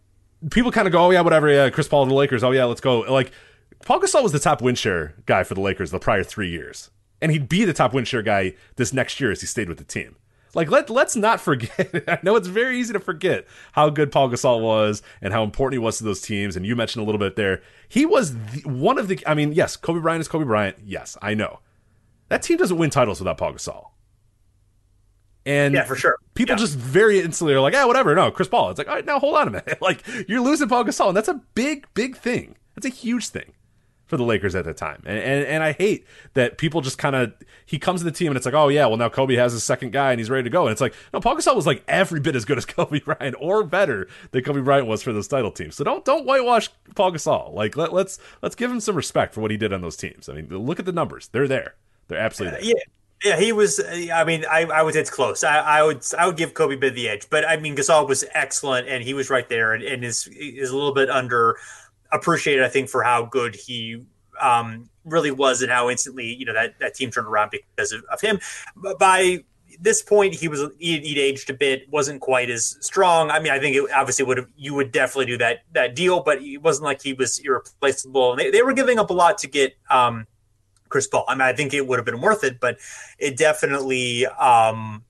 [0.51, 2.43] people kind of go, "Oh yeah, whatever, yeah, Chris Paul to the Lakers.
[2.43, 3.31] Oh yeah, let's go." Like
[3.85, 6.91] Paul Gasol was the top win share guy for the Lakers the prior three years,
[7.21, 9.77] and he'd be the top win share guy this next year as he stayed with
[9.77, 10.15] the team.
[10.57, 12.03] Like let let's not forget.
[12.07, 15.79] I know it's very easy to forget how good Paul Gasol was and how important
[15.79, 16.55] he was to those teams.
[16.55, 19.19] And you mentioned a little bit there, he was the, one of the.
[19.27, 20.77] I mean, yes, Kobe Bryant is Kobe Bryant.
[20.84, 21.59] Yes, I know
[22.29, 23.89] that team doesn't win titles without Paul Gasol.
[25.45, 26.17] And yeah, for sure.
[26.34, 26.59] People yeah.
[26.59, 28.15] just very instantly are like, yeah, whatever.
[28.15, 28.71] No, Chris Paul.
[28.71, 29.77] It's like, all right, now hold on a minute.
[29.81, 32.55] like you're losing Paul Gasol, and that's a big, big thing.
[32.73, 33.53] That's a huge thing
[34.07, 35.03] for the Lakers at the time.
[35.05, 37.34] And and, and I hate that people just kind of
[37.65, 39.63] he comes to the team and it's like, oh yeah, well now Kobe has his
[39.63, 40.63] second guy and he's ready to go.
[40.63, 43.35] And it's like, no, Paul Gasol was like every bit as good as Kobe Bryant
[43.39, 45.75] or better than Kobe Bryant was for those title teams.
[45.75, 47.53] So don't don't whitewash Paul Gasol.
[47.53, 50.29] Like let, let's let's give him some respect for what he did on those teams.
[50.29, 51.75] I mean, look at the numbers; they're there.
[52.07, 52.65] They're absolutely there.
[52.65, 52.84] Uh, yeah.
[53.25, 53.81] Yeah, he was.
[54.13, 55.43] I mean, I, I would say it's close.
[55.43, 58.23] I, I would I would give Kobe bit the edge, but I mean Gasol was
[58.35, 61.57] excellent, and he was right there, and, and is is a little bit under
[62.11, 64.05] appreciated, I think, for how good he
[64.39, 68.03] um, really was, and how instantly you know that that team turned around because of,
[68.11, 68.39] of him.
[68.75, 69.43] But by
[69.79, 73.31] this point, he was he'd, he'd, aged a bit, wasn't quite as strong.
[73.31, 76.21] I mean, I think it obviously would have you would definitely do that that deal,
[76.21, 78.35] but it wasn't like he was irreplaceable.
[78.35, 79.75] They, they were giving up a lot to get.
[79.89, 80.27] Um,
[80.89, 81.25] Chris Paul.
[81.27, 82.77] I mean, I think it would have been worth it, but
[83.19, 85.03] it definitely, um,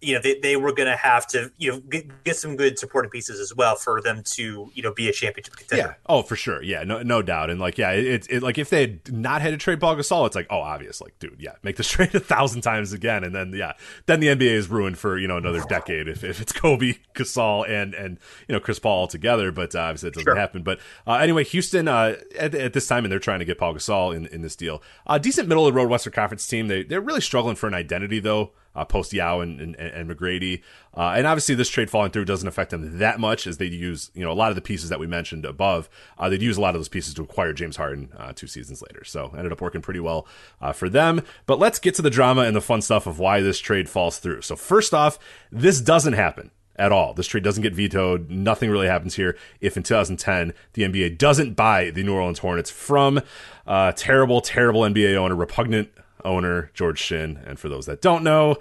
[0.00, 2.78] you know, they, they were going to have to, you know, get, get, some good
[2.78, 5.88] supporting pieces as well for them to, you know, be a championship contender.
[5.88, 5.94] Yeah.
[6.06, 6.62] Oh, for sure.
[6.62, 6.84] Yeah.
[6.84, 7.48] No, no doubt.
[7.48, 10.26] And like, yeah, it's it, like if they had not had to trade Paul Gasol,
[10.26, 11.00] it's like, oh, obvious.
[11.00, 13.72] Like, dude, yeah, make this trade a thousand times again, and then yeah,
[14.06, 17.68] then the NBA is ruined for you know another decade if, if it's Kobe, Gasol,
[17.68, 18.18] and and
[18.48, 19.52] you know Chris Paul all together.
[19.52, 20.36] But uh, obviously it doesn't sure.
[20.36, 20.62] happen.
[20.62, 23.74] But uh, anyway, Houston uh, at, at, this time, and they're trying to get Paul
[23.74, 24.82] Gasol in in this deal.
[25.06, 26.68] A decent middle of the road Western Conference team.
[26.68, 30.62] They they're really struggling for an identity though uh, post Yao and, and, and McGrady.
[30.94, 34.10] Uh, and obviously, this trade falling through doesn't affect them that much as they use,
[34.14, 35.88] you know, a lot of the pieces that we mentioned above.
[36.18, 38.82] Uh, they'd use a lot of those pieces to acquire James Harden uh, two seasons
[38.82, 39.02] later.
[39.04, 40.26] So ended up working pretty well
[40.60, 41.22] uh, for them.
[41.46, 44.18] But let's get to the drama and the fun stuff of why this trade falls
[44.18, 44.42] through.
[44.42, 45.18] So, first off,
[45.50, 47.14] this doesn't happen at all.
[47.14, 48.30] This trade doesn't get vetoed.
[48.30, 49.36] Nothing really happens here.
[49.60, 53.20] If in 2010 the NBA doesn't buy the New Orleans Hornets from
[53.66, 55.90] uh, terrible, terrible NBA owner, repugnant
[56.26, 57.42] owner George Shinn.
[57.46, 58.56] And for those that don't know,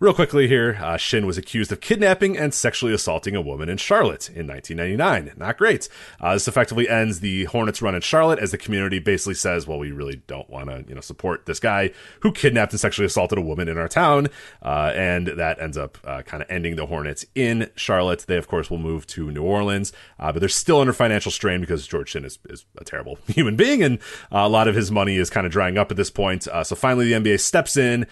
[0.00, 3.76] real quickly here, uh, Shinn was accused of kidnapping and sexually assaulting a woman in
[3.76, 5.32] Charlotte in 1999.
[5.36, 5.88] Not great.
[6.20, 9.78] Uh, this effectively ends the Hornets run in Charlotte as the community basically says, well,
[9.78, 13.38] we really don't want to, you know, support this guy who kidnapped and sexually assaulted
[13.38, 14.28] a woman in our town.
[14.62, 18.24] Uh, and that ends up uh, kind of ending the Hornets in Charlotte.
[18.26, 21.60] They, of course, will move to New Orleans, uh, but they're still under financial strain
[21.60, 23.98] because George Shinn is, is a terrible human being and
[24.32, 26.44] uh, a lot of his money is kind of drying up at this point.
[26.44, 28.06] so finally, the NBA steps in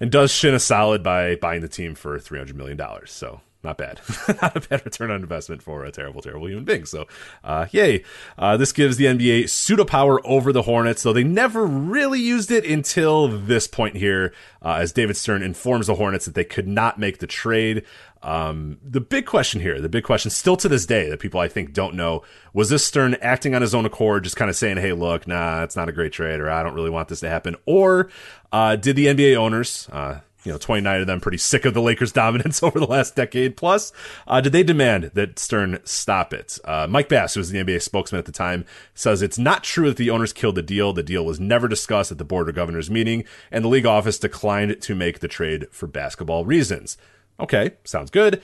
[0.00, 3.12] and does Shinn a solid by buying the team for three hundred million dollars.
[3.12, 4.00] So not bad,
[4.42, 6.86] not a bad return on investment for a terrible, terrible human being.
[6.86, 7.06] So,
[7.44, 8.04] uh, yay!
[8.38, 12.50] Uh, this gives the NBA pseudo power over the Hornets, though they never really used
[12.50, 14.32] it until this point here,
[14.62, 17.84] uh, as David Stern informs the Hornets that they could not make the trade.
[18.22, 21.48] Um, the big question here, the big question still to this day that people I
[21.48, 22.22] think don't know,
[22.52, 25.62] was this Stern acting on his own accord, just kind of saying, hey, look, nah,
[25.62, 27.56] it's not a great trade, or I don't really want this to happen?
[27.64, 28.10] Or
[28.52, 31.82] uh, did the NBA owners, uh, you know, 29 of them pretty sick of the
[31.82, 33.92] Lakers' dominance over the last decade plus.
[34.26, 36.58] Uh, did they demand that Stern stop it?
[36.64, 38.64] Uh, Mike Bass, who was the NBA spokesman at the time,
[38.94, 40.92] says it's not true that the owners killed the deal.
[40.92, 44.18] The deal was never discussed at the Board of Governors meeting, and the league office
[44.18, 46.98] declined to make the trade for basketball reasons.
[47.40, 48.42] Okay, sounds good.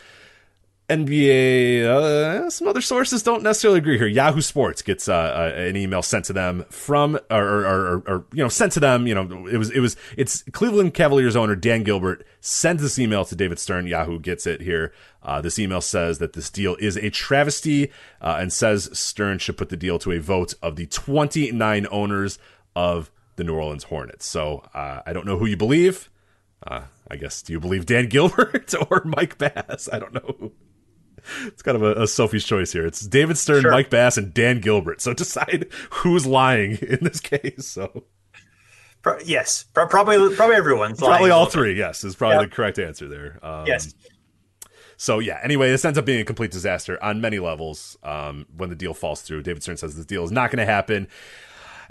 [0.88, 4.06] NBA, uh, some other sources don't necessarily agree here.
[4.06, 8.24] Yahoo Sports gets uh, uh, an email sent to them from, or, or, or, or,
[8.32, 9.08] you know, sent to them.
[9.08, 13.24] You know, it was, it was, it's Cleveland Cavaliers owner Dan Gilbert sends this email
[13.24, 13.88] to David Stern.
[13.88, 14.92] Yahoo gets it here.
[15.24, 17.90] Uh, this email says that this deal is a travesty
[18.20, 22.38] uh, and says Stern should put the deal to a vote of the 29 owners
[22.76, 24.24] of the New Orleans Hornets.
[24.24, 26.10] So uh, I don't know who you believe.
[26.66, 29.88] I guess, do you believe Dan Gilbert or Mike Bass?
[29.92, 30.52] I don't know
[31.44, 32.86] it's kind of a, a, Sophie's choice here.
[32.86, 33.70] It's David Stern, sure.
[33.70, 35.00] Mike Bass, and Dan Gilbert.
[35.00, 37.66] So decide who's lying in this case.
[37.66, 38.04] So
[39.02, 41.76] Pro- yes, Pro- probably probably everyone's probably all three.
[41.76, 43.38] Yes, is probably the correct answer there.
[43.42, 43.94] Um, yes.
[44.96, 45.38] So yeah.
[45.42, 47.96] Anyway, this ends up being a complete disaster on many levels.
[48.02, 50.66] Um, when the deal falls through, David Stern says this deal is not going to
[50.66, 51.08] happen.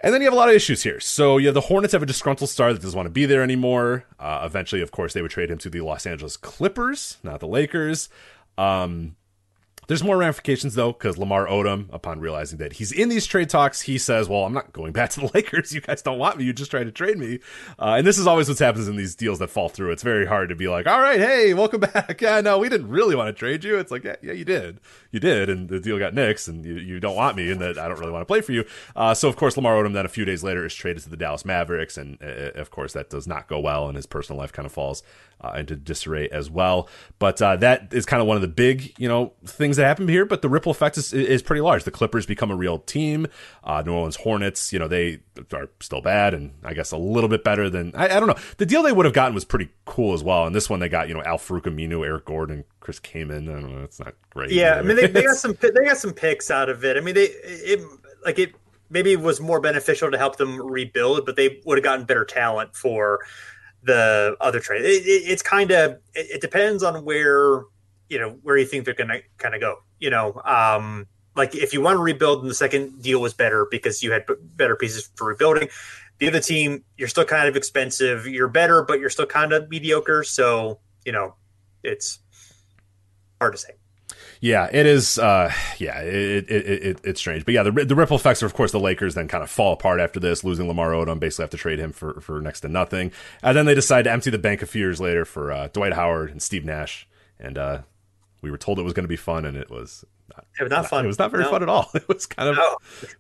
[0.06, 1.00] And then you have a lot of issues here.
[1.00, 4.06] So yeah, the Hornets have a disgruntled star that doesn't want to be there anymore.
[4.20, 7.48] Uh, eventually, of course, they would trade him to the Los Angeles Clippers, not the
[7.48, 8.08] Lakers.
[8.56, 9.16] Um,
[9.88, 13.82] There's more ramifications though, because Lamar Odom, upon realizing that he's in these trade talks,
[13.82, 15.74] he says, "Well, I'm not going back to the Lakers.
[15.74, 16.46] You guys don't want me.
[16.46, 17.40] You just tried to trade me."
[17.80, 19.92] Uh, and this is always what happens in these deals that fall through.
[19.92, 22.90] It's very hard to be like, "All right, hey, welcome back." Yeah, no, we didn't
[22.90, 23.78] really want to trade you.
[23.78, 24.80] It's like, yeah, yeah, you did,
[25.12, 27.78] you did, and the deal got nixed, and you, you don't want me, and that
[27.78, 28.66] I don't really want to play for you.
[28.96, 31.18] Uh, so of course, Lamar Odom then a few days later is traded to the
[31.18, 34.52] Dallas Mavericks, and uh, of course that does not go well, and his personal life
[34.52, 35.04] kind of falls
[35.42, 36.90] uh, into disarray as well.
[37.20, 40.08] But uh, that is kind of one of the big, you know, things that happen
[40.08, 40.26] here.
[40.26, 41.84] But the ripple effect is, is pretty large.
[41.84, 43.28] The Clippers become a real team.
[43.64, 45.20] Uh, New Orleans Hornets, you know, they
[45.54, 48.38] are still bad, and I guess a little bit better than I, I don't know.
[48.58, 50.46] The deal they would have gotten was pretty cool as well.
[50.46, 53.50] And this one they got, you know, Al-Farouq Aminu, Eric Gordon, Chris Kaman.
[53.50, 54.52] I don't know, it's not great.
[54.52, 56.98] Yeah, I mean they, they got some they got some picks out of it.
[56.98, 57.82] I mean they it
[58.24, 58.56] like it
[58.90, 62.26] maybe it was more beneficial to help them rebuild, but they would have gotten better
[62.26, 63.20] talent for
[63.84, 64.84] the other trade.
[64.84, 67.64] It, it, it's kind of it, it, depends on where
[68.10, 69.78] you know where do you think they're going to kind of go.
[70.00, 73.68] You know, um, like if you want to rebuild, and the second deal was better
[73.70, 74.26] because you had
[74.56, 75.70] better pieces for rebuilding.
[76.18, 78.26] The other team, you're still kind of expensive.
[78.26, 80.24] You're better, but you're still kind of mediocre.
[80.24, 81.36] So you know,
[81.84, 82.20] it's
[83.40, 83.72] hard to say.
[84.42, 85.18] Yeah, it is.
[85.18, 88.54] Uh, yeah, it, it, it, it's strange, but yeah, the the ripple effects are, of
[88.54, 91.50] course, the Lakers then kind of fall apart after this, losing Lamar Odom, basically have
[91.52, 93.12] to trade him for for next to nothing,
[93.42, 95.94] and then they decide to empty the bank a few years later for uh, Dwight
[95.94, 97.08] Howard and Steve Nash,
[97.40, 97.82] and uh,
[98.46, 100.70] we were told it was going to be fun, and it was not, it was
[100.70, 101.04] not fun.
[101.04, 101.50] It was not very no.
[101.50, 101.90] fun at all.
[101.96, 102.78] It was kind of no,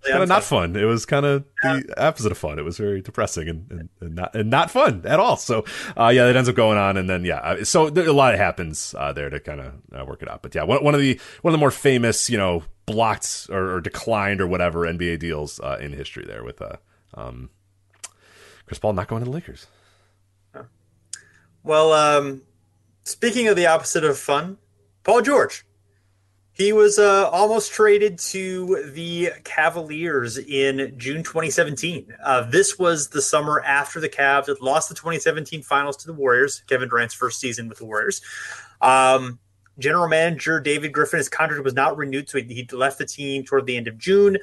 [0.07, 0.75] kind of not fun.
[0.75, 1.79] It was kind of yeah.
[1.79, 2.59] the opposite of fun.
[2.59, 5.35] It was very depressing and, and, and not and not fun at all.
[5.35, 5.65] So
[5.97, 8.93] uh, yeah, that ends up going on, and then yeah, uh, so a lot happens
[8.97, 10.43] uh, there to kind of uh, work it out.
[10.43, 13.73] But yeah, one, one of the one of the more famous, you know, blocked or,
[13.73, 16.77] or declined or whatever NBA deals uh, in history there with uh,
[17.15, 17.49] um,
[18.67, 19.65] Chris Paul not going to the Lakers.
[21.65, 22.43] Well, um,
[23.03, 24.59] speaking of the opposite of fun,
[25.05, 25.65] Paul George.
[26.51, 32.15] He was uh, almost traded to the Cavaliers in June 2017.
[32.23, 36.13] Uh, this was the summer after the Cavs had lost the 2017 finals to the
[36.13, 38.21] Warriors, Kevin Durant's first season with the Warriors.
[38.81, 39.39] Um,
[39.77, 43.65] General manager David Griffin, his contract was not renewed, so he, left the team toward
[43.65, 44.37] the end of June.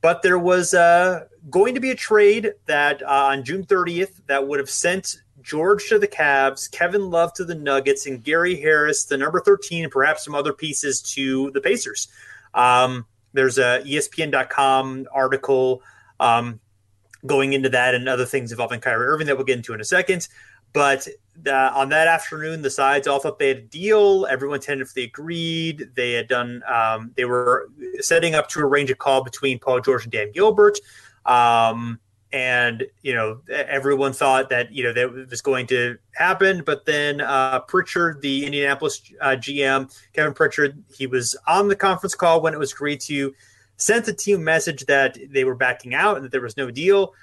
[0.00, 4.46] But there was uh, going to be a trade that uh, on June 30th that
[4.46, 9.04] would have sent George to the Cavs, Kevin Love to the Nuggets, and Gary Harris,
[9.04, 12.08] the number 13, and perhaps some other pieces to the Pacers.
[12.52, 15.82] Um, there's a ESPN.com article
[16.18, 16.58] um,
[17.24, 19.84] going into that and other things involving Kyrie Irving that we'll get into in a
[19.84, 20.26] second.
[20.72, 21.06] But
[21.46, 24.26] on that afternoon, the sides all thought they had a deal.
[24.28, 25.90] Everyone tentatively agreed.
[25.94, 26.62] They had done.
[26.66, 27.70] Um, they were
[28.00, 30.78] setting up to arrange a call between Paul George and Dan Gilbert.
[31.24, 32.00] Um,
[32.32, 37.20] and you know everyone thought that you know that was going to happen but then
[37.20, 42.52] uh, pritchard the indianapolis uh, gm kevin pritchard he was on the conference call when
[42.52, 43.32] it was agreed to
[43.76, 47.14] sent the team message that they were backing out and that there was no deal.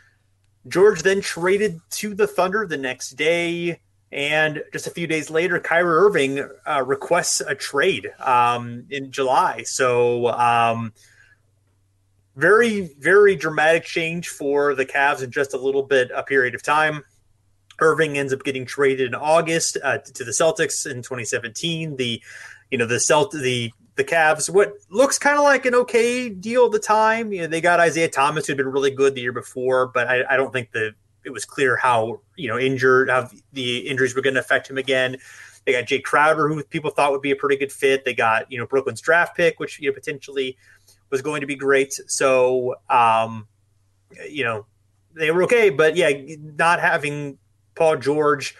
[0.67, 3.79] George then traded to the thunder the next day
[4.11, 9.63] and just a few days later kyrie irving uh, requests a trade um, in july.
[9.63, 10.93] So um,
[12.35, 16.63] very, very dramatic change for the Cavs in just a little bit a period of
[16.63, 17.03] time.
[17.79, 21.97] Irving ends up getting traded in August uh, to the Celtics in 2017.
[21.97, 22.21] The,
[22.71, 26.65] you know, the Celt the the Cavs, what looks kind of like an okay deal
[26.65, 27.31] at the time.
[27.31, 30.23] You know, they got Isaiah Thomas, who'd been really good the year before, but I,
[30.29, 34.21] I don't think that it was clear how you know injured, how the injuries were
[34.21, 35.17] going to affect him again.
[35.65, 38.03] They got Jae Crowder, who people thought would be a pretty good fit.
[38.03, 40.57] They got you know Brooklyn's draft pick, which you know potentially
[41.13, 41.93] was going to be great.
[42.07, 43.47] So, um,
[44.27, 44.65] you know,
[45.15, 46.09] they were okay, but yeah,
[46.39, 47.37] not having
[47.75, 48.55] Paul George,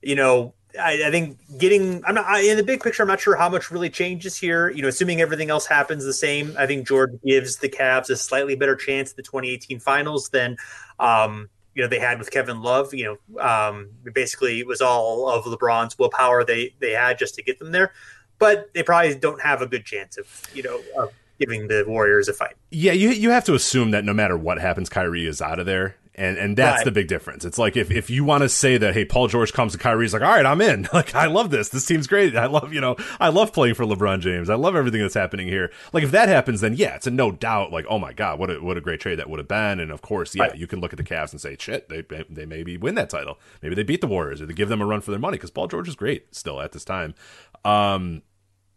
[0.00, 3.02] you know, I, I think getting I'm not I, in the big picture.
[3.02, 4.70] I'm not sure how much really changes here.
[4.70, 8.16] You know, assuming everything else happens the same, I think George gives the Cavs a
[8.16, 10.56] slightly better chance at the 2018 Finals than
[10.98, 12.94] um, you know they had with Kevin Love.
[12.94, 17.42] You know, um, basically it was all of LeBron's willpower they they had just to
[17.42, 17.92] get them there,
[18.38, 22.28] but they probably don't have a good chance of you know of giving the Warriors
[22.28, 22.54] a fight.
[22.70, 25.66] Yeah, you you have to assume that no matter what happens, Kyrie is out of
[25.66, 25.96] there.
[26.18, 26.84] And and that's right.
[26.84, 27.44] the big difference.
[27.44, 30.12] It's like if, if you want to say that, hey, Paul George comes to Kyrie's
[30.12, 30.88] like, all right, I'm in.
[30.98, 31.68] Like, I love this.
[31.68, 32.34] This team's great.
[32.34, 34.50] I love, you know, I love playing for LeBron James.
[34.50, 35.70] I love everything that's happening here.
[35.92, 37.70] Like, if that happens, then yeah, it's a no doubt.
[37.70, 39.78] Like, oh my god, what a what a great trade that would have been.
[39.78, 40.56] And of course, yeah, right.
[40.56, 43.38] you can look at the Cavs and say, shit, they they maybe win that title.
[43.62, 45.50] Maybe they beat the Warriors or they give them a run for their money because
[45.50, 47.14] Paul George is great still at this time.
[47.64, 48.22] Um,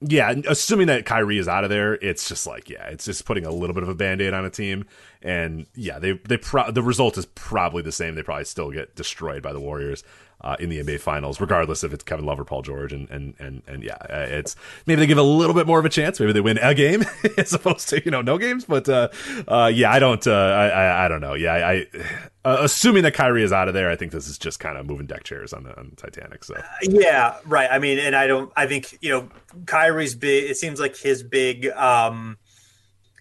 [0.02, 3.46] yeah, assuming that Kyrie is out of there, it's just like yeah, it's just putting
[3.46, 4.86] a little bit of a band-aid on a team,
[5.22, 8.16] and yeah, they they pro- the result is probably the same.
[8.16, 10.04] They probably still get destroyed by the Warriors.
[10.44, 12.94] Uh, in the NBA Finals, regardless if it's Kevin Love or Paul George.
[12.94, 14.56] And and and and yeah, uh, it's
[14.86, 16.20] maybe they give a little bit more of a chance.
[16.20, 17.04] Maybe they win a game
[17.38, 18.66] as opposed to you know no games.
[18.66, 19.10] But uh,
[19.48, 20.26] uh, yeah, I don't.
[20.26, 21.34] Uh, I, I, I don't know.
[21.34, 21.86] Yeah, I,
[22.46, 24.86] uh, assuming that Kyrie is out of there, I think this is just kind of
[24.86, 26.44] moving deck chairs on the, on the Titanic.
[26.44, 27.70] So yeah, right.
[27.72, 28.52] I mean, and I don't.
[28.56, 29.30] I think you know
[29.66, 30.50] Kyrie's big.
[30.50, 31.68] It seems like his big.
[31.70, 32.38] um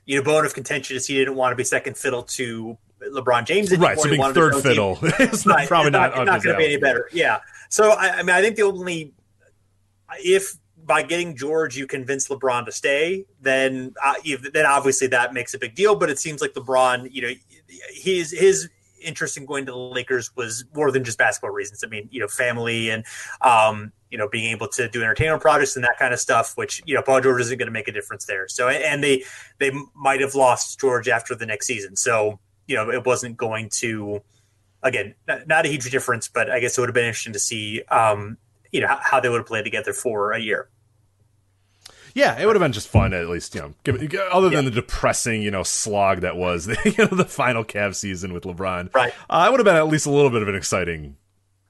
[0.07, 3.47] you know, bone of contention is he didn't want to be second fiddle to LeBron
[3.47, 3.77] James.
[3.77, 6.67] Right, so being third fiddle is not, right, probably not, not, not going to be
[6.67, 7.09] any better.
[7.13, 7.41] Yeah.
[7.69, 9.13] So I, I, mean, I think the only
[10.25, 14.15] if by getting George you convince LeBron to stay, then uh,
[14.53, 15.95] then obviously that makes a big deal.
[15.95, 17.33] But it seems like LeBron, you know,
[17.93, 18.69] his his
[19.01, 21.83] interest in going to the Lakers was more than just basketball reasons.
[21.85, 23.05] I mean, you know, family and
[23.41, 26.83] um, you know, being able to do entertainment projects and that kind of stuff, which
[26.87, 28.49] you know, Paul George isn't going to make a difference there.
[28.49, 29.25] So, and they
[29.59, 31.97] they might have lost George after the next season.
[31.97, 32.41] So
[32.71, 34.23] you know, it wasn't going to,
[34.83, 35.15] again,
[35.47, 38.39] not, a huge difference, but I guess it would have been interesting to see, um,
[38.71, 40.69] you know, how, they would have played together for a year.
[42.15, 43.97] Yeah, it would have been just fun at least, you know, give,
[44.33, 44.71] other than yeah.
[44.71, 48.45] the depressing, you know, slog that was the, you know, the final Cavs season with
[48.45, 48.95] LeBron.
[48.95, 49.13] Right.
[49.29, 51.17] Uh, it would have been at least a little bit of an exciting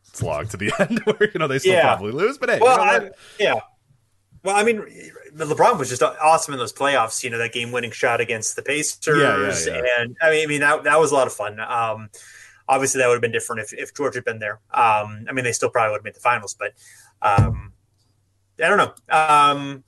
[0.02, 1.94] slog to the end where, you know, they still yeah.
[1.94, 2.59] probably lose, but hey.
[2.60, 3.60] Well, you know, I, yeah.
[4.43, 4.83] Well, I mean,
[5.35, 7.23] LeBron was just awesome in those playoffs.
[7.23, 10.03] You know that game-winning shot against the Pacers, yeah, yeah, yeah.
[10.03, 11.61] and I mean, I mean that that was a lot of fun.
[11.61, 12.09] Um,
[12.69, 14.61] obviously, that would have been different if, if George had been there.
[14.73, 16.73] Um, I mean, they still probably would have made the finals, but
[17.21, 17.73] um,
[18.62, 19.15] I don't know.
[19.15, 19.85] Um,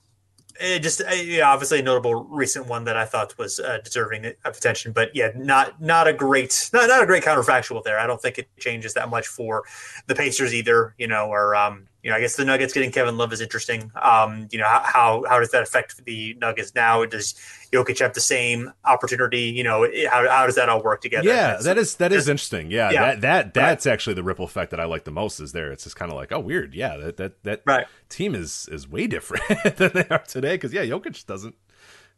[0.59, 4.55] it just yeah, obviously a notable recent one that I thought was uh, deserving of
[4.57, 7.99] attention, but yeah, not not a great not not a great counterfactual there.
[7.99, 9.63] I don't think it changes that much for
[10.07, 10.93] the Pacers either.
[10.97, 13.89] You know, or um, you know, I guess the Nuggets getting Kevin Love is interesting.
[13.99, 17.05] Um, you know, how how does that affect the Nuggets now?
[17.05, 17.33] Does
[17.71, 19.43] Jokic have the same opportunity?
[19.43, 21.29] You know, how, how does that all work together?
[21.29, 22.69] Yeah, that is that is interesting.
[22.69, 23.01] Yeah, yeah.
[23.01, 23.93] that that that's right.
[23.93, 25.39] actually the ripple effect that I like the most.
[25.39, 25.71] Is there?
[25.71, 26.75] It's just kind of like, oh, weird.
[26.75, 27.87] Yeah, that that that right.
[28.09, 29.43] team is is way different
[29.77, 30.55] than they are today.
[30.55, 31.55] Because yeah, Jokic doesn't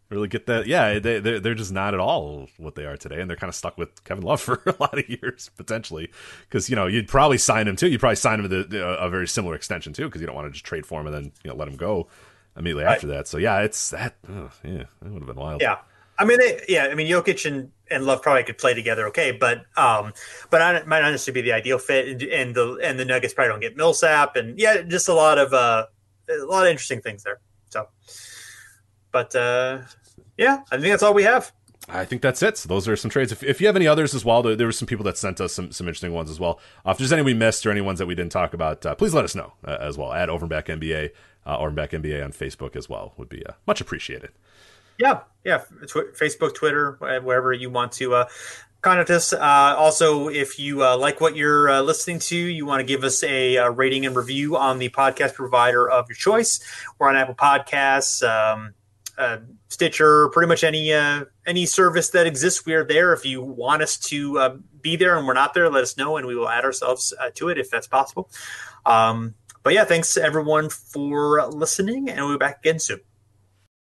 [0.09, 0.67] really get that.
[0.67, 3.49] Yeah, they they're, they're just not at all what they are today, and they're kind
[3.49, 6.11] of stuck with Kevin Love for a lot of years potentially.
[6.47, 7.87] Because you know you'd probably sign him too.
[7.87, 10.47] You'd probably sign him with a, a very similar extension too, because you don't want
[10.47, 12.07] to just trade for him and then you know let him go
[12.57, 13.27] immediately after that.
[13.27, 14.15] So yeah, it's that.
[14.29, 15.61] Oh, yeah, that would have been wild.
[15.61, 15.77] Yeah.
[16.17, 16.87] I mean, they, yeah.
[16.89, 20.13] I mean, Jokic and, and Love probably could play together, okay, but um,
[20.49, 23.33] but I might not necessarily be the ideal fit, and, and, the and the Nuggets
[23.33, 25.87] probably don't get Millsap, and yeah, just a lot of uh,
[26.29, 27.39] a lot of interesting things there.
[27.69, 27.87] So,
[29.15, 29.79] but uh,
[30.37, 31.53] yeah, I think that's all we have.
[31.87, 32.57] I think that's it.
[32.57, 33.31] So those are some trades.
[33.31, 35.39] If, if you have any others as well, there, there were some people that sent
[35.39, 36.59] us some, some interesting ones as well.
[36.85, 38.93] Uh, if there's any we missed or any ones that we didn't talk about, uh,
[38.93, 40.11] please let us know uh, as well.
[40.11, 41.11] At Overback NBA,
[41.45, 44.31] uh, Overback NBA on Facebook as well would be uh, much appreciated.
[44.99, 45.59] Yeah, yeah.
[45.87, 48.25] Tw- Facebook, Twitter, wherever you want to uh,
[48.85, 49.33] contact us.
[49.33, 53.03] Uh, also, if you uh, like what you're uh, listening to, you want to give
[53.03, 56.59] us a, a, rating and review on the podcast provider of your choice.
[56.99, 58.21] We're on Apple Podcasts.
[58.23, 58.75] Um,
[59.17, 59.37] uh,
[59.69, 63.13] Stitcher, pretty much any uh, any service that exists, we are there.
[63.13, 66.17] If you want us to uh, be there and we're not there, let us know,
[66.17, 68.29] and we will add ourselves uh, to it if that's possible.
[68.85, 72.99] Um, but yeah, thanks everyone for listening, and we'll be back again soon.